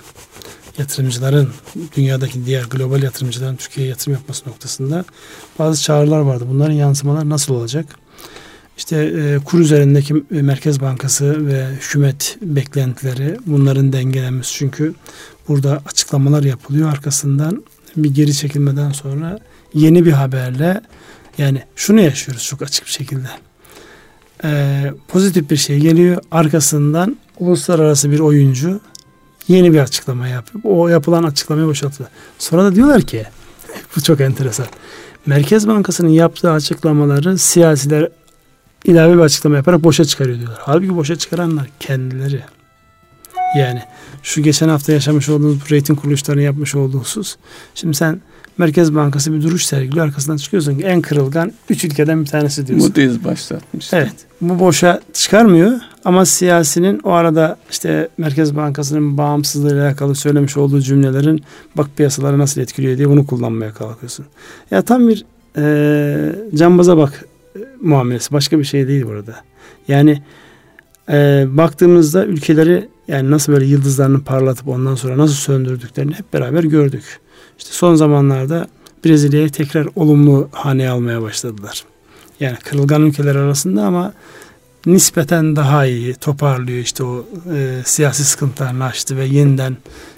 yatırımcıların 0.77 1.49
dünyadaki 1.97 2.45
diğer 2.45 2.63
global 2.63 3.03
yatırımcıların 3.03 3.55
Türkiye'ye 3.55 3.89
yatırım 3.89 4.13
yapması 4.13 4.49
noktasında 4.49 5.05
bazı 5.59 5.81
çağrılar 5.81 6.19
vardı. 6.19 6.45
Bunların 6.49 6.73
yansımalar 6.73 7.29
nasıl 7.29 7.53
olacak? 7.53 7.85
İşte 8.77 8.97
e, 8.97 9.39
kur 9.45 9.59
üzerindeki 9.59 10.23
Merkez 10.29 10.81
Bankası 10.81 11.47
ve 11.47 11.67
hükümet 11.67 12.37
beklentileri 12.41 13.37
bunların 13.45 13.93
dengelenmesi. 13.93 14.53
Çünkü 14.53 14.93
burada 15.47 15.81
açıklamalar 15.85 16.43
yapılıyor. 16.43 16.89
Arkasından 16.89 17.63
bir 17.95 18.13
geri 18.13 18.33
çekilmeden 18.33 18.91
sonra 18.91 19.39
yeni 19.73 20.05
bir 20.05 20.11
haberle 20.11 20.81
yani 21.37 21.63
şunu 21.75 22.01
yaşıyoruz 22.01 22.43
çok 22.43 22.61
açık 22.61 22.85
bir 22.85 22.91
şekilde. 22.91 23.27
Ee, 24.43 24.93
pozitif 25.07 25.49
bir 25.49 25.55
şey 25.55 25.79
geliyor. 25.79 26.21
Arkasından 26.31 27.17
uluslararası 27.39 28.11
bir 28.11 28.19
oyuncu 28.19 28.79
yeni 29.47 29.73
bir 29.73 29.79
açıklama 29.79 30.27
yapıyor. 30.27 30.63
O 30.63 30.87
yapılan 30.87 31.23
açıklamayı 31.23 31.67
boşaltıyor. 31.67 32.09
Sonra 32.39 32.63
da 32.63 32.75
diyorlar 32.75 33.01
ki 33.01 33.25
bu 33.95 34.01
çok 34.01 34.21
enteresan. 34.21 34.65
Merkez 35.25 35.67
Bankası'nın 35.67 36.09
yaptığı 36.09 36.51
açıklamaları 36.51 37.37
siyasiler 37.37 38.09
ilave 38.85 39.13
bir 39.13 39.19
açıklama 39.19 39.55
yaparak 39.55 39.83
boşa 39.83 40.05
çıkarıyor 40.05 40.37
diyorlar. 40.37 40.59
Halbuki 40.61 40.95
boşa 40.95 41.15
çıkaranlar 41.15 41.69
kendileri. 41.79 42.41
Yani 43.57 43.81
şu 44.23 44.41
geçen 44.41 44.69
hafta 44.69 44.91
yaşamış 44.91 45.29
olduğunuz 45.29 45.61
bu 45.61 45.69
reyting 45.71 45.99
kuruluşlarının 45.99 46.43
yapmış 46.43 46.75
olduğu. 46.75 47.03
Şimdi 47.75 47.97
sen 47.97 48.21
Merkez 48.57 48.95
Bankası 48.95 49.33
bir 49.33 49.41
duruş 49.41 49.65
sergiliyor. 49.65 50.05
Arkasından 50.05 50.37
çıkıyorsun 50.37 50.77
ki 50.77 50.83
en 50.83 51.01
kırılgan 51.01 51.51
üç 51.69 51.83
ülkeden 51.83 52.21
bir 52.21 52.29
tanesi 52.29 52.67
diyorsun. 52.67 52.87
Moody's 52.87 53.23
başlatmış. 53.23 53.93
Evet. 53.93 54.13
Bu 54.41 54.59
boşa 54.59 55.01
çıkarmıyor 55.13 55.71
ama 56.05 56.25
siyasinin 56.25 56.99
o 57.03 57.11
arada 57.11 57.57
işte 57.71 58.09
Merkez 58.17 58.55
Bankası'nın 58.55 59.17
bağımsızlığıyla 59.17 59.87
alakalı 59.87 60.15
söylemiş 60.15 60.57
olduğu 60.57 60.81
cümlelerin 60.81 61.43
bak 61.77 61.87
piyasaları 61.97 62.39
nasıl 62.39 62.61
etkiliyor 62.61 62.97
diye 62.97 63.09
bunu 63.09 63.25
kullanmaya 63.25 63.73
kalkıyorsun. 63.73 64.25
Ya 64.71 64.81
tam 64.81 65.07
bir 65.07 65.25
e, 65.57 66.35
cambaza 66.55 66.97
bak 66.97 67.25
e, 67.55 67.59
muamelesi. 67.81 68.31
Başka 68.33 68.59
bir 68.59 68.63
şey 68.63 68.87
değil 68.87 69.05
burada. 69.05 69.35
Yani 69.87 70.21
e, 71.09 71.45
baktığımızda 71.49 72.25
ülkeleri 72.25 72.89
yani 73.07 73.31
nasıl 73.31 73.53
böyle 73.53 73.65
yıldızlarını 73.65 74.23
parlatıp 74.23 74.67
ondan 74.67 74.95
sonra 74.95 75.17
nasıl 75.17 75.35
söndürdüklerini 75.35 76.13
hep 76.13 76.33
beraber 76.33 76.63
gördük. 76.63 77.19
İşte 77.63 77.75
son 77.75 77.95
zamanlarda 77.95 78.67
Brezilya'yı 79.05 79.49
tekrar 79.49 79.87
olumlu 79.95 80.49
haneye 80.51 80.89
almaya 80.89 81.21
başladılar. 81.21 81.83
Yani 82.39 82.57
kırılgan 82.57 83.01
ülkeler 83.01 83.35
arasında 83.35 83.83
ama 83.83 84.13
nispeten 84.85 85.55
daha 85.55 85.85
iyi 85.85 86.13
toparlıyor 86.13 86.79
işte 86.79 87.03
o 87.03 87.25
e, 87.53 87.81
siyasi 87.85 88.25
sıkıntılarını 88.25 88.83
açtı 88.83 89.17
ve 89.17 89.25
yeniden 89.25 89.77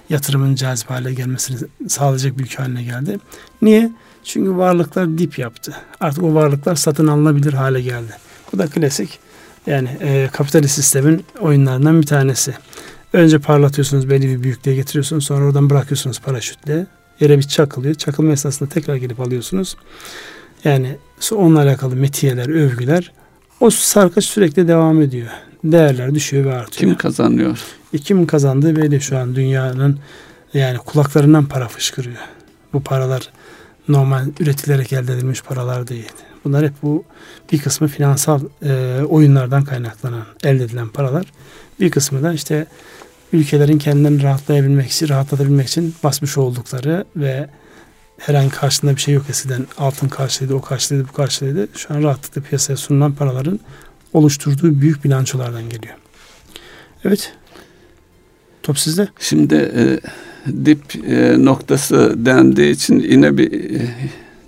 yatırımın 0.09 0.55
cazip 0.55 0.89
hale 0.89 1.13
gelmesini 1.13 1.57
sağlayacak 1.87 2.37
bir 2.37 2.43
ülke 2.43 2.57
haline 2.57 2.83
geldi. 2.83 3.19
Niye? 3.61 3.91
Çünkü 4.23 4.57
varlıklar 4.57 5.17
dip 5.17 5.39
yaptı. 5.39 5.75
Artık 5.99 6.23
o 6.23 6.33
varlıklar 6.33 6.75
satın 6.75 7.07
alınabilir 7.07 7.53
hale 7.53 7.81
geldi. 7.81 8.11
Bu 8.53 8.57
da 8.57 8.67
klasik 8.67 9.19
yani 9.67 9.89
e, 10.01 10.29
kapitalist 10.33 10.75
sistemin 10.75 11.25
oyunlarından 11.39 12.01
bir 12.01 12.07
tanesi. 12.07 12.53
Önce 13.13 13.39
parlatıyorsunuz 13.39 14.09
belli 14.09 14.29
bir 14.29 14.43
büyüklüğe 14.43 14.75
getiriyorsunuz 14.75 15.25
sonra 15.25 15.45
oradan 15.45 15.69
bırakıyorsunuz 15.69 16.19
paraşütle. 16.19 16.87
Yere 17.19 17.37
bir 17.37 17.43
çakılıyor. 17.43 17.95
Çakılma 17.95 18.31
esnasında 18.31 18.69
tekrar 18.69 18.95
gelip 18.95 19.19
alıyorsunuz. 19.19 19.77
Yani 20.63 20.97
onunla 21.31 21.61
alakalı 21.61 21.95
metiyeler, 21.95 22.49
övgüler 22.49 23.11
o 23.59 23.69
sarkaç 23.69 24.25
sürekli 24.25 24.67
devam 24.67 25.01
ediyor. 25.01 25.27
Değerler 25.63 26.15
düşüyor 26.15 26.45
ve 26.45 26.53
artıyor. 26.53 26.79
Kim 26.79 26.97
kazanıyor? 26.97 27.59
E, 27.93 27.97
kim 27.97 28.27
kazandığı 28.27 28.75
belli 28.75 29.01
şu 29.01 29.17
an 29.17 29.35
dünyanın 29.35 29.99
yani 30.53 30.77
kulaklarından 30.77 31.45
para 31.45 31.67
fışkırıyor. 31.67 32.17
Bu 32.73 32.83
paralar 32.83 33.29
normal 33.87 34.25
üretilerek 34.39 34.93
elde 34.93 35.13
edilmiş 35.13 35.41
paralar 35.41 35.87
değil. 35.87 36.11
Bunlar 36.45 36.65
hep 36.65 36.73
bu 36.83 37.03
bir 37.51 37.59
kısmı 37.59 37.87
finansal 37.87 38.41
e, 38.63 39.01
oyunlardan 39.09 39.63
kaynaklanan 39.63 40.25
elde 40.43 40.63
edilen 40.63 40.89
paralar. 40.89 41.25
Bir 41.79 41.91
kısmı 41.91 42.23
da 42.23 42.33
işte 42.33 42.65
ülkelerin 43.35 43.77
kendilerini 43.77 44.23
rahatlayabilmek 44.23 44.91
için, 44.91 45.09
rahatlatabilmek 45.09 45.67
için 45.67 45.95
basmış 46.03 46.37
oldukları 46.37 47.05
ve 47.15 47.49
herhangi 48.17 48.49
karşında 48.49 48.95
bir 48.95 49.01
şey 49.01 49.13
yok 49.13 49.25
eskiden. 49.29 49.65
Altın 49.77 50.07
karşılıydı, 50.07 50.55
o 50.55 50.61
karşılıydı, 50.61 51.07
bu 51.07 51.13
karşılıydı. 51.13 51.67
Şu 51.73 51.93
an 51.93 52.03
rahatlıkla 52.03 52.41
piyasaya 52.41 52.77
sunulan 52.77 53.13
paraların 53.13 53.59
oluşturduğu 54.13 54.81
büyük 54.81 55.03
bilançolardan 55.03 55.69
geliyor. 55.69 55.95
Evet. 57.05 57.33
Top 58.63 58.79
sizde. 58.79 59.07
Şimdi 59.19 59.55
e, 59.55 59.99
dip 60.65 60.95
e, 61.07 61.45
noktası 61.45 62.13
dendiği 62.17 62.71
için 62.71 62.99
yine 62.99 63.37
bir 63.37 63.75
e, 63.75 63.81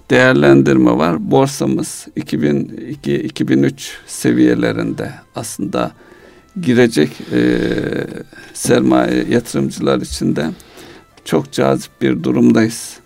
değerlendirme 0.09 0.91
var. 0.91 1.31
Borsamız 1.31 2.07
2002-2003 2.17 3.73
seviyelerinde 4.07 5.11
aslında 5.35 5.91
girecek 6.61 7.09
e, 7.33 7.59
sermaye 8.53 9.25
yatırımcılar 9.29 10.01
için 10.01 10.35
de 10.35 10.49
çok 11.25 11.51
cazip 11.51 11.91
bir 12.01 12.23
durumdayız. 12.23 12.99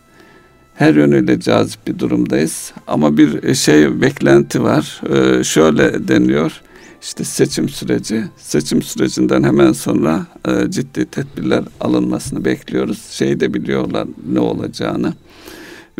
Her 0.75 0.93
yönüyle 0.93 1.39
cazip 1.39 1.87
bir 1.87 1.99
durumdayız. 1.99 2.73
Ama 2.87 3.17
bir 3.17 3.53
şey 3.55 4.01
beklenti 4.01 4.63
var. 4.63 5.01
E, 5.09 5.43
şöyle 5.43 6.07
deniyor. 6.07 6.61
İşte 7.01 7.23
seçim 7.23 7.69
süreci, 7.69 8.23
seçim 8.37 8.81
sürecinden 8.81 9.43
hemen 9.43 9.71
sonra 9.71 10.25
e, 10.47 10.71
ciddi 10.71 11.05
tedbirler 11.05 11.63
alınmasını 11.79 12.45
bekliyoruz. 12.45 13.01
Şey 13.11 13.39
de 13.39 13.53
biliyorlar 13.53 14.07
ne 14.31 14.39
olacağını. 14.39 15.13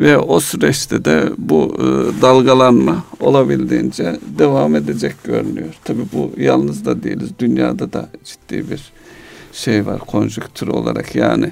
Ve 0.02 0.18
o 0.18 0.40
süreçte 0.40 1.06
de 1.06 1.30
bu 1.38 1.76
e, 1.78 2.22
dalgalanma 2.22 3.04
olabildiğince 3.20 4.20
devam 4.40 4.76
edecek 4.76 5.24
görünüyor. 5.24 5.74
Tabii 5.84 6.06
bu 6.14 6.32
yalnız 6.38 6.86
da 6.86 7.04
değiliz. 7.04 7.30
Dünyada 7.40 7.94
da 7.94 8.10
ciddi 8.24 8.70
bir 8.72 8.92
şey 9.54 9.86
var 9.86 10.00
konjüktür 10.00 10.68
olarak 10.68 11.16
yani 11.16 11.52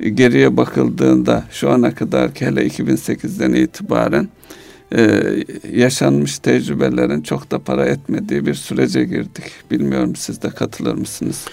geriye 0.00 0.56
bakıldığında 0.56 1.44
şu 1.50 1.70
ana 1.70 1.94
kadar 1.94 2.30
hele 2.38 2.66
2008'den 2.66 3.52
itibaren 3.52 4.28
e, 4.96 5.22
yaşanmış 5.72 6.38
tecrübelerin 6.38 7.22
çok 7.22 7.50
da 7.50 7.58
para 7.58 7.86
etmediği 7.86 8.46
bir 8.46 8.54
sürece 8.54 9.04
girdik. 9.04 9.44
Bilmiyorum 9.70 10.16
siz 10.16 10.42
de 10.42 10.50
katılır 10.50 10.94
mısınız? 10.94 11.44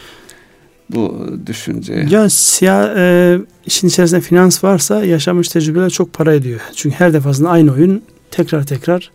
Bu 0.91 1.29
düşünceye? 1.45 2.05
Ya 2.09 2.29
siyah, 2.29 2.95
e, 2.97 3.39
işin 3.65 3.87
içerisinde 3.87 4.21
finans 4.21 4.63
varsa 4.63 5.05
yaşamış 5.05 5.49
tecrübeler 5.49 5.89
çok 5.89 6.13
para 6.13 6.33
ediyor. 6.33 6.59
Çünkü 6.75 6.95
her 6.95 7.13
defasında 7.13 7.49
aynı 7.49 7.71
oyun 7.71 8.03
tekrar 8.31 8.65
tekrar 8.65 9.11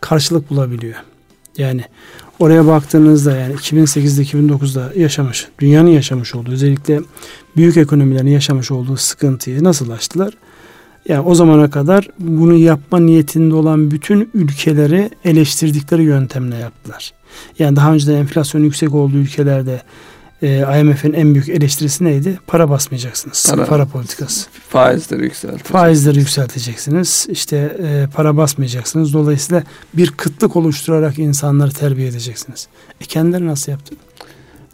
karşılık 0.00 0.50
bulabiliyor. 0.50 0.94
Yani 1.58 1.84
oraya 2.38 2.66
baktığınızda 2.66 3.36
yani 3.36 3.54
2008'de 3.54 4.22
2009'da 4.22 4.92
yaşamış, 4.96 5.48
dünyanın 5.58 5.90
yaşamış 5.90 6.34
olduğu 6.34 6.50
özellikle 6.50 7.00
büyük 7.56 7.76
ekonomilerin 7.76 8.28
yaşamış 8.28 8.70
olduğu 8.70 8.96
sıkıntıyı 8.96 9.64
nasıl 9.64 9.90
açtılar? 9.90 10.34
Yani 11.08 11.20
o 11.20 11.34
zamana 11.34 11.70
kadar 11.70 12.08
bunu 12.18 12.54
yapma 12.54 13.00
niyetinde 13.00 13.54
olan 13.54 13.90
bütün 13.90 14.30
ülkeleri 14.34 15.10
eleştirdikleri 15.24 16.02
yöntemle 16.02 16.56
yaptılar. 16.56 17.12
Yani 17.58 17.76
daha 17.76 17.92
önce 17.92 18.12
enflasyon 18.12 18.62
yüksek 18.62 18.94
olduğu 18.94 19.16
ülkelerde 19.16 19.82
e, 20.42 20.80
IMF'in 20.80 21.12
en 21.12 21.34
büyük 21.34 21.48
eleştirisi 21.48 22.04
neydi? 22.04 22.38
Para 22.46 22.70
basmayacaksınız. 22.70 23.46
Para, 23.50 23.64
para 23.64 23.86
politikası. 23.86 24.46
Faizleri 24.68 25.22
yükselteceksiniz. 25.22 25.72
Faizleri 25.72 26.18
yükselteceksiniz. 26.18 27.26
İşte 27.30 27.76
e, 27.82 28.06
para 28.14 28.36
basmayacaksınız. 28.36 29.12
Dolayısıyla 29.12 29.62
bir 29.94 30.10
kıtlık 30.10 30.56
oluşturarak 30.56 31.18
insanları 31.18 31.70
terbiye 31.70 32.08
edeceksiniz. 32.08 32.68
E 33.00 33.04
kendileri 33.04 33.46
nasıl 33.46 33.72
yaptı? 33.72 33.94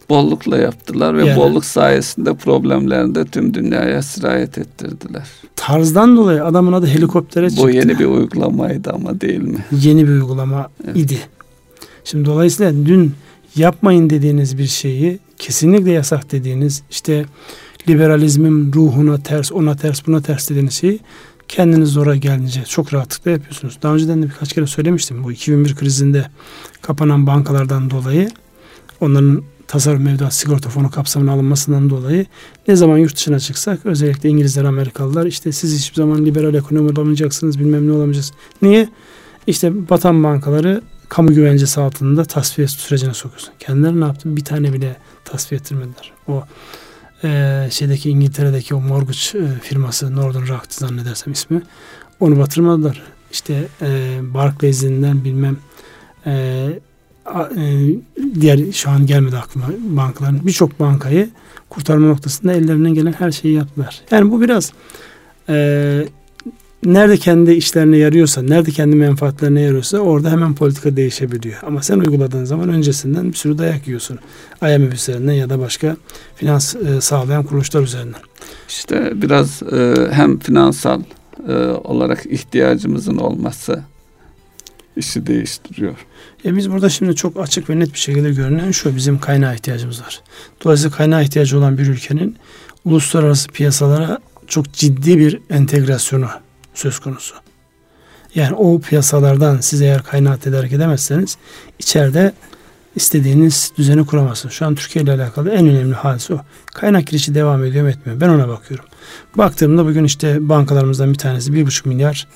Bollukla 0.09 0.59
yaptılar 0.59 1.17
ve 1.17 1.27
yani, 1.27 1.37
bolluk 1.37 1.65
sayesinde 1.65 2.35
problemlerini 2.35 3.15
de 3.15 3.25
tüm 3.25 3.55
dünyaya 3.55 4.03
sirayet 4.03 4.59
ettirdiler. 4.59 5.29
Tarzdan 5.57 6.17
dolayı 6.17 6.45
adamın 6.45 6.73
adı 6.73 6.87
helikoptere 6.87 7.51
çıktı. 7.51 7.65
Bu 7.65 7.71
yeni 7.71 7.99
bir 7.99 8.05
uygulamaydı 8.05 8.91
ama 8.91 9.21
değil 9.21 9.43
mi? 9.43 9.65
Yeni 9.73 10.09
bir 10.09 10.13
uygulama 10.13 10.69
evet. 10.85 10.97
idi. 10.97 11.19
Şimdi 12.05 12.25
dolayısıyla 12.25 12.73
dün 12.73 13.15
yapmayın 13.57 14.11
dediğiniz 14.11 14.59
bir 14.59 14.67
şeyi 14.67 15.19
kesinlikle 15.39 15.91
yasak 15.91 16.33
dediğiniz 16.33 16.83
işte 16.91 17.25
liberalizmin 17.89 18.73
ruhuna 18.73 19.23
ters, 19.23 19.53
ona 19.53 19.77
ters, 19.77 20.07
buna 20.07 20.23
ters 20.23 20.51
dediğiniz 20.51 20.75
şeyi 20.75 21.01
kendiniz 21.49 21.89
zora 21.89 22.17
gelince 22.17 22.65
çok 22.65 22.95
rahatlıkla 22.95 23.31
yapıyorsunuz. 23.31 23.79
Daha 23.83 23.95
önceden 23.95 24.23
de 24.23 24.27
birkaç 24.27 24.53
kere 24.53 24.67
söylemiştim. 24.67 25.25
Bu 25.25 25.33
2001 25.33 25.75
krizinde 25.75 26.27
kapanan 26.83 27.27
bankalardan 27.27 27.91
dolayı 27.91 28.31
onların 29.01 29.43
tasarruf 29.67 30.01
mevduat 30.01 30.35
sigorta 30.35 30.69
fonu 30.69 30.91
kapsamına 30.91 31.33
alınmasından 31.33 31.91
dolayı 31.91 32.27
ne 32.69 32.77
zaman 32.77 32.99
yurt 32.99 33.17
dışına 33.17 33.41
çıksak 33.41 33.87
özellikle 33.87 34.29
İngilizler, 34.29 34.65
Amerikalılar 34.65 35.27
işte 35.27 35.53
siz 35.53 35.79
hiçbir 35.79 35.97
zaman 35.97 36.25
liberal 36.27 36.55
ekonomi 36.55 36.91
olamayacaksınız 36.91 37.59
bilmem 37.59 37.87
ne 37.89 37.93
olamayacaksınız. 37.93 38.39
Niye? 38.63 38.89
İşte 39.47 39.89
batan 39.91 40.25
bankaları 40.25 40.83
kamu 41.13 41.35
güvencesi 41.35 41.81
altında 41.81 42.25
tasfiye 42.25 42.69
sürecine 42.69 43.15
sokuyorsun. 43.15 43.53
Kendileri 43.59 44.01
ne 44.01 44.05
yaptı? 44.05 44.37
Bir 44.37 44.45
tane 44.45 44.73
bile 44.73 44.97
tasfiye 45.25 45.59
ettirmediler. 45.59 46.13
O 46.29 46.45
e, 47.25 47.69
şeydeki 47.71 48.11
İngiltere'deki 48.11 48.75
o 48.75 48.81
mortgage 48.81 49.47
e, 49.47 49.61
firması 49.61 50.17
Northern 50.17 50.49
Rock 50.49 50.67
zannedersem 50.69 51.33
ismi 51.33 51.63
onu 52.21 52.39
batırmadılar. 52.39 53.03
İşte 53.33 53.65
e, 53.83 54.19
Barclays'inden 54.23 55.25
bilmem 55.25 55.57
e, 56.27 56.33
e, 57.57 57.95
diğer 58.41 58.73
şu 58.73 58.91
an 58.91 59.07
gelmedi 59.07 59.37
aklıma 59.37 59.67
bankaların 59.79 60.47
birçok 60.47 60.81
bankayı 60.81 61.31
kurtarma 61.69 62.07
noktasında 62.07 62.53
ellerinden 62.53 62.95
gelen 62.95 63.13
her 63.13 63.31
şeyi 63.31 63.55
yaptılar. 63.55 64.01
Yani 64.11 64.31
bu 64.31 64.41
biraz 64.41 64.73
e, 65.49 66.09
nerede 66.85 67.17
kendi 67.17 67.53
işlerine 67.53 67.97
yarıyorsa, 67.97 68.43
nerede 68.43 68.71
kendi 68.71 68.97
menfaatlerine 68.97 69.61
yarıyorsa 69.61 69.99
orada 69.99 70.31
hemen 70.31 70.55
politika 70.55 70.97
değişebiliyor. 70.97 71.59
Ama 71.63 71.83
sen 71.83 71.99
uyguladığın 71.99 72.45
zaman 72.45 72.69
öncesinden 72.69 73.29
bir 73.29 73.37
sürü 73.37 73.59
dayak 73.59 73.87
yiyorsun. 73.87 74.19
IMF 74.63 74.95
üzerinden 74.95 75.33
ya 75.33 75.51
da 75.51 75.59
başka 75.59 75.97
finans 76.37 76.75
e, 76.75 77.01
sağlayan 77.01 77.45
kuruluşlar 77.45 77.83
üzerinden. 77.83 78.21
İşte 78.69 79.13
biraz 79.23 79.63
e, 79.63 79.95
hem 80.11 80.39
finansal 80.39 81.03
e, 81.49 81.53
olarak 81.65 82.27
ihtiyacımızın 82.27 83.17
olması 83.17 83.83
işi 84.97 85.27
değiştiriyor. 85.27 85.95
E 86.45 86.57
biz 86.57 86.71
burada 86.71 86.89
şimdi 86.89 87.17
çok 87.17 87.41
açık 87.41 87.71
ve 87.71 87.79
net 87.79 87.93
bir 87.93 87.99
şekilde 87.99 88.33
görünen 88.33 88.71
şu 88.71 88.97
bizim 88.97 89.19
kaynağa 89.19 89.55
ihtiyacımız 89.55 90.01
var. 90.01 90.23
Dolayısıyla 90.65 90.97
kaynağa 90.97 91.23
ihtiyacı 91.23 91.59
olan 91.59 91.79
bir 91.79 91.87
ülkenin 91.87 92.37
uluslararası 92.85 93.49
piyasalara 93.49 94.19
çok 94.47 94.73
ciddi 94.73 95.19
bir 95.19 95.41
entegrasyonu 95.51 96.29
söz 96.75 96.99
konusu. 96.99 97.35
Yani 98.35 98.55
o 98.55 98.81
piyasalardan 98.81 99.61
siz 99.61 99.83
eğer 99.83 100.03
kaynağı 100.03 100.39
tedarik 100.39 100.73
edemezseniz 100.73 101.37
içeride 101.79 102.33
istediğiniz 102.97 103.73
düzeni 103.79 104.07
kuramazsınız. 104.07 104.55
Şu 104.55 104.67
an 104.67 104.75
Türkiye 104.75 105.05
ile 105.05 105.13
alakalı 105.13 105.51
en 105.51 105.67
önemli 105.67 105.95
hadise 105.95 106.35
o. 106.35 106.41
Kaynak 106.67 107.07
girişi 107.07 107.35
devam 107.35 107.65
ediyor 107.65 107.85
mu 107.85 107.91
etmiyor 107.91 108.21
Ben 108.21 108.29
ona 108.29 108.49
bakıyorum. 108.49 108.85
Baktığımda 109.37 109.87
bugün 109.87 110.05
işte 110.05 110.49
bankalarımızdan 110.49 111.13
bir 111.13 111.19
tanesi 111.19 111.53
bir 111.53 111.67
buçuk 111.67 111.87
milyar 111.87 112.29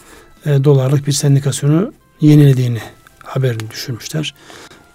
e, 0.46 0.64
dolarlık 0.64 1.06
bir 1.06 1.12
sendikasyonu 1.12 1.92
yenilediğini 2.20 2.80
haberini 3.24 3.70
düşürmüşler. 3.70 4.34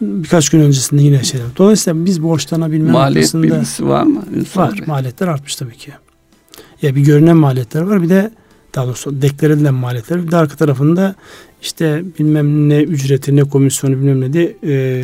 Birkaç 0.02 0.50
gün 0.50 0.60
öncesinde 0.60 1.02
yine 1.02 1.24
şey. 1.24 1.42
Dolayısıyla 1.58 2.06
biz 2.06 2.24
borçlanabilme 2.24 2.92
Maliyet 2.92 3.34
bilgisi 3.34 3.88
var 3.88 4.04
mı? 4.04 4.24
Ünsal 4.36 4.62
var. 4.62 4.78
Bey? 4.78 4.88
Maliyetler 4.88 5.28
artmış 5.28 5.56
tabii 5.56 5.78
ki. 5.78 5.92
Ya 6.82 6.96
bir 6.96 7.02
görünen 7.02 7.38
maliyetler 7.38 7.82
var 7.82 8.02
bir 8.02 8.10
de 8.10 8.32
daha 8.76 8.86
doğrusu 8.88 9.22
deklare 9.22 9.54
edilen 9.54 9.74
maliyetler 9.74 10.26
bir 10.28 10.32
de 10.32 10.38
arka 10.38 10.56
tarafında 10.56 11.16
işte 11.62 12.04
bilmem 12.20 12.70
ne 12.70 12.82
ücreti 12.82 13.36
ne 13.36 13.44
komisyonu 13.44 13.98
bilmem 13.98 14.22
ne 14.22 14.34
diye 14.34 14.56
e, 14.64 15.04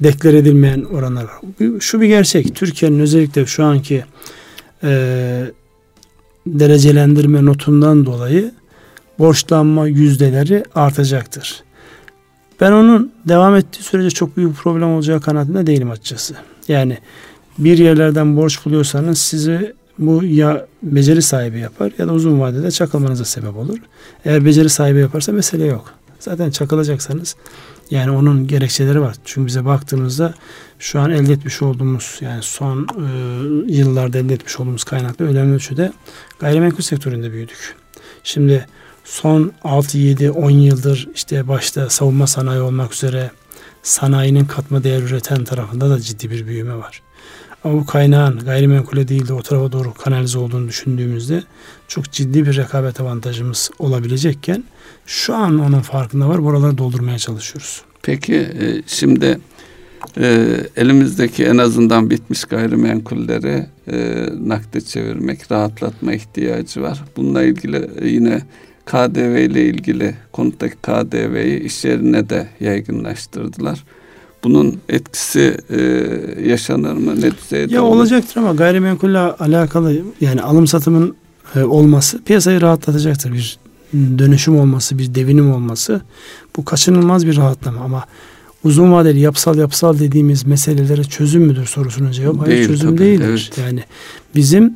deklare 0.00 0.38
edilmeyen 0.38 0.82
oranlar 0.82 1.24
var. 1.24 1.32
Şu 1.80 2.00
bir 2.00 2.06
gerçek. 2.06 2.54
Türkiye'nin 2.54 2.98
özellikle 2.98 3.46
şu 3.46 3.64
anki 3.64 4.04
e, 4.82 4.90
derecelendirme 6.46 7.44
notundan 7.44 8.06
dolayı 8.06 8.52
borçlanma 9.18 9.88
yüzdeleri 9.88 10.64
artacaktır. 10.74 11.62
Ben 12.60 12.72
onun 12.72 13.12
devam 13.28 13.56
ettiği 13.56 13.82
sürece 13.82 14.10
çok 14.10 14.36
büyük 14.36 14.50
bir 14.50 14.56
problem 14.56 14.88
olacağı 14.88 15.20
kanaatinde 15.20 15.66
değilim 15.66 15.90
açıkçası. 15.90 16.34
Yani 16.68 16.98
bir 17.58 17.78
yerlerden 17.78 18.36
borç 18.36 18.64
buluyorsanız 18.64 19.18
sizi 19.18 19.74
bu 19.98 20.24
ya 20.24 20.66
beceri 20.82 21.22
sahibi 21.22 21.58
yapar 21.58 21.92
ya 21.98 22.08
da 22.08 22.12
uzun 22.12 22.40
vadede 22.40 22.70
çakılmanıza 22.70 23.24
sebep 23.24 23.56
olur. 23.56 23.78
Eğer 24.24 24.44
beceri 24.44 24.68
sahibi 24.68 24.98
yaparsa 24.98 25.32
mesele 25.32 25.64
yok. 25.66 25.94
Zaten 26.20 26.50
çakılacaksanız 26.50 27.36
yani 27.90 28.10
onun 28.10 28.46
gerekçeleri 28.46 29.00
var. 29.00 29.16
Çünkü 29.24 29.46
bize 29.46 29.64
baktığımızda 29.64 30.34
şu 30.78 31.00
an 31.00 31.10
elde 31.10 31.32
etmiş 31.32 31.62
olduğumuz 31.62 32.18
yani 32.20 32.42
son 32.42 32.82
e, 32.82 33.72
yıllarda 33.72 34.18
elde 34.18 34.34
etmiş 34.34 34.60
olduğumuz 34.60 34.84
kaynakla 34.84 35.24
önemli 35.24 35.54
ölçüde 35.54 35.92
gayrimenkul 36.38 36.82
sektöründe 36.82 37.32
büyüdük. 37.32 37.74
Şimdi 38.24 38.66
son 39.04 39.52
6 39.64 39.98
7 39.98 40.30
10 40.30 40.50
yıldır 40.50 41.08
işte 41.14 41.48
başta 41.48 41.90
savunma 41.90 42.26
sanayi 42.26 42.60
olmak 42.60 42.92
üzere 42.94 43.30
sanayinin 43.82 44.44
katma 44.44 44.84
değer 44.84 45.02
üreten 45.02 45.44
tarafında 45.44 45.90
da 45.90 46.00
ciddi 46.00 46.30
bir 46.30 46.46
büyüme 46.46 46.76
var. 46.76 47.02
Ama 47.66 47.80
bu 47.80 47.86
kaynağın 47.86 48.38
gayrimenkule 48.38 49.08
değil 49.08 49.28
de 49.28 49.32
o 49.32 49.42
tarafa 49.42 49.72
doğru 49.72 49.94
kanalize 49.94 50.38
olduğunu 50.38 50.68
düşündüğümüzde 50.68 51.42
çok 51.88 52.12
ciddi 52.12 52.46
bir 52.46 52.56
rekabet 52.56 53.00
avantajımız 53.00 53.70
olabilecekken 53.78 54.64
şu 55.06 55.34
an 55.34 55.58
onun 55.58 55.80
farkında 55.80 56.28
var. 56.28 56.44
Buraları 56.44 56.78
doldurmaya 56.78 57.18
çalışıyoruz. 57.18 57.82
Peki 58.02 58.34
e, 58.34 58.82
şimdi 58.86 59.38
e, 60.18 60.56
elimizdeki 60.76 61.44
en 61.44 61.58
azından 61.58 62.10
bitmiş 62.10 62.44
gayrimenkulleri 62.44 63.66
e, 63.92 64.26
nakde 64.40 64.80
çevirmek, 64.80 65.52
rahatlatma 65.52 66.12
ihtiyacı 66.12 66.82
var. 66.82 67.04
Bununla 67.16 67.42
ilgili 67.42 67.90
yine 68.14 68.42
KDV 68.84 69.36
ile 69.50 69.64
ilgili 69.64 70.14
konuttaki 70.32 70.76
KDV'yi 70.76 71.60
iş 71.60 71.84
yerine 71.84 72.30
de 72.30 72.48
yaygınlaştırdılar. 72.60 73.84
Bunun 74.46 74.78
etkisi 74.88 75.56
e, 75.70 75.80
yaşanır 76.50 76.92
mı? 76.92 77.20
Ne 77.20 77.30
düzeyde 77.30 77.74
Ya 77.74 77.82
olur? 77.82 77.96
olacaktır 77.96 78.36
ama 78.40 78.52
gayrimenkulle 78.52 79.18
alakalı 79.18 80.02
yani 80.20 80.42
alım 80.42 80.66
satımın 80.66 81.14
e, 81.56 81.62
olması 81.62 82.22
piyasayı 82.22 82.60
rahatlatacaktır. 82.60 83.32
Bir 83.32 83.58
dönüşüm 83.94 84.58
olması, 84.58 84.98
bir 84.98 85.14
devinim 85.14 85.52
olması 85.52 86.00
bu 86.56 86.64
kaçınılmaz 86.64 87.26
bir 87.26 87.36
rahatlama 87.36 87.80
ama 87.80 88.04
uzun 88.64 88.92
vadeli 88.92 89.20
yapısal 89.20 89.58
yapısal 89.58 89.98
dediğimiz 89.98 90.46
meselelere 90.46 91.04
çözüm 91.04 91.42
müdür 91.42 91.66
sorusunun 91.66 92.12
cevabı 92.12 92.38
hayır 92.38 92.56
Değil, 92.56 92.68
çözüm 92.68 92.90
tabii, 92.90 92.98
değildir. 92.98 93.50
Evet. 93.50 93.58
Yani 93.66 93.84
bizim 94.34 94.74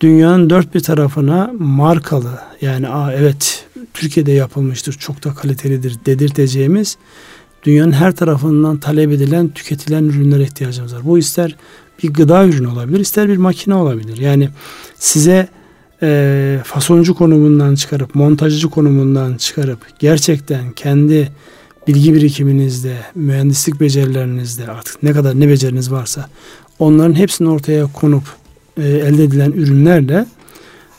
dünyanın 0.00 0.50
dört 0.50 0.74
bir 0.74 0.80
tarafına 0.80 1.50
markalı 1.58 2.38
yani 2.60 2.88
aa 2.88 3.12
evet 3.12 3.64
Türkiye'de 3.94 4.32
yapılmıştır 4.32 4.92
çok 4.92 5.24
da 5.24 5.34
kalitelidir 5.34 5.96
dedirteceğimiz 6.06 6.96
dünyanın 7.64 7.92
her 7.92 8.12
tarafından 8.12 8.76
talep 8.76 9.12
edilen 9.12 9.48
tüketilen 9.48 10.04
ürünlere 10.04 10.42
ihtiyacımız 10.42 10.94
var. 10.94 11.04
Bu 11.04 11.18
ister 11.18 11.56
bir 12.02 12.12
gıda 12.12 12.46
ürünü 12.46 12.66
olabilir 12.68 13.00
ister 13.00 13.28
bir 13.28 13.36
makine 13.36 13.74
olabilir. 13.74 14.16
Yani 14.16 14.48
size 14.98 15.48
e, 16.02 16.58
fasoncu 16.64 17.14
konumundan 17.14 17.74
çıkarıp 17.74 18.14
montajcı 18.14 18.70
konumundan 18.70 19.36
çıkarıp 19.36 19.78
gerçekten 19.98 20.72
kendi 20.72 21.32
bilgi 21.88 22.14
birikiminizde, 22.14 22.96
mühendislik 23.14 23.80
becerilerinizde 23.80 24.68
artık 24.68 25.02
ne 25.02 25.12
kadar 25.12 25.40
ne 25.40 25.48
beceriniz 25.48 25.92
varsa 25.92 26.28
onların 26.78 27.14
hepsini 27.14 27.48
ortaya 27.48 27.86
konup 27.86 28.22
e, 28.76 28.82
elde 28.82 29.24
edilen 29.24 29.52
ürünlerle 29.52 30.26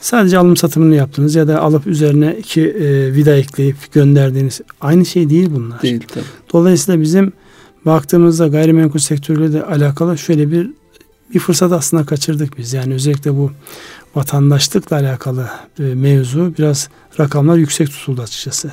sadece 0.06 0.38
alım 0.38 0.58
satımını 0.58 0.96
yaptınız 0.96 1.36
ya 1.36 1.48
da 1.48 1.62
alıp 1.62 1.88
üzerine 1.88 2.36
iki 2.40 2.62
e, 2.62 3.14
vida 3.14 3.36
ekleyip 3.36 3.94
gönderdiğiniz 3.94 4.62
aynı 4.82 5.06
şey 5.06 5.30
değil 5.30 5.50
bunlar. 5.52 5.82
Değil 5.82 6.02
tabii. 6.08 6.24
Dolayısıyla 6.54 7.02
bizim 7.02 7.34
baktığımızda 7.86 8.48
gayrimenkul 8.48 9.00
sektörüyle 9.00 9.54
de 9.54 9.64
alakalı 9.64 10.18
şöyle 10.18 10.52
bir 10.52 10.70
bir 11.34 11.40
fırsat 11.40 11.72
aslında 11.72 12.06
kaçırdık 12.06 12.58
biz. 12.58 12.74
Yani 12.74 12.94
özellikle 12.94 13.34
bu 13.34 13.52
vatandaşlıkla 14.16 14.96
alakalı 14.96 15.50
e, 15.80 15.84
mevzu 15.84 16.54
biraz 16.58 16.90
rakamlar 17.20 17.58
yüksek 17.58 17.90
tutuldu 17.90 18.22
açıkçası. 18.22 18.72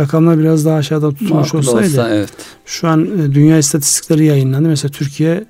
Rakamlar 0.00 0.38
biraz 0.38 0.64
daha 0.64 0.76
aşağıda 0.76 1.10
tutulmuş 1.10 1.52
Makul 1.52 1.58
olsaydı 1.58 1.86
olsa, 1.86 2.10
evet. 2.10 2.30
şu 2.66 2.88
an 2.88 3.20
e, 3.20 3.34
dünya 3.34 3.58
istatistikleri 3.58 4.24
yayınlandı. 4.24 4.68
Mesela 4.68 4.90
Türkiye 4.92 5.44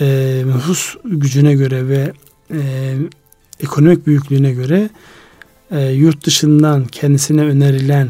e, 0.00 0.42
nüfus 0.46 0.96
gücüne 1.04 1.54
göre 1.54 1.88
ve 1.88 2.12
e, 2.50 2.58
ekonomik 3.62 4.06
büyüklüğüne 4.06 4.52
göre 4.52 4.90
e, 5.70 5.90
yurt 5.90 6.26
dışından 6.26 6.84
kendisine 6.84 7.40
önerilen 7.40 8.08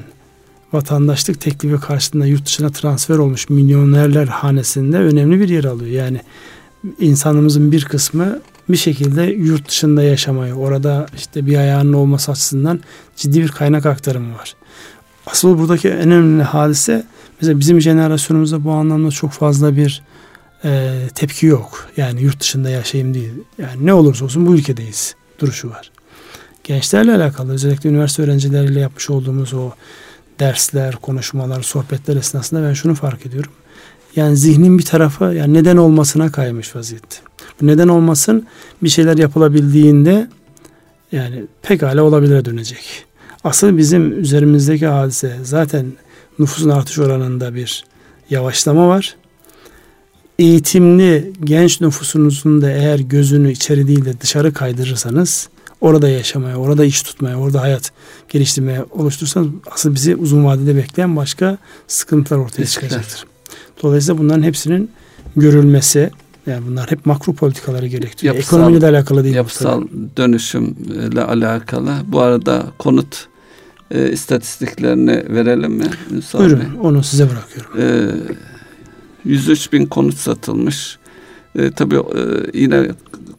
vatandaşlık 0.73 1.41
teklifi 1.41 1.81
karşılığında 1.81 2.27
yurt 2.27 2.47
dışına 2.47 2.71
transfer 2.71 3.19
olmuş 3.19 3.49
milyonerler 3.49 4.27
hanesinde 4.27 4.99
önemli 4.99 5.41
bir 5.41 5.49
yer 5.49 5.65
alıyor. 5.65 5.91
Yani 5.91 6.21
insanımızın 7.01 7.73
bir 7.73 7.85
kısmı 7.85 8.41
bir 8.69 8.77
şekilde 8.77 9.23
yurt 9.23 9.69
dışında 9.69 10.03
yaşamayı, 10.03 10.55
orada 10.55 11.07
işte 11.17 11.47
bir 11.47 11.57
ayağının 11.57 11.93
olması 11.93 12.33
açısından 12.33 12.81
ciddi 13.17 13.43
bir 13.43 13.49
kaynak 13.49 13.87
aktarımı 13.87 14.35
var. 14.35 14.55
Asıl 15.27 15.59
buradaki 15.59 15.89
en 15.89 16.11
önemli 16.11 16.43
hadise 16.43 17.07
mesela 17.41 17.61
bizim 17.61 17.81
jenerasyonumuzda 17.81 18.65
bu 18.65 18.71
anlamda 18.71 19.11
çok 19.11 19.31
fazla 19.31 19.77
bir 19.77 20.03
e, 20.65 21.01
tepki 21.15 21.47
yok. 21.47 21.89
Yani 21.97 22.23
yurt 22.23 22.41
dışında 22.41 22.71
yaşayayım 22.71 23.15
değil. 23.15 23.33
Yani 23.59 23.87
ne 23.87 23.95
olursa 23.95 24.25
olsun 24.25 24.47
bu 24.47 24.55
ülkedeyiz 24.55 25.15
duruşu 25.43 25.71
var. 25.71 25.91
Gençlerle 26.65 27.15
alakalı 27.15 27.53
özellikle 27.53 27.91
üniversite 27.91 28.23
öğrencileriyle 28.23 28.81
yapmış 28.81 29.11
olduğumuz 29.11 29.55
o 29.55 29.71
dersler, 30.41 30.97
konuşmalar, 30.97 31.63
sohbetler 31.63 32.17
esnasında 32.17 32.63
ben 32.69 32.73
şunu 32.73 32.95
fark 32.95 33.27
ediyorum. 33.27 33.53
Yani 34.17 34.37
zihnin 34.37 34.79
bir 34.79 34.85
tarafı 34.85 35.25
yani 35.25 35.55
neden 35.55 35.77
olmasına 35.77 36.33
kaymış 36.33 36.77
vaziyette. 36.77 37.17
Bu 37.61 37.67
neden 37.67 37.89
olmasın 37.89 38.47
bir 38.83 38.89
şeyler 38.89 39.19
yapılabildiğinde 39.19 40.29
yani 41.13 41.45
pekala 41.63 42.03
olabilire 42.03 42.45
dönecek. 42.45 43.05
Asıl 43.45 43.77
bizim 43.77 44.21
üzerimizdeki 44.21 44.87
hadise 44.87 45.37
zaten 45.43 45.87
nüfusun 46.39 46.71
artış 46.71 46.99
oranında 46.99 47.55
bir 47.55 47.85
yavaşlama 48.31 48.89
var. 48.89 49.17
Eğitimli 50.39 51.33
genç 51.45 51.81
nüfusunuzun 51.81 52.63
da 52.63 52.71
eğer 52.71 52.99
gözünü 52.99 53.53
içeri 53.53 53.89
değil 53.89 54.05
de 54.05 54.21
dışarı 54.21 54.53
kaydırırsanız 54.53 55.49
orada 55.81 56.09
yaşamaya, 56.09 56.57
orada 56.57 56.85
iş 56.85 57.03
tutmaya, 57.03 57.37
orada 57.39 57.61
hayat 57.61 57.93
geliştirmeye 58.29 58.85
oluşturursanız 58.91 59.49
asıl 59.71 59.95
bizi 59.95 60.17
uzun 60.17 60.45
vadede 60.45 60.77
bekleyen 60.77 61.17
başka 61.17 61.59
sıkıntılar 61.89 62.39
ortaya 62.39 62.63
Riskler. 62.63 62.89
çıkacaktır. 62.89 63.25
Dolayısıyla 63.83 64.19
bunların 64.19 64.43
hepsinin 64.43 64.91
görülmesi, 65.37 66.11
yani 66.47 66.67
bunlar 66.67 66.91
hep 66.91 67.07
makro 67.07 67.33
politikaları 67.33 67.87
gerektiriyor. 67.87 68.35
Yapısal, 68.35 68.59
Ekonomiyle 68.59 68.87
alakalı 68.87 69.25
değil. 69.25 69.35
Yapısal 69.35 69.83
dönüşümle 70.17 71.23
alakalı. 71.23 71.95
Bu 72.07 72.21
arada 72.21 72.67
konut 72.79 73.27
e, 73.91 74.13
istatistiklerini 74.13 75.25
verelim 75.29 75.73
mi? 75.73 75.91
Müsaade. 76.11 76.45
Buyurun 76.45 76.75
onu 76.83 77.03
size 77.03 77.29
bırakıyorum. 77.31 77.81
E, 77.81 78.11
103 79.25 79.73
bin 79.73 79.87
konut 79.87 80.15
satılmış. 80.15 80.99
E, 81.59 81.71
tabii 81.71 81.97
e, 81.97 82.23
yine 82.55 82.89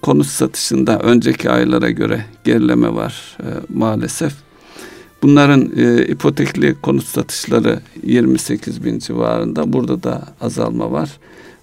konut 0.02 0.28
satışında 0.28 1.00
önceki 1.00 1.50
aylara 1.50 1.90
göre 1.90 2.26
gerileme 2.44 2.96
var 2.96 3.38
e, 3.40 3.48
maalesef. 3.74 4.34
Bunların 5.24 5.72
e, 5.78 6.06
ipotekli 6.06 6.76
konut 6.82 7.06
satışları 7.06 7.80
28 8.04 8.84
bin 8.84 9.00
civarında. 9.00 9.74
Burada 9.74 10.04
da 10.04 10.24
azalma 10.42 10.92
var. 10.92 11.10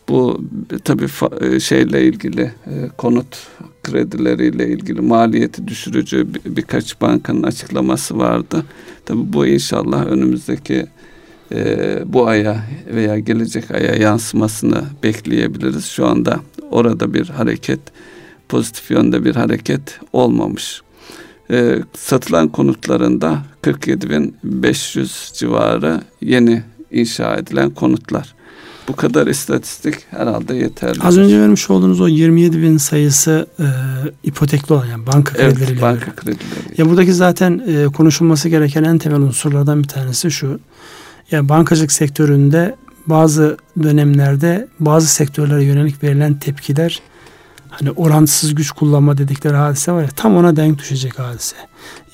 Bu 0.08 0.44
tabii 0.84 1.06
e, 1.40 1.60
şeyle 1.60 2.04
ilgili 2.04 2.42
e, 2.42 2.88
konut 2.98 3.46
kredileriyle 3.82 4.68
ilgili 4.68 5.00
maliyeti 5.00 5.68
düşürücü 5.68 6.34
bir, 6.34 6.56
birkaç 6.56 7.00
bankanın 7.00 7.42
açıklaması 7.42 8.18
vardı. 8.18 8.64
Tabii 9.04 9.32
bu 9.32 9.46
inşallah 9.46 10.06
önümüzdeki 10.06 10.86
bu 12.06 12.26
aya 12.26 12.64
veya 12.94 13.18
gelecek 13.18 13.70
aya 13.70 13.94
yansımasını 13.94 14.84
bekleyebiliriz. 15.02 15.84
Şu 15.86 16.06
anda 16.06 16.40
orada 16.70 17.14
bir 17.14 17.28
hareket, 17.28 17.80
pozitif 18.48 18.90
yönde 18.90 19.24
bir 19.24 19.34
hareket 19.34 20.00
olmamış. 20.12 20.82
E, 21.50 21.78
satılan 21.96 22.48
konutlarında 22.48 23.38
47.500 23.62 25.38
civarı 25.38 26.00
yeni 26.20 26.62
inşa 26.90 27.34
edilen 27.34 27.70
konutlar. 27.70 28.34
Bu 28.88 28.96
kadar 28.96 29.26
istatistik 29.26 29.94
herhalde 30.10 30.54
yeterli. 30.54 31.00
Az 31.02 31.18
önce 31.18 31.40
vermiş 31.40 31.70
olduğunuz 31.70 32.00
o 32.00 32.08
27 32.08 32.62
bin 32.62 32.76
sayısı 32.76 33.46
e, 33.58 33.64
ipotekli 34.24 34.72
olan 34.72 34.86
yani 34.86 35.06
banka 35.06 35.32
kredileriyle. 35.34 35.70
Evet, 35.70 35.82
banka 35.82 36.14
kredileri. 36.14 36.74
Ya 36.76 36.88
buradaki 36.88 37.12
zaten 37.12 37.62
e, 37.66 37.84
konuşulması 37.84 38.48
gereken 38.48 38.84
en 38.84 38.98
temel 38.98 39.20
unsurlardan 39.20 39.82
bir 39.82 39.88
tanesi 39.88 40.30
şu. 40.30 40.60
Yani 41.30 41.48
bankacılık 41.48 41.92
sektöründe 41.92 42.76
bazı 43.06 43.56
dönemlerde 43.82 44.68
bazı 44.80 45.08
sektörlere 45.08 45.64
yönelik 45.64 46.02
verilen 46.02 46.34
tepkiler 46.34 47.00
hani 47.70 47.90
orantısız 47.90 48.54
güç 48.54 48.70
kullanma 48.70 49.18
dedikleri 49.18 49.56
hadise 49.56 49.92
var 49.92 50.02
ya 50.02 50.08
tam 50.08 50.36
ona 50.36 50.56
denk 50.56 50.78
düşecek 50.78 51.18
hadise. 51.18 51.56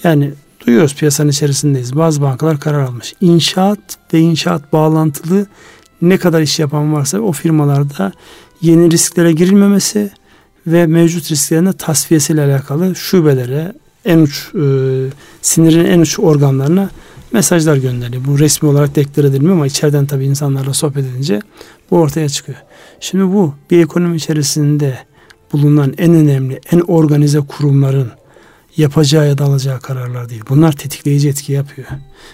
Yani 0.04 0.32
duyuyoruz 0.66 0.94
piyasanın 0.94 1.28
içerisindeyiz. 1.28 1.96
Bazı 1.96 2.22
bankalar 2.22 2.60
karar 2.60 2.80
almış. 2.80 3.14
İnşaat 3.20 3.78
ve 4.12 4.20
inşaat 4.20 4.72
bağlantılı 4.72 5.46
ne 6.02 6.18
kadar 6.18 6.40
iş 6.40 6.58
yapan 6.58 6.92
varsa 6.92 7.20
o 7.20 7.32
firmalarda 7.32 8.12
yeni 8.60 8.90
risklere 8.90 9.32
girilmemesi 9.32 10.10
ve 10.66 10.86
mevcut 10.86 11.30
risklerin 11.30 11.66
de 11.66 11.72
tasfiyesiyle 11.72 12.44
alakalı 12.44 12.96
şubelere 12.96 13.72
en 14.04 14.18
uç 14.18 14.50
e, 14.54 14.64
sinirin 15.42 15.84
en 15.84 16.00
uç 16.00 16.18
organlarına 16.18 16.90
mesajlar 17.36 17.76
gönderiliyor. 17.76 18.24
Bu 18.24 18.38
resmi 18.38 18.68
olarak 18.68 18.96
deklar 18.96 19.24
edilmiyor 19.24 19.54
ama 19.54 19.66
içeriden 19.66 20.06
tabii 20.06 20.24
insanlarla 20.24 20.74
sohbet 20.74 21.04
edince 21.04 21.40
bu 21.90 21.98
ortaya 21.98 22.28
çıkıyor. 22.28 22.58
Şimdi 23.00 23.24
bu 23.24 23.54
bir 23.70 23.84
ekonomi 23.84 24.16
içerisinde 24.16 24.98
bulunan 25.52 25.94
en 25.98 26.14
önemli, 26.14 26.60
en 26.72 26.80
organize 26.80 27.40
kurumların 27.40 28.10
yapacağı 28.76 29.28
ya 29.28 29.38
da 29.38 29.44
alacağı 29.44 29.80
kararlar 29.80 30.28
değil. 30.28 30.42
Bunlar 30.48 30.72
tetikleyici 30.72 31.28
etki 31.28 31.52
yapıyor. 31.52 31.88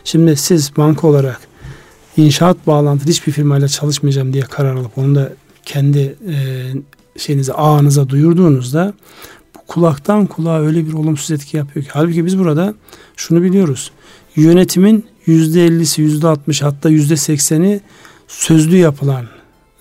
Şimdi 0.04 0.36
siz 0.36 0.76
banka 0.76 1.06
olarak 1.06 1.40
inşaat 2.16 2.66
bağlantılı 2.66 3.10
hiçbir 3.10 3.32
firmayla 3.32 3.68
çalışmayacağım 3.68 4.32
diye 4.32 4.42
karar 4.42 4.74
alıp 4.74 4.98
onu 4.98 5.14
da 5.14 5.32
kendi 5.64 6.16
e, 6.28 6.36
şeyinize 7.18 7.52
ağınıza 7.52 8.08
duyurduğunuzda 8.08 8.94
bu 9.54 9.58
kulaktan 9.66 10.26
kulağa 10.26 10.60
öyle 10.60 10.86
bir 10.86 10.92
olumsuz 10.92 11.30
etki 11.30 11.56
yapıyor 11.56 11.84
ki. 11.84 11.90
Halbuki 11.94 12.26
biz 12.26 12.38
burada 12.38 12.74
şunu 13.16 13.42
biliyoruz. 13.42 13.90
Yönetimin 14.36 15.04
yüzde 15.26 15.66
ellisi, 15.66 16.02
yüzde 16.02 16.28
altmış 16.28 16.62
hatta 16.62 16.88
yüzde 16.88 17.16
sekseni 17.16 17.80
sözlü 18.28 18.76
yapılan 18.76 19.26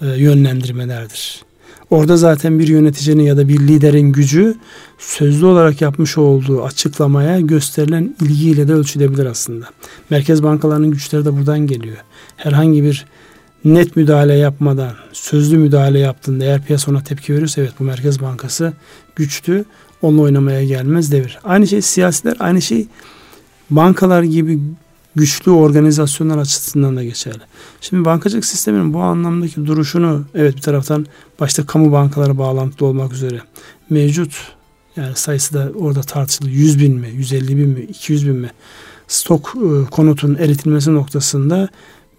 e, 0.01 0.07
yönlendirmelerdir. 0.07 1.41
Orada 1.89 2.17
zaten 2.17 2.59
bir 2.59 2.67
yöneticinin 2.67 3.23
ya 3.23 3.37
da 3.37 3.47
bir 3.47 3.59
liderin 3.59 4.11
gücü 4.11 4.55
sözlü 4.99 5.45
olarak 5.45 5.81
yapmış 5.81 6.17
olduğu 6.17 6.63
açıklamaya 6.63 7.39
gösterilen 7.39 8.15
ilgiyle 8.21 8.67
de 8.67 8.73
ölçülebilir 8.73 9.25
aslında. 9.25 9.65
Merkez 10.09 10.43
bankalarının 10.43 10.91
güçleri 10.91 11.25
de 11.25 11.37
buradan 11.37 11.59
geliyor. 11.59 11.97
Herhangi 12.37 12.83
bir 12.83 13.05
net 13.65 13.95
müdahale 13.95 14.33
yapmadan 14.33 14.93
sözlü 15.13 15.57
müdahale 15.57 15.99
yaptığında 15.99 16.45
eğer 16.45 16.65
piyasa 16.65 16.91
ona 16.91 17.03
tepki 17.03 17.35
verirse 17.35 17.61
evet 17.61 17.73
bu 17.79 17.83
Merkez 17.83 18.21
Bankası 18.21 18.73
güçlü 19.15 19.65
onunla 20.01 20.21
oynamaya 20.21 20.63
gelmez 20.63 21.11
devir. 21.11 21.39
Aynı 21.43 21.67
şey 21.67 21.81
siyasiler 21.81 22.35
aynı 22.39 22.61
şey 22.61 22.87
bankalar 23.71 24.23
gibi 24.23 24.59
güçlü 25.15 25.51
organizasyonlar 25.51 26.37
açısından 26.37 26.97
da 26.97 27.03
geçerli. 27.03 27.41
Şimdi 27.81 28.05
bankacılık 28.05 28.45
sisteminin 28.45 28.93
bu 28.93 28.99
anlamdaki 29.01 29.65
duruşunu 29.65 30.25
evet 30.35 30.55
bir 30.55 30.61
taraftan 30.61 31.05
başta 31.39 31.65
kamu 31.65 31.91
bankaları 31.91 32.37
bağlantılı 32.37 32.87
olmak 32.87 33.13
üzere 33.13 33.41
mevcut 33.89 34.53
yani 34.95 35.15
sayısı 35.15 35.53
da 35.53 35.71
orada 35.79 36.01
tartışılıyor. 36.01 36.55
100 36.55 36.79
bin 36.79 36.95
mi, 36.95 37.09
150 37.13 37.57
bin 37.57 37.69
mi, 37.69 37.81
200 37.81 38.27
bin 38.27 38.35
mi 38.35 38.51
stok 39.07 39.55
e, 39.55 39.89
konutun 39.89 40.35
eritilmesi 40.35 40.93
noktasında 40.93 41.69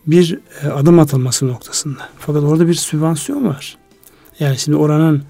bir 0.06 0.38
e, 0.62 0.68
adım 0.68 0.98
atılması 0.98 1.48
noktasında. 1.48 2.08
Fakat 2.18 2.42
orada 2.42 2.68
bir 2.68 2.74
sübvansiyon 2.74 3.46
var. 3.46 3.76
Yani 4.40 4.58
şimdi 4.58 4.76
oranın 4.76 5.22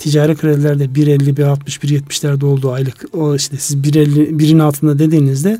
ticari 0.00 0.36
kredilerde 0.36 0.84
1.50, 0.84 1.34
1.60, 1.34 1.58
1.70'lerde 1.58 2.44
olduğu 2.44 2.72
aylık 2.72 3.04
o 3.12 3.34
işte 3.34 3.56
siz 3.56 3.76
1.50 3.76 4.38
birin 4.38 4.58
altında 4.58 4.98
dediğinizde 4.98 5.58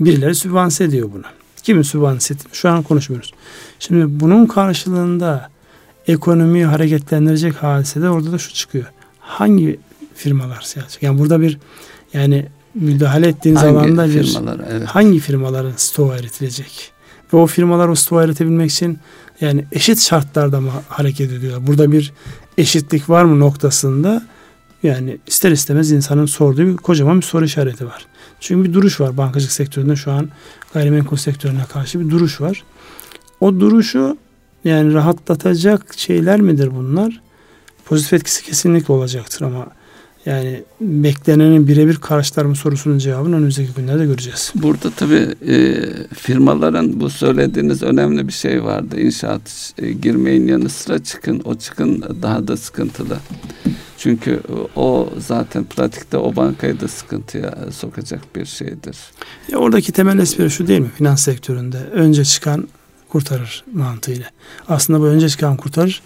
birileri 0.00 0.34
sübvanse 0.34 0.84
ediyor 0.84 1.10
bunu. 1.14 1.22
Kimin 1.62 1.82
sübvanse 1.82 2.34
ettiğini 2.34 2.54
şu 2.54 2.68
an 2.68 2.82
konuşmuyoruz. 2.82 3.32
Şimdi 3.78 4.20
bunun 4.20 4.46
karşılığında 4.46 5.50
ekonomiyi 6.06 6.64
hareketlendirecek 6.64 7.54
hadisede 7.54 8.10
orada 8.10 8.32
da 8.32 8.38
şu 8.38 8.54
çıkıyor. 8.54 8.84
Hangi 9.18 9.80
firmalar 10.14 10.60
siyasi? 10.60 10.98
Yani 11.04 11.18
burada 11.18 11.40
bir 11.40 11.58
yani 12.12 12.46
müdahale 12.74 13.28
ettiğiniz 13.28 13.62
hangi 13.62 13.78
alanda 13.78 14.08
bir 14.08 14.24
firmalar, 14.24 14.60
evet. 14.70 14.86
hangi 14.86 15.18
firmaların 15.18 15.72
stoğu 15.76 16.12
eritilecek? 16.12 16.92
Ve 17.32 17.36
o 17.36 17.46
firmalar 17.46 17.88
o 17.88 17.94
stoğu 17.94 18.20
eritebilmek 18.20 18.70
için 18.70 18.98
yani 19.40 19.64
eşit 19.72 20.00
şartlarda 20.00 20.60
mı 20.60 20.70
hareket 20.88 21.32
ediyorlar? 21.32 21.66
Burada 21.66 21.92
bir 21.92 22.12
eşitlik 22.58 23.10
var 23.10 23.24
mı 23.24 23.40
noktasında 23.40 24.26
yani 24.82 25.18
ister 25.26 25.50
istemez 25.50 25.92
insanın 25.92 26.26
sorduğu 26.26 26.66
bir 26.66 26.76
kocaman 26.76 27.16
bir 27.16 27.26
soru 27.26 27.44
işareti 27.44 27.86
var. 27.86 28.06
Çünkü 28.40 28.68
bir 28.68 28.74
duruş 28.74 29.00
var 29.00 29.16
bankacılık 29.16 29.52
sektöründe 29.52 29.96
şu 29.96 30.12
an 30.12 30.28
gayrimenkul 30.74 31.16
sektörüne 31.16 31.64
karşı 31.72 32.00
bir 32.00 32.10
duruş 32.10 32.40
var. 32.40 32.64
O 33.40 33.60
duruşu 33.60 34.16
yani 34.64 34.94
rahatlatacak 34.94 35.94
şeyler 35.96 36.40
midir 36.40 36.70
bunlar? 36.76 37.20
pozitif 37.90 38.12
etkisi 38.12 38.44
kesinlikle 38.44 38.94
olacaktır 38.94 39.46
ama 39.46 39.66
yani 40.26 40.62
beklenenin 40.80 41.68
birebir 41.68 41.96
karşılarma 41.96 42.54
sorusunun 42.54 42.98
cevabını 42.98 43.36
önümüzdeki 43.36 43.72
günlerde 43.76 44.06
göreceğiz. 44.06 44.52
Burada 44.54 44.90
tabii 44.90 45.34
e, 45.48 45.84
firmaların 46.14 47.00
bu 47.00 47.10
söylediğiniz 47.10 47.82
önemli 47.82 48.28
bir 48.28 48.32
şey 48.32 48.64
vardı. 48.64 49.00
İnşaat 49.00 49.72
e, 49.78 49.92
girmeyin 49.92 50.48
yanı 50.48 50.68
sıra 50.68 51.04
çıkın. 51.04 51.42
O 51.44 51.54
çıkın 51.54 52.04
daha 52.22 52.48
da 52.48 52.56
sıkıntılı. 52.56 53.18
Çünkü 53.98 54.40
o 54.76 55.10
zaten 55.18 55.64
pratikte 55.64 56.16
o 56.16 56.36
bankayı 56.36 56.80
da 56.80 56.88
sıkıntıya 56.88 57.58
sokacak 57.70 58.36
bir 58.36 58.46
şeydir. 58.46 58.96
Ya 59.48 59.58
oradaki 59.58 59.92
temel 59.92 60.18
espri 60.18 60.50
şu 60.50 60.66
değil 60.66 60.80
mi 60.80 60.90
finans 60.98 61.22
sektöründe? 61.24 61.78
Önce 61.78 62.24
çıkan 62.24 62.68
kurtarır 63.08 63.64
mantığıyla. 63.72 64.26
Aslında 64.68 65.00
bu 65.00 65.04
önce 65.04 65.28
çıkan 65.28 65.56
kurtarır 65.56 66.02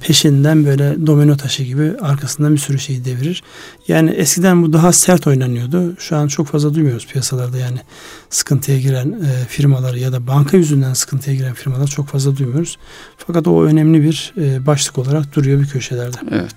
peşinden 0.00 0.66
böyle 0.66 1.06
domino 1.06 1.36
taşı 1.36 1.62
gibi 1.62 1.92
arkasından 2.00 2.52
bir 2.52 2.58
sürü 2.58 2.78
şeyi 2.78 3.04
devirir. 3.04 3.42
Yani 3.88 4.10
eskiden 4.10 4.62
bu 4.62 4.72
daha 4.72 4.92
sert 4.92 5.26
oynanıyordu. 5.26 5.94
Şu 5.98 6.16
an 6.16 6.28
çok 6.28 6.46
fazla 6.46 6.74
duymuyoruz 6.74 7.06
piyasalarda 7.06 7.58
yani 7.58 7.78
sıkıntıya 8.30 8.78
giren 8.78 9.12
e, 9.12 9.46
firmaları 9.48 9.98
ya 9.98 10.12
da 10.12 10.26
banka 10.26 10.56
yüzünden 10.56 10.92
sıkıntıya 10.92 11.36
giren 11.36 11.54
firmalar 11.54 11.86
çok 11.86 12.06
fazla 12.06 12.36
duymuyoruz. 12.36 12.78
Fakat 13.16 13.46
o 13.46 13.64
önemli 13.64 14.02
bir 14.02 14.34
e, 14.38 14.66
başlık 14.66 14.98
olarak 14.98 15.36
duruyor 15.36 15.60
bir 15.60 15.66
köşelerde. 15.66 16.16
Evet. 16.30 16.54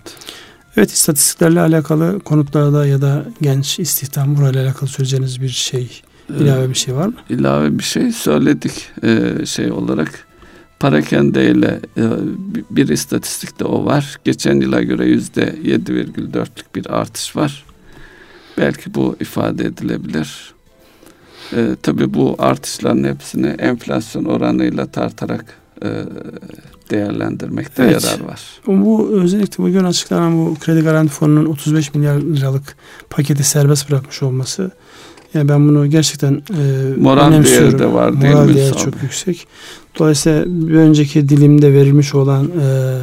Evet 0.78 0.92
istatistiklerle 0.92 1.60
alakalı 1.60 2.20
konutlarda 2.20 2.86
ya 2.86 3.02
da 3.02 3.26
genç 3.42 3.80
istihdam 3.80 4.38
burayla 4.38 4.64
alakalı 4.64 4.90
söyleyeceğiniz 4.90 5.42
bir 5.42 5.50
şey 5.50 6.02
ilave 6.40 6.70
bir 6.70 6.76
şey 6.76 6.96
var 6.96 7.08
mı? 7.08 7.14
İlave 7.30 7.80
bir 7.80 7.84
şey 7.84 8.12
söyledik 8.12 8.90
ee, 9.04 9.46
şey 9.46 9.72
olarak 9.72 10.27
Parakende 10.80 11.52
ile 11.52 11.80
e, 11.98 12.04
bir 12.72 12.88
istatistikte 12.88 13.66
o 13.66 13.86
var. 13.86 14.20
Geçen 14.24 14.62
yıla 14.62 14.82
göre 14.84 15.06
yüzde 15.06 15.44
7,4'lük 15.44 16.76
bir 16.76 17.00
artış 17.00 17.36
var. 17.36 17.66
Belki 18.58 18.94
bu 18.94 19.16
ifade 19.20 19.66
edilebilir. 19.66 20.54
E, 21.54 21.76
tabii 21.82 22.14
bu 22.14 22.36
artışların 22.40 23.04
hepsini 23.04 23.48
enflasyon 23.48 24.26
oranıyla 24.26 24.86
tartarak 24.86 25.46
e, 25.84 25.90
değerlendirmekte 26.92 27.84
evet. 27.84 28.04
yarar 28.04 28.20
var. 28.20 28.42
Bu 28.68 29.10
özellikle 29.14 29.64
bugün 29.64 29.84
açıklanan 29.84 30.38
bu 30.38 30.56
kredi 30.60 30.82
garanti 30.82 31.14
fonunun 31.14 31.46
35 31.46 31.94
milyar 31.94 32.22
liralık 32.22 32.76
paketi 33.10 33.44
serbest 33.44 33.90
bırakmış 33.90 34.24
olması 34.24 34.72
yani 35.38 35.50
ben 35.50 35.68
bunu 35.68 35.90
gerçekten 35.90 36.34
e, 36.34 36.96
moral 36.98 37.44
değeri 37.44 37.80
de 37.80 37.94
var 37.94 38.22
değil 38.22 38.34
moral 38.34 38.48
mi? 38.48 38.56
değeri 38.56 38.78
çok 38.78 39.04
yüksek. 39.04 39.48
Dolayısıyla 40.00 40.46
bir 40.46 40.76
önceki 40.76 41.30
dilimde 41.30 41.74
verilmiş 41.74 42.16
olan 42.16 42.46
e, 42.46 42.98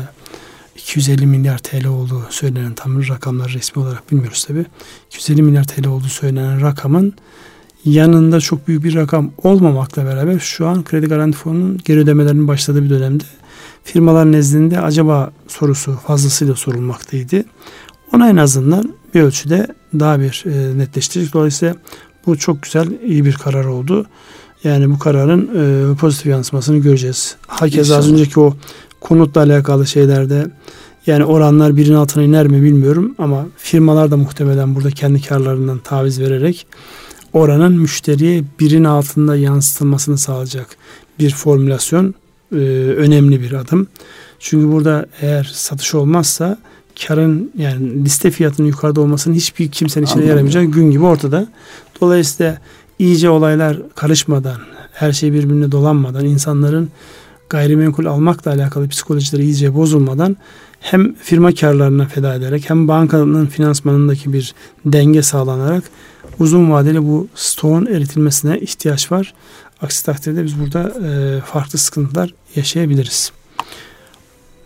250 0.77 1.27
milyar 1.27 1.59
TL 1.59 1.87
olduğu 1.87 2.23
söylenen 2.31 2.75
tam 2.75 3.09
rakamlar 3.09 3.49
resmi 3.49 3.83
olarak 3.83 4.13
bilmiyoruz 4.13 4.45
tabi. 4.45 4.65
250 5.11 5.43
milyar 5.43 5.65
TL 5.65 5.87
olduğu 5.87 6.09
söylenen 6.09 6.61
rakamın 6.61 7.15
yanında 7.85 8.41
çok 8.41 8.69
büyük 8.69 8.85
bir 8.85 8.95
rakam 8.95 9.33
olmamakla 9.43 10.05
beraber 10.05 10.39
şu 10.39 10.67
an 10.67 10.85
kredi 10.85 11.07
garanti 11.07 11.39
fonunun 11.39 11.81
geri 11.85 12.01
ödemelerinin 12.01 12.49
başladığı 12.49 12.85
bir 12.85 12.91
dönemde 12.91 13.25
firmalar 13.85 14.33
nezdinde 14.33 14.81
acaba 14.81 15.33
sorusu 15.49 15.93
fazlasıyla 16.07 16.55
sorulmaktaydı. 16.55 17.45
Ona 18.13 18.29
en 18.29 18.37
azından 18.37 18.95
bir 19.15 19.21
ölçüde 19.21 19.67
daha 20.01 20.21
bir 20.21 20.45
e, 20.47 20.79
netleştirecek. 20.79 21.35
Dolayısıyla 21.35 21.75
bu 22.27 22.39
çok 22.39 22.63
güzel, 22.63 22.89
iyi 23.07 23.25
bir 23.25 23.33
karar 23.33 23.65
oldu. 23.65 24.07
Yani 24.65 24.91
bu 24.91 24.99
kararın 24.99 25.51
e, 25.93 25.97
pozitif 25.97 26.27
yansımasını 26.27 26.79
göreceğiz. 26.79 27.37
Hakeza 27.47 27.97
az 27.97 28.13
önceki 28.13 28.41
o 28.41 28.55
konutla 29.01 29.41
alakalı 29.41 29.87
şeylerde 29.87 30.47
yani 31.07 31.25
oranlar 31.25 31.77
birin 31.77 31.95
altına 31.95 32.23
iner 32.23 32.47
mi 32.47 32.63
bilmiyorum 32.63 33.15
ama 33.19 33.47
firmalar 33.57 34.11
da 34.11 34.17
muhtemelen 34.17 34.75
burada 34.75 34.91
kendi 34.91 35.23
karlarından 35.23 35.79
taviz 35.79 36.21
vererek 36.21 36.67
oranın 37.33 37.73
müşteriye 37.73 38.45
birin 38.61 38.85
altında 38.85 39.37
yansıtılmasını 39.37 40.19
sağlayacak 40.19 40.77
bir 41.19 41.31
formülasyon 41.31 42.15
e, 42.53 42.57
önemli 42.97 43.41
bir 43.41 43.53
adım. 43.53 43.87
Çünkü 44.39 44.73
burada 44.73 45.07
eğer 45.21 45.51
satış 45.55 45.95
olmazsa 45.95 46.59
karın 47.07 47.53
yani 47.59 48.05
liste 48.05 48.31
fiyatının 48.31 48.67
yukarıda 48.67 49.01
olmasının 49.01 49.35
hiçbir 49.35 49.71
kimsenin 49.71 50.07
içine 50.07 50.25
yaramayacak 50.25 50.73
gün 50.73 50.91
gibi 50.91 51.05
ortada. 51.05 51.47
Dolayısıyla 52.01 52.59
iyice 52.99 53.31
olaylar 53.31 53.77
karışmadan, 53.95 54.59
her 54.93 55.13
şey 55.13 55.33
birbirine 55.33 55.73
dolanmadan, 55.73 56.25
insanların 56.25 56.91
gayrimenkul 57.51 58.07
almakla 58.07 58.51
alakalı 58.51 58.89
psikolojileri 58.89 59.43
iyice 59.43 59.75
bozulmadan 59.75 60.37
hem 60.81 61.15
firma 61.15 61.55
karlarına 61.55 62.07
feda 62.07 62.35
ederek 62.35 62.71
hem 62.71 62.89
bankanın 62.89 63.47
finansmanındaki 63.47 64.33
bir 64.33 64.55
denge 64.85 65.23
sağlanarak 65.23 65.85
uzun 66.39 66.71
vadeli 66.71 67.03
bu 67.03 67.29
stoğun 67.35 67.87
eritilmesine 67.87 68.59
ihtiyaç 68.59 69.13
var. 69.13 69.35
Aksi 69.83 70.07
takdirde 70.07 70.45
biz 70.45 70.61
burada 70.61 70.93
e, 71.07 71.41
farklı 71.41 71.79
sıkıntılar 71.79 72.35
yaşayabiliriz. 72.57 73.33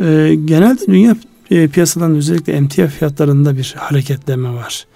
E, 0.01 0.35
genelde 0.45 0.87
dünya 0.87 1.17
e, 1.51 1.69
piyasadan 1.69 2.15
özellikle 2.15 2.53
emtia 2.53 2.87
fiyatlarında 2.87 3.57
bir 3.57 3.75
hareketlenme 3.79 4.55
var. 4.55 4.87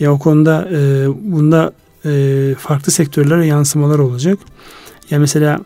Ya 0.00 0.12
o 0.12 0.18
konuda 0.18 0.68
e, 0.72 1.08
bunda 1.32 1.72
e, 2.04 2.54
farklı 2.58 2.92
sektörlere 2.92 3.46
yansımalar 3.46 3.98
olacak. 3.98 4.38
Ya 5.10 5.18
mesela 5.18 5.60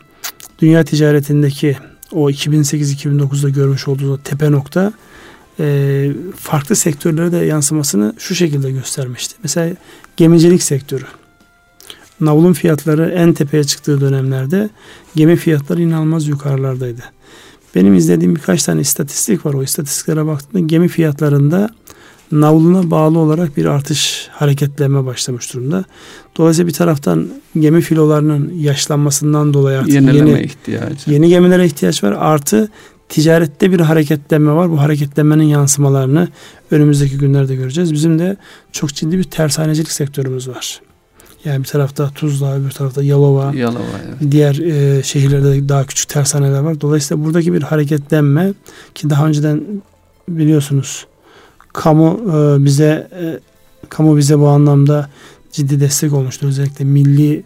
dünya 0.59 0.83
ticaretindeki 0.83 1.77
o 2.11 2.29
2008-2009'da 2.29 3.49
görmüş 3.49 3.87
olduğu 3.87 4.17
tepe 4.17 4.51
nokta 4.51 4.93
e, 5.59 6.11
farklı 6.35 6.75
sektörlere 6.75 7.31
de 7.31 7.37
yansımasını 7.37 8.13
şu 8.17 8.35
şekilde 8.35 8.71
göstermişti. 8.71 9.35
Mesela 9.43 9.75
gemicilik 10.17 10.63
sektörü. 10.63 11.05
Navlun 12.21 12.53
fiyatları 12.53 13.09
en 13.09 13.33
tepeye 13.33 13.63
çıktığı 13.63 14.01
dönemlerde 14.01 14.69
gemi 15.15 15.35
fiyatları 15.35 15.81
inanılmaz 15.81 16.27
yukarılardaydı. 16.27 17.01
Benim 17.75 17.93
izlediğim 17.95 18.35
birkaç 18.35 18.63
tane 18.63 18.81
istatistik 18.81 19.45
var. 19.45 19.53
O 19.53 19.63
istatistiklere 19.63 20.25
baktığımda 20.25 20.67
gemi 20.67 20.87
fiyatlarında 20.87 21.69
navluna 22.31 22.91
bağlı 22.91 23.19
olarak 23.19 23.57
bir 23.57 23.65
artış 23.65 24.27
hareketlenme 24.31 25.05
başlamış 25.05 25.53
durumda. 25.53 25.85
Dolayısıyla 26.37 26.67
bir 26.67 26.73
taraftan 26.73 27.27
gemi 27.59 27.81
filolarının 27.81 28.53
yaşlanmasından 28.53 29.53
dolayı 29.53 29.79
artık 29.79 29.93
Yenileme 29.93 30.29
yeni, 30.29 30.41
ihtiyacı. 30.41 31.11
yeni 31.11 31.29
gemilere 31.29 31.65
ihtiyaç 31.65 32.03
var. 32.03 32.11
Artı 32.11 32.69
ticarette 33.09 33.71
bir 33.71 33.79
hareketlenme 33.79 34.51
var. 34.51 34.71
Bu 34.71 34.81
hareketlenmenin 34.81 35.43
yansımalarını 35.43 36.27
önümüzdeki 36.71 37.17
günlerde 37.17 37.55
göreceğiz. 37.55 37.93
Bizim 37.93 38.19
de 38.19 38.37
çok 38.71 38.93
ciddi 38.93 39.17
bir 39.17 39.23
tersanecilik 39.23 39.91
sektörümüz 39.91 40.47
var. 40.47 40.81
Yani 41.45 41.59
bir 41.59 41.67
tarafta 41.67 42.09
Tuzla, 42.09 42.65
bir 42.65 42.71
tarafta 42.71 43.03
Yalova, 43.03 43.53
Yalova 43.55 43.81
evet. 44.07 44.31
diğer 44.31 44.55
e, 44.55 45.03
şehirlerde 45.03 45.69
daha 45.69 45.85
küçük 45.85 46.09
tersaneler 46.09 46.59
var. 46.59 46.81
Dolayısıyla 46.81 47.25
buradaki 47.25 47.53
bir 47.53 47.61
hareketlenme 47.61 48.53
ki 48.95 49.09
daha 49.09 49.27
önceden 49.27 49.63
biliyorsunuz 50.29 51.05
kamu 51.77 52.19
e, 52.29 52.65
bize 52.65 53.07
e, 53.21 53.39
kamu 53.89 54.17
bize 54.17 54.39
bu 54.39 54.47
anlamda 54.47 55.09
ciddi 55.51 55.79
destek 55.79 56.13
olmuştu. 56.13 56.47
Özellikle 56.47 56.85
milli 56.85 57.43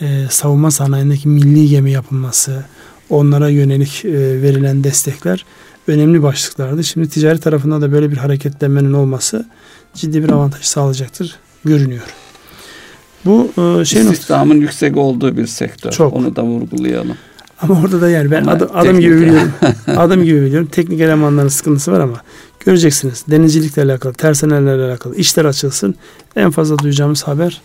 e, 0.00 0.26
savunma 0.30 0.70
sanayindeki 0.70 1.28
milli 1.28 1.68
gemi 1.68 1.90
yapılması, 1.90 2.64
onlara 3.10 3.48
yönelik 3.48 4.04
e, 4.04 4.42
verilen 4.42 4.84
destekler 4.84 5.44
önemli 5.88 6.22
başlıklardı. 6.22 6.84
Şimdi 6.84 7.08
ticari 7.08 7.38
tarafında 7.38 7.80
da 7.80 7.92
böyle 7.92 8.10
bir 8.10 8.16
hareketlenmenin 8.16 8.92
olması 8.92 9.46
ciddi 9.94 10.24
bir 10.24 10.30
avantaj 10.30 10.62
sağlayacaktır 10.62 11.36
görünüyor. 11.64 12.02
Bu 13.24 13.50
e, 13.58 13.84
şey 13.84 14.02
İstihdamın 14.02 14.60
yüksek 14.60 14.96
olduğu 14.96 15.36
bir 15.36 15.46
sektör. 15.46 15.90
Çok. 15.90 16.12
Onu 16.12 16.36
da 16.36 16.42
vurgulayalım. 16.42 17.16
Ama 17.62 17.80
orada 17.80 18.00
da 18.00 18.10
yani 18.10 18.30
ben 18.30 18.44
adım, 18.44 18.68
adım 18.74 19.00
gibi 19.00 19.20
biliyorum. 19.20 19.52
adım 19.96 20.24
gibi 20.24 20.42
biliyorum. 20.42 20.68
Teknik 20.72 21.00
elemanların 21.00 21.48
sıkıntısı 21.48 21.92
var 21.92 22.00
ama 22.00 22.20
göreceksiniz. 22.66 23.24
Denizcilikle 23.30 23.82
alakalı, 23.82 24.12
tersanelerle 24.12 24.84
alakalı 24.84 25.16
işler 25.16 25.44
açılsın. 25.44 25.94
En 26.36 26.50
fazla 26.50 26.78
duyacağımız 26.78 27.22
haber 27.22 27.60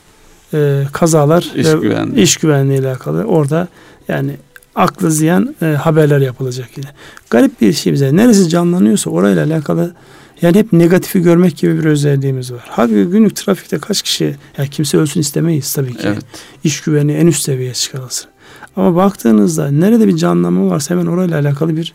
e, 0.54 0.84
kazalar 0.94 1.52
iş 1.56 1.68
ve 1.68 1.74
güvenliği. 1.74 2.24
iş 2.24 2.38
güvenliği 2.38 2.80
ile 2.80 2.88
alakalı. 2.88 3.24
Orada 3.24 3.68
yani 4.08 4.36
aklı 4.76 5.12
ziyan 5.12 5.56
e, 5.62 5.66
haberler 5.66 6.20
yapılacak 6.20 6.70
yine. 6.78 6.88
Garip 7.30 7.62
bir 7.62 7.74
şey 7.74 7.94
bize. 7.94 8.16
Neresi 8.16 8.50
canlanıyorsa 8.50 9.10
orayla 9.10 9.46
alakalı 9.46 9.94
yani 10.42 10.58
hep 10.58 10.74
negatifi 10.74 11.22
görmek 11.22 11.58
gibi 11.58 11.80
bir 11.80 11.86
özelliğimiz 11.86 12.54
var. 12.54 12.64
Halbuki 12.70 13.04
günlük 13.04 13.36
trafikte 13.36 13.78
kaç 13.80 14.02
kişi, 14.02 14.36
ya 14.58 14.66
kimse 14.66 14.98
ölsün 14.98 15.22
istemeyiz 15.22 15.74
tabii 15.74 15.94
ki. 15.94 16.08
Evet. 16.08 16.24
İş 16.64 16.82
güvenliği 16.82 17.18
en 17.18 17.28
üst 17.28 17.44
seviyeye 17.44 17.74
çıkarılsın. 17.74 18.30
Ama 18.76 18.96
baktığınızda 18.96 19.72
nerede 19.72 20.08
bir 20.08 20.18
canlanma 20.18 20.70
varsa 20.70 20.96
hemen 20.96 21.06
orayla 21.06 21.40
alakalı 21.40 21.78
bir 21.78 21.94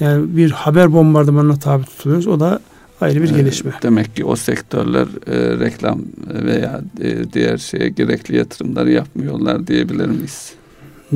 yani 0.00 0.36
bir 0.36 0.50
haber 0.50 0.92
bombardımanına 0.92 1.58
tabi 1.58 1.84
tutuluyoruz. 1.84 2.26
O 2.26 2.40
da 2.40 2.60
ayrı 3.00 3.22
bir 3.22 3.30
gelişme. 3.30 3.72
Demek 3.82 4.16
ki 4.16 4.24
o 4.24 4.36
sektörler 4.36 5.06
e, 5.26 5.58
reklam 5.60 6.00
veya 6.26 6.80
e, 7.00 7.32
diğer 7.32 7.58
şeye 7.58 7.88
gerekli 7.88 8.36
yatırımları 8.36 8.90
yapmıyorlar 8.90 9.66
diyebilir 9.66 10.06
miyiz? 10.06 10.52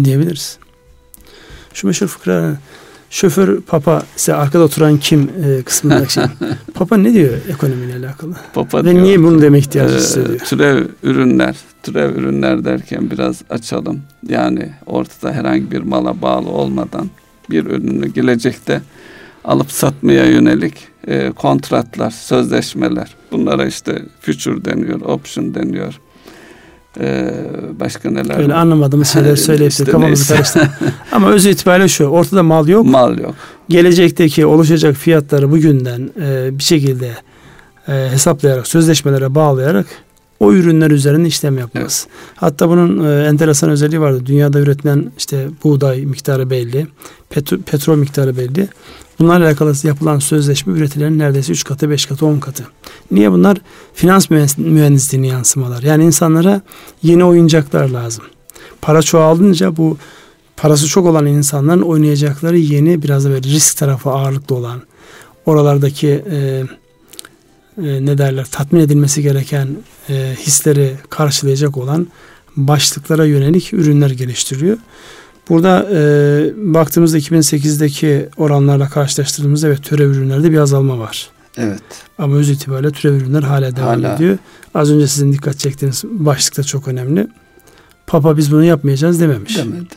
Diyebiliriz. 0.04 0.58
Şu 1.74 1.86
meşhur 1.86 2.06
fıkra 2.06 2.56
şoför 3.10 3.60
papa 3.60 4.02
ise 4.16 4.34
arkada 4.34 4.62
oturan 4.62 4.98
kim 4.98 5.30
e, 5.44 5.62
kısmındaki 5.62 6.12
şey. 6.12 6.24
papa 6.74 6.96
ne 6.96 7.14
diyor 7.14 7.32
ekonomiyle 7.48 7.96
alakalı? 8.06 8.34
Papa 8.54 8.84
Ve 8.84 8.90
diyor, 8.92 9.02
niye 9.02 9.22
bunu 9.22 9.42
demek 9.42 9.62
ihtiyacı 9.62 9.94
e, 9.94 9.98
hissediyor? 9.98 10.38
Türev 10.38 10.86
ürünler, 11.02 11.56
türev 11.82 12.16
ürünler 12.16 12.64
derken 12.64 13.10
biraz 13.10 13.42
açalım. 13.50 14.00
Yani 14.28 14.70
ortada 14.86 15.32
herhangi 15.32 15.70
bir 15.70 15.80
mala 15.80 16.22
bağlı 16.22 16.48
olmadan 16.48 17.10
bir 17.50 17.66
ürünü 17.66 18.08
gelecekte 18.08 18.80
alıp 19.44 19.72
satmaya 19.72 20.26
yönelik 20.26 20.74
e, 21.06 21.30
kontratlar, 21.30 22.10
sözleşmeler. 22.10 23.14
Bunlara 23.32 23.66
işte 23.66 24.02
future 24.20 24.64
deniyor, 24.64 25.00
option 25.00 25.54
deniyor. 25.54 26.00
Ee, 27.00 27.34
başka 27.80 28.10
neler 28.10 28.38
Öyle 28.38 28.54
anlamadığımız 28.54 29.08
şeyler 29.08 29.36
söyleyip 29.50 29.72
işte 29.72 29.84
kafamızı. 29.84 30.36
Ama 31.12 31.30
öz 31.30 31.46
itibariyle 31.46 31.88
şu. 31.88 32.04
Ortada 32.04 32.42
mal 32.42 32.68
yok. 32.68 32.86
Mal 32.86 33.18
yok. 33.18 33.34
Gelecekteki 33.68 34.46
oluşacak 34.46 34.96
fiyatları 34.96 35.50
bugünden 35.50 36.10
e, 36.20 36.58
bir 36.58 36.62
şekilde 36.62 37.10
e, 37.88 38.08
hesaplayarak, 38.10 38.66
sözleşmelere 38.66 39.34
bağlayarak 39.34 39.86
o 40.40 40.52
ürünler 40.52 40.90
üzerinde 40.90 41.28
işlem 41.28 41.58
yapmaz. 41.58 42.06
Evet. 42.08 42.34
Hatta 42.36 42.68
bunun 42.68 43.04
e, 43.04 43.24
enteresan 43.24 43.70
özelliği 43.70 44.00
vardı. 44.00 44.22
Dünyada 44.26 44.60
üretilen 44.60 45.12
işte 45.18 45.48
buğday 45.64 46.00
miktarı 46.06 46.50
belli, 46.50 46.86
petro, 47.30 47.58
petrol 47.58 47.96
miktarı 47.96 48.36
belli. 48.36 48.68
Bunlarla 49.18 49.46
alakalı 49.46 49.74
yapılan 49.82 50.18
sözleşme 50.18 50.78
üretilerin 50.78 51.18
neredeyse 51.18 51.52
3 51.52 51.64
katı, 51.64 51.90
5 51.90 52.06
katı, 52.06 52.26
10 52.26 52.38
katı. 52.38 52.64
Niye 53.10 53.32
bunlar? 53.32 53.58
Finans 53.94 54.30
mühendisliğini 54.58 55.28
yansımalar. 55.28 55.82
Yani 55.82 56.04
insanlara 56.04 56.60
yeni 57.02 57.24
oyuncaklar 57.24 57.88
lazım. 57.88 58.24
Para 58.82 59.02
çoğalınca 59.02 59.76
bu 59.76 59.98
parası 60.56 60.86
çok 60.86 61.06
olan 61.06 61.26
insanların 61.26 61.82
oynayacakları 61.82 62.58
yeni 62.58 63.02
biraz 63.02 63.24
da 63.24 63.30
böyle 63.30 63.42
risk 63.42 63.76
tarafı 63.76 64.10
ağırlıklı 64.10 64.56
olan 64.56 64.82
oralardaki 65.46 66.24
e, 66.30 66.62
e, 67.78 68.06
ne 68.06 68.18
derler 68.18 68.46
tatmin 68.50 68.80
edilmesi 68.80 69.22
gereken 69.22 69.68
e, 70.08 70.34
hisleri 70.38 70.94
karşılayacak 71.10 71.76
olan 71.76 72.06
başlıklara 72.56 73.24
yönelik 73.24 73.72
ürünler 73.72 74.10
geliştiriyor. 74.10 74.78
Burada 75.48 75.88
e, 75.92 75.98
baktığımızda 76.56 77.18
2008'deki 77.18 78.28
oranlarla 78.36 78.88
karşılaştırdığımızda 78.88 79.66
evet 79.66 79.82
türev 79.82 80.10
ürünlerde 80.10 80.52
bir 80.52 80.58
azalma 80.58 80.98
var. 80.98 81.30
Evet. 81.56 81.82
Ama 82.18 82.36
öz 82.36 82.50
itibariyle 82.50 82.90
türev 82.90 83.14
ürünler 83.14 83.42
hala 83.42 83.76
devam 83.76 83.88
hala. 83.88 84.14
ediyor. 84.14 84.38
Az 84.74 84.90
önce 84.90 85.06
sizin 85.06 85.32
dikkat 85.32 85.58
çektiğiniz 85.58 86.04
başlık 86.04 86.58
da 86.58 86.62
çok 86.62 86.88
önemli. 86.88 87.28
Papa 88.06 88.36
biz 88.36 88.52
bunu 88.52 88.64
yapmayacağız 88.64 89.20
dememiş. 89.20 89.58
Demedi. 89.58 89.94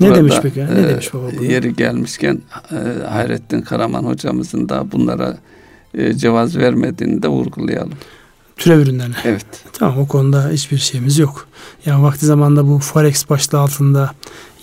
Ne 0.00 0.06
Burada, 0.06 0.18
demiş 0.18 0.34
peki? 0.42 0.66
Ne 0.66 0.80
e, 0.80 0.88
demiş 0.88 1.14
baba? 1.14 1.30
Bunu? 1.36 1.44
Yeri 1.44 1.76
gelmişken 1.76 2.42
e, 2.72 3.06
Hayrettin 3.08 3.62
Karaman 3.62 4.04
hocamızın 4.04 4.68
da 4.68 4.92
bunlara 4.92 5.38
e, 5.96 6.14
cevaz 6.14 6.56
vermediğini 6.56 7.22
de 7.22 7.28
vurgulayalım. 7.28 7.92
Türev 8.56 8.78
ürünlerine. 8.78 9.14
Evet. 9.24 9.46
Tamam 9.72 9.98
o 9.98 10.06
konuda 10.06 10.48
hiçbir 10.50 10.78
şeyimiz 10.78 11.18
yok. 11.18 11.48
Yani 11.86 12.02
vakti 12.02 12.26
zamanda 12.26 12.68
bu 12.68 12.78
forex 12.78 13.30
başlığı 13.30 13.58
altında 13.58 14.10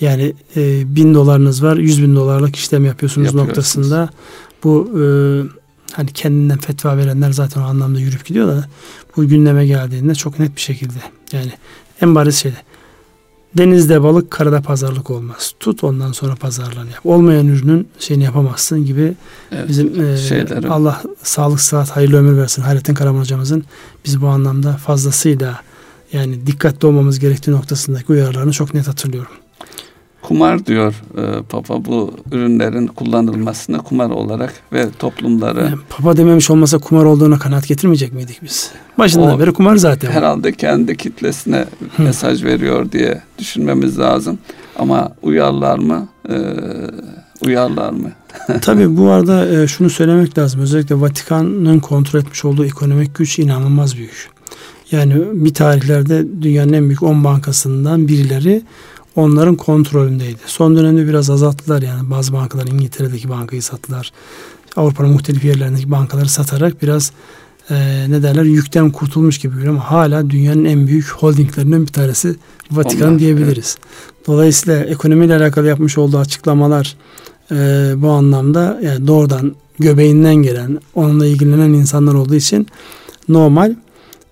yani 0.02 0.34
e, 0.56 0.96
bin 0.96 1.14
dolarınız 1.14 1.64
var 1.64 1.78
yüz 1.78 2.02
bin 2.04 2.16
dolarlık 2.16 2.56
işlem 2.56 2.86
yapıyorsunuz 2.86 3.34
noktasında 3.34 4.10
bu 4.64 4.92
e, 5.00 5.04
hani 5.92 6.14
kendinden 6.14 6.58
fetva 6.58 6.98
verenler 6.98 7.32
zaten 7.32 7.62
o 7.62 7.64
anlamda 7.64 8.00
yürüp 8.00 8.26
gidiyor 8.26 8.48
da 8.48 8.68
bu 9.18 9.28
gündeme 9.28 9.66
geldiğinde 9.66 10.16
çok 10.16 10.40
net 10.40 10.56
bir 10.56 10.62
şekilde 10.62 11.00
yani 11.32 11.52
en 12.02 12.16
bariz 12.16 12.36
şeyde 12.36 12.58
denizde 13.58 14.04
balık 14.04 14.32
karada 14.32 14.62
pazarlık 14.62 15.10
olmaz. 15.10 15.54
Tut 15.60 15.84
ondan 15.84 16.12
sonra 16.12 16.36
pazarlan 16.36 16.86
yap. 16.86 17.06
Olmayan 17.06 17.48
ürünün 17.48 17.88
şeyini 18.00 18.24
yapamazsın 18.24 18.86
gibi 18.86 19.14
evet, 19.52 19.70
bizim 19.70 20.06
e, 20.64 20.68
Allah 20.70 21.02
sağlık 21.24 21.62
sıhhat 21.62 21.90
hayırlı 21.90 22.18
ömür 22.18 22.38
versin. 22.38 22.62
Hayrettin 22.62 22.94
Karaman 22.94 23.20
hocamızın 23.20 23.64
biz 24.06 24.22
bu 24.22 24.28
anlamda 24.28 24.72
fazlasıyla 24.72 25.62
yani 26.14 26.48
dikkatli 26.48 26.88
olmamız 26.88 27.20
gerektiği 27.20 27.52
noktasındaki 27.52 28.12
uyarılarını 28.12 28.52
çok 28.52 28.74
net 28.74 28.88
hatırlıyorum. 28.88 29.32
Kumar 30.24 30.66
diyor 30.66 30.94
e, 31.18 31.44
Papa 31.50 31.86
bu 31.86 32.14
ürünlerin 32.32 32.88
kullanılmasını 32.88 33.78
kumar 33.78 34.10
olarak 34.10 34.54
ve 34.74 34.86
toplumları. 35.00 35.60
Yani 35.60 35.76
Papa 35.90 36.18
dememiş 36.18 36.50
olmasa 36.50 36.78
kumar 36.78 37.06
olduğuna 37.06 37.40
kanaat 37.40 37.68
getirmeyecek 37.68 38.14
miydik 38.14 38.40
biz? 38.44 38.72
Başından 38.98 39.36
o, 39.36 39.40
beri 39.40 39.54
kumar 39.54 39.76
zaten. 39.76 40.12
Herhalde 40.12 40.52
kendi 40.52 40.98
kitlesine 40.98 41.66
Hı. 41.98 42.04
mesaj 42.04 42.44
veriyor 42.44 42.92
diye 42.92 43.22
düşünmemiz 43.40 44.00
lazım. 44.00 44.38
Ama 44.80 45.10
uyarlar 45.22 45.78
mı? 45.78 46.08
E, 46.30 46.36
uyarlar 47.46 47.90
mı? 47.90 48.12
Tabii 48.62 48.98
bu 48.98 49.10
arada 49.10 49.62
e, 49.62 49.68
şunu 49.68 49.90
söylemek 49.90 50.38
lazım. 50.38 50.62
Özellikle 50.62 51.02
Vatikan'ın 51.02 51.80
kontrol 51.80 52.20
etmiş 52.20 52.46
olduğu 52.46 52.66
ekonomik 52.66 53.16
güç 53.16 53.40
inanılmaz 53.40 53.98
büyük. 53.98 54.30
Yani 54.92 55.16
bir 55.34 55.54
tarihlerde 55.54 56.26
dünyanın 56.42 56.74
en 56.74 56.86
büyük 56.86 57.04
10 57.04 57.24
bankasından 57.24 58.08
birileri 58.08 58.62
onların 59.16 59.56
kontrolündeydi. 59.56 60.40
Son 60.46 60.76
dönemde 60.76 61.08
biraz 61.08 61.30
azalttılar 61.30 61.82
yani 61.82 62.10
bazı 62.10 62.34
bankalar 62.34 62.68
İngiltere'deki 62.68 63.30
bankayı 63.30 63.62
sattılar. 63.62 64.12
Avrupa'nın 64.76 65.10
muhtelif 65.10 65.46
yerlerindeki 65.46 65.92
bankaları 65.92 66.30
satarak 66.30 66.82
biraz 66.82 67.12
e, 67.70 68.06
ne 68.10 68.24
derler 68.24 68.44
yükten 68.44 68.92
kurtulmuş 68.92 69.38
gibi 69.38 69.54
görünüyor 69.54 69.74
ama 69.74 69.92
hala 69.92 70.30
dünyanın 70.30 70.66
en 70.66 70.88
büyük 70.88 71.10
holdinglerinden 71.10 71.82
bir 71.82 71.92
tanesi 71.92 72.36
Vatikan 72.72 73.08
Onlar, 73.08 73.20
diyebiliriz. 73.20 73.78
Evet. 73.80 74.28
Dolayısıyla 74.28 74.80
ekonomiyle 74.80 75.36
alakalı 75.36 75.68
yapmış 75.68 75.98
olduğu 75.98 76.18
açıklamalar 76.18 76.96
e, 77.52 77.56
bu 77.98 78.10
anlamda 78.10 78.80
yani 78.84 79.08
doğrudan 79.08 79.56
göbeğinden 79.80 80.36
gelen 80.36 80.80
onunla 80.96 81.26
ilgilenen 81.26 81.70
insanlar 81.70 82.14
olduğu 82.14 82.36
için 82.36 82.68
normal. 83.30 83.76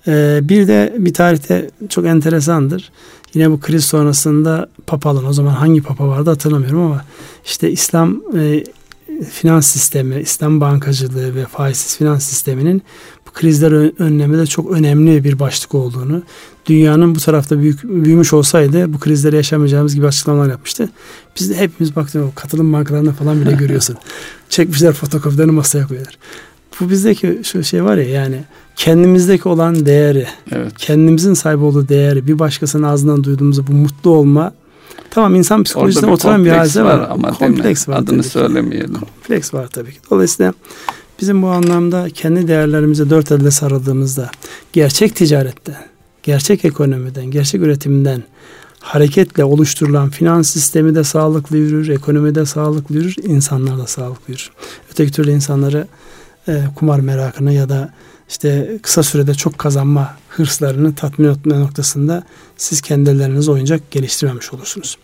E, 0.08 0.40
bir 0.44 0.68
de 0.68 0.96
bir 0.98 1.14
tarihte 1.14 1.70
çok 1.90 2.06
enteresandır. 2.06 2.92
Yine 3.34 3.52
bu 3.52 3.60
kriz 3.60 3.86
sonrasında 3.86 4.70
papalın 4.88 5.26
o 5.26 5.34
zaman 5.34 5.52
hangi 5.52 5.82
papa 5.82 6.08
vardı 6.08 6.30
hatırlamıyorum 6.30 6.82
ama 6.82 7.06
işte 7.46 7.72
İslam 7.72 8.22
e, 8.38 8.64
finans 9.30 9.68
sistemi, 9.68 10.22
İslam 10.22 10.62
bankacılığı 10.62 11.36
ve 11.36 11.46
faizsiz 11.46 11.98
finans 11.98 12.24
sisteminin 12.24 12.84
bu 13.28 13.32
krizler 13.32 14.02
önlemede 14.02 14.46
çok 14.46 14.72
önemli 14.72 15.24
bir 15.24 15.40
başlık 15.40 15.76
olduğunu, 15.76 16.24
dünyanın 16.66 17.16
bu 17.16 17.20
tarafta 17.20 17.60
büyük, 17.60 17.84
büyümüş 17.84 18.34
olsaydı 18.34 18.94
bu 18.94 19.00
krizleri 19.00 19.36
yaşamayacağımız 19.36 19.96
gibi 19.96 20.08
açıklamalar 20.08 20.50
yapmıştı. 20.50 20.90
Biz 21.40 21.50
de 21.50 21.58
hepimiz 21.58 21.96
baktık 21.96 22.24
o 22.24 22.32
katılım 22.36 22.74
bankalarında 22.74 23.14
falan 23.14 23.42
bile 23.42 23.52
görüyorsun. 23.52 23.98
Çekmişler 24.50 24.94
fotokopilerini 24.94 25.52
masaya 25.52 25.88
koyuyorlar. 25.88 26.18
Bu 26.80 26.90
bizdeki 26.90 27.42
şu 27.44 27.64
şey 27.64 27.84
var 27.84 27.98
ya 27.98 28.10
yani 28.10 28.44
kendimizdeki 28.76 29.50
olan 29.50 29.86
değeri, 29.86 30.28
evet. 30.52 30.74
kendimizin 30.78 31.34
sahip 31.34 31.62
olduğu 31.62 31.90
değeri 31.90 32.28
bir 32.28 32.40
başkasının 32.40 32.84
ağzından 32.84 33.24
duyduğumuzda 33.24 33.68
bu 33.68 33.72
mutlu 33.72 34.12
olma 34.12 34.54
Tamam 35.12 35.36
insan 35.36 35.64
psikolojisinde 35.64 36.08
bir 36.08 36.12
oturan 36.12 36.46
bir 36.46 36.50
hadise 36.50 36.84
var. 36.84 37.00
var. 37.00 37.10
Ama 37.10 37.32
kompleks 37.32 37.90
var. 37.90 37.98
Adını 37.98 38.24
söylemeyelim. 38.24 38.94
Kompleks 38.94 39.54
var 39.54 39.68
tabii 39.68 39.92
ki. 39.92 39.98
Dolayısıyla 40.10 40.54
bizim 41.20 41.42
bu 41.42 41.48
anlamda 41.48 42.10
kendi 42.10 42.48
değerlerimize 42.48 43.10
dört 43.10 43.32
elde 43.32 43.52
sarıldığımızda 43.52 44.32
gerçek 44.74 45.16
ticarette, 45.16 45.78
gerçek 46.24 46.66
ekonomiden, 46.66 47.26
gerçek 47.26 47.62
üretimden 47.62 48.24
hareketle 48.80 49.44
oluşturulan 49.44 50.10
finans 50.10 50.50
sistemi 50.50 50.96
de 50.96 51.04
sağlıklı 51.04 51.58
yürür, 51.58 51.90
ekonomi 51.90 52.36
de 52.36 52.46
sağlıklı 52.46 52.96
yürür, 52.96 53.16
insanlar 53.24 53.78
da 53.78 53.88
sağlıklı 53.88 54.34
yürür. 54.34 54.52
Öteki 54.92 55.12
türlü 55.12 55.32
insanları 55.32 55.88
e, 56.48 56.64
kumar 56.76 57.00
merakını 57.00 57.54
ya 57.54 57.70
da 57.70 57.94
işte 58.32 58.78
kısa 58.82 59.04
sürede 59.04 59.34
çok 59.34 59.58
kazanma 59.58 60.18
hırslarını 60.30 60.96
tatmin 60.96 61.28
etme 61.30 61.60
noktasında 61.60 62.24
siz 62.58 62.82
kendileriniz 62.82 63.50
oyuncak 63.50 63.92
geliştirmemiş 63.92 64.54
olursunuz. 64.54 64.98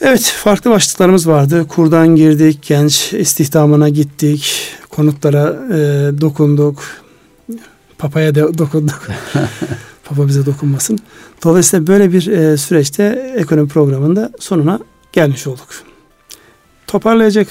Evet 0.00 0.22
farklı 0.22 0.70
başlıklarımız 0.70 1.28
vardı. 1.28 1.66
Kurdan 1.68 2.16
girdik, 2.16 2.62
genç 2.62 3.12
istihdamına 3.12 3.88
gittik, 3.88 4.72
konutlara 4.90 5.66
e, 5.72 5.78
dokunduk, 6.20 6.82
papaya 7.98 8.34
da 8.34 8.58
dokunduk. 8.58 9.08
Papa 10.04 10.28
bize 10.28 10.46
dokunmasın. 10.46 10.98
Dolayısıyla 11.44 11.86
böyle 11.86 12.12
bir 12.12 12.26
e, 12.26 12.56
süreçte 12.56 13.32
ekonomi 13.36 13.68
programında 13.68 14.30
sonuna 14.38 14.78
gelmiş 15.12 15.46
olduk. 15.46 15.68
Toparlayacak 16.86 17.48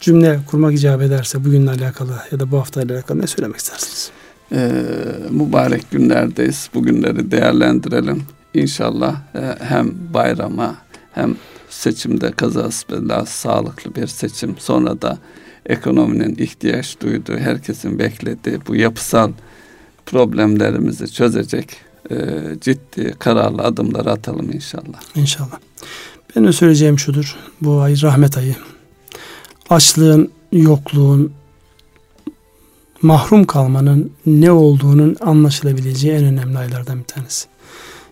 cümle 0.00 0.40
kurmak 0.46 0.74
icap 0.74 1.02
ederse 1.02 1.44
bugünle 1.44 1.70
alakalı 1.70 2.12
ya 2.32 2.40
da 2.40 2.50
bu 2.50 2.58
haftayla 2.58 2.94
alakalı 2.94 3.22
ne 3.22 3.26
söylemek 3.26 3.56
istersiniz? 3.56 4.10
Ee, 4.52 4.72
mübarek 5.30 5.90
günlerdeyiz. 5.90 6.70
Bugünleri 6.74 7.30
değerlendirelim. 7.30 8.22
İnşallah 8.54 9.16
e, 9.34 9.64
hem 9.64 9.94
bayrama 10.14 10.74
hem 11.12 11.36
seçimde 11.68 12.30
kazası 12.30 12.88
belası 12.88 13.38
sağlıklı 13.38 13.94
bir 13.94 14.06
seçim 14.06 14.54
sonra 14.58 15.02
da 15.02 15.18
ekonominin 15.66 16.36
ihtiyaç 16.38 17.00
duyduğu, 17.00 17.36
herkesin 17.36 17.98
beklediği 17.98 18.58
bu 18.68 18.76
yapısal 18.76 19.32
problemlerimizi 20.06 21.12
çözecek 21.12 21.76
e, 22.10 22.16
ciddi 22.60 23.14
kararlı 23.18 23.62
adımlar 23.62 24.06
atalım 24.06 24.52
inşallah. 24.52 25.00
İnşallah. 25.14 25.58
Benim 26.36 26.52
söyleyeceğim 26.52 26.98
şudur. 26.98 27.36
Bu 27.60 27.80
ay 27.80 28.02
rahmet 28.02 28.38
ayı. 28.38 28.54
Açlığın, 29.70 30.32
yokluğun, 30.52 31.32
mahrum 33.02 33.44
kalmanın 33.44 34.12
ne 34.26 34.50
olduğunun 34.50 35.16
anlaşılabileceği 35.20 36.14
en 36.14 36.24
önemli 36.24 36.58
aylardan 36.58 36.98
bir 36.98 37.04
tanesi. 37.04 37.46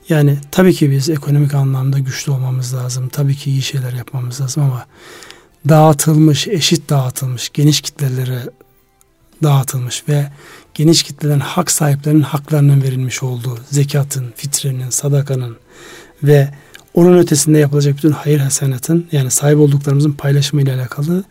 Yani 0.09 0.39
tabii 0.51 0.75
ki 0.75 0.91
biz 0.91 1.11
ekonomik 1.11 1.55
anlamda 1.55 1.99
güçlü 1.99 2.33
olmamız 2.33 2.75
lazım. 2.75 3.09
Tabii 3.09 3.37
ki 3.37 3.51
iyi 3.51 3.63
şeyler 3.63 3.93
yapmamız 3.93 4.41
lazım 4.41 4.63
ama 4.63 4.87
dağıtılmış, 5.69 6.49
eşit 6.49 6.91
dağıtılmış, 6.91 7.51
geniş 7.53 7.81
kitlelere 7.81 8.43
dağıtılmış 9.43 10.05
ve 10.09 10.33
geniş 10.75 11.03
kitlelerin 11.03 11.41
hak 11.41 11.71
sahiplerinin 11.71 12.23
haklarının 12.23 12.83
verilmiş 12.83 13.23
olduğu 13.23 13.59
zekatın, 13.71 14.33
fitrenin, 14.37 14.91
sadakanın 14.91 15.57
ve 16.23 16.51
onun 16.97 17.19
ötesinde 17.19 17.59
yapılacak 17.59 17.97
bütün 17.97 18.11
hayır 18.11 18.41
hasenatın 18.41 19.07
yani 19.13 19.31
sahip 19.31 19.59
olduklarımızın 19.59 20.13
paylaşımı 20.13 20.63
ile 20.63 20.75
alakalı 20.75 21.25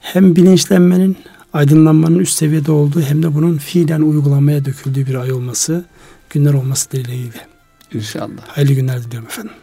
hem 0.00 0.36
bilinçlenmenin, 0.36 1.16
aydınlanmanın 1.52 2.18
üst 2.18 2.36
seviyede 2.38 2.72
olduğu 2.72 3.00
hem 3.00 3.22
de 3.22 3.34
bunun 3.34 3.58
fiilen 3.58 4.00
uygulamaya 4.00 4.64
döküldüğü 4.64 5.06
bir 5.06 5.14
ay 5.14 5.32
olması, 5.32 5.84
günler 6.30 6.54
olması 6.54 6.90
dileğiyle. 6.90 7.46
İnşallah. 7.94 8.42
Hayırlı 8.46 8.72
günler 8.72 9.02
diliyorum 9.02 9.28
efendim. 9.28 9.54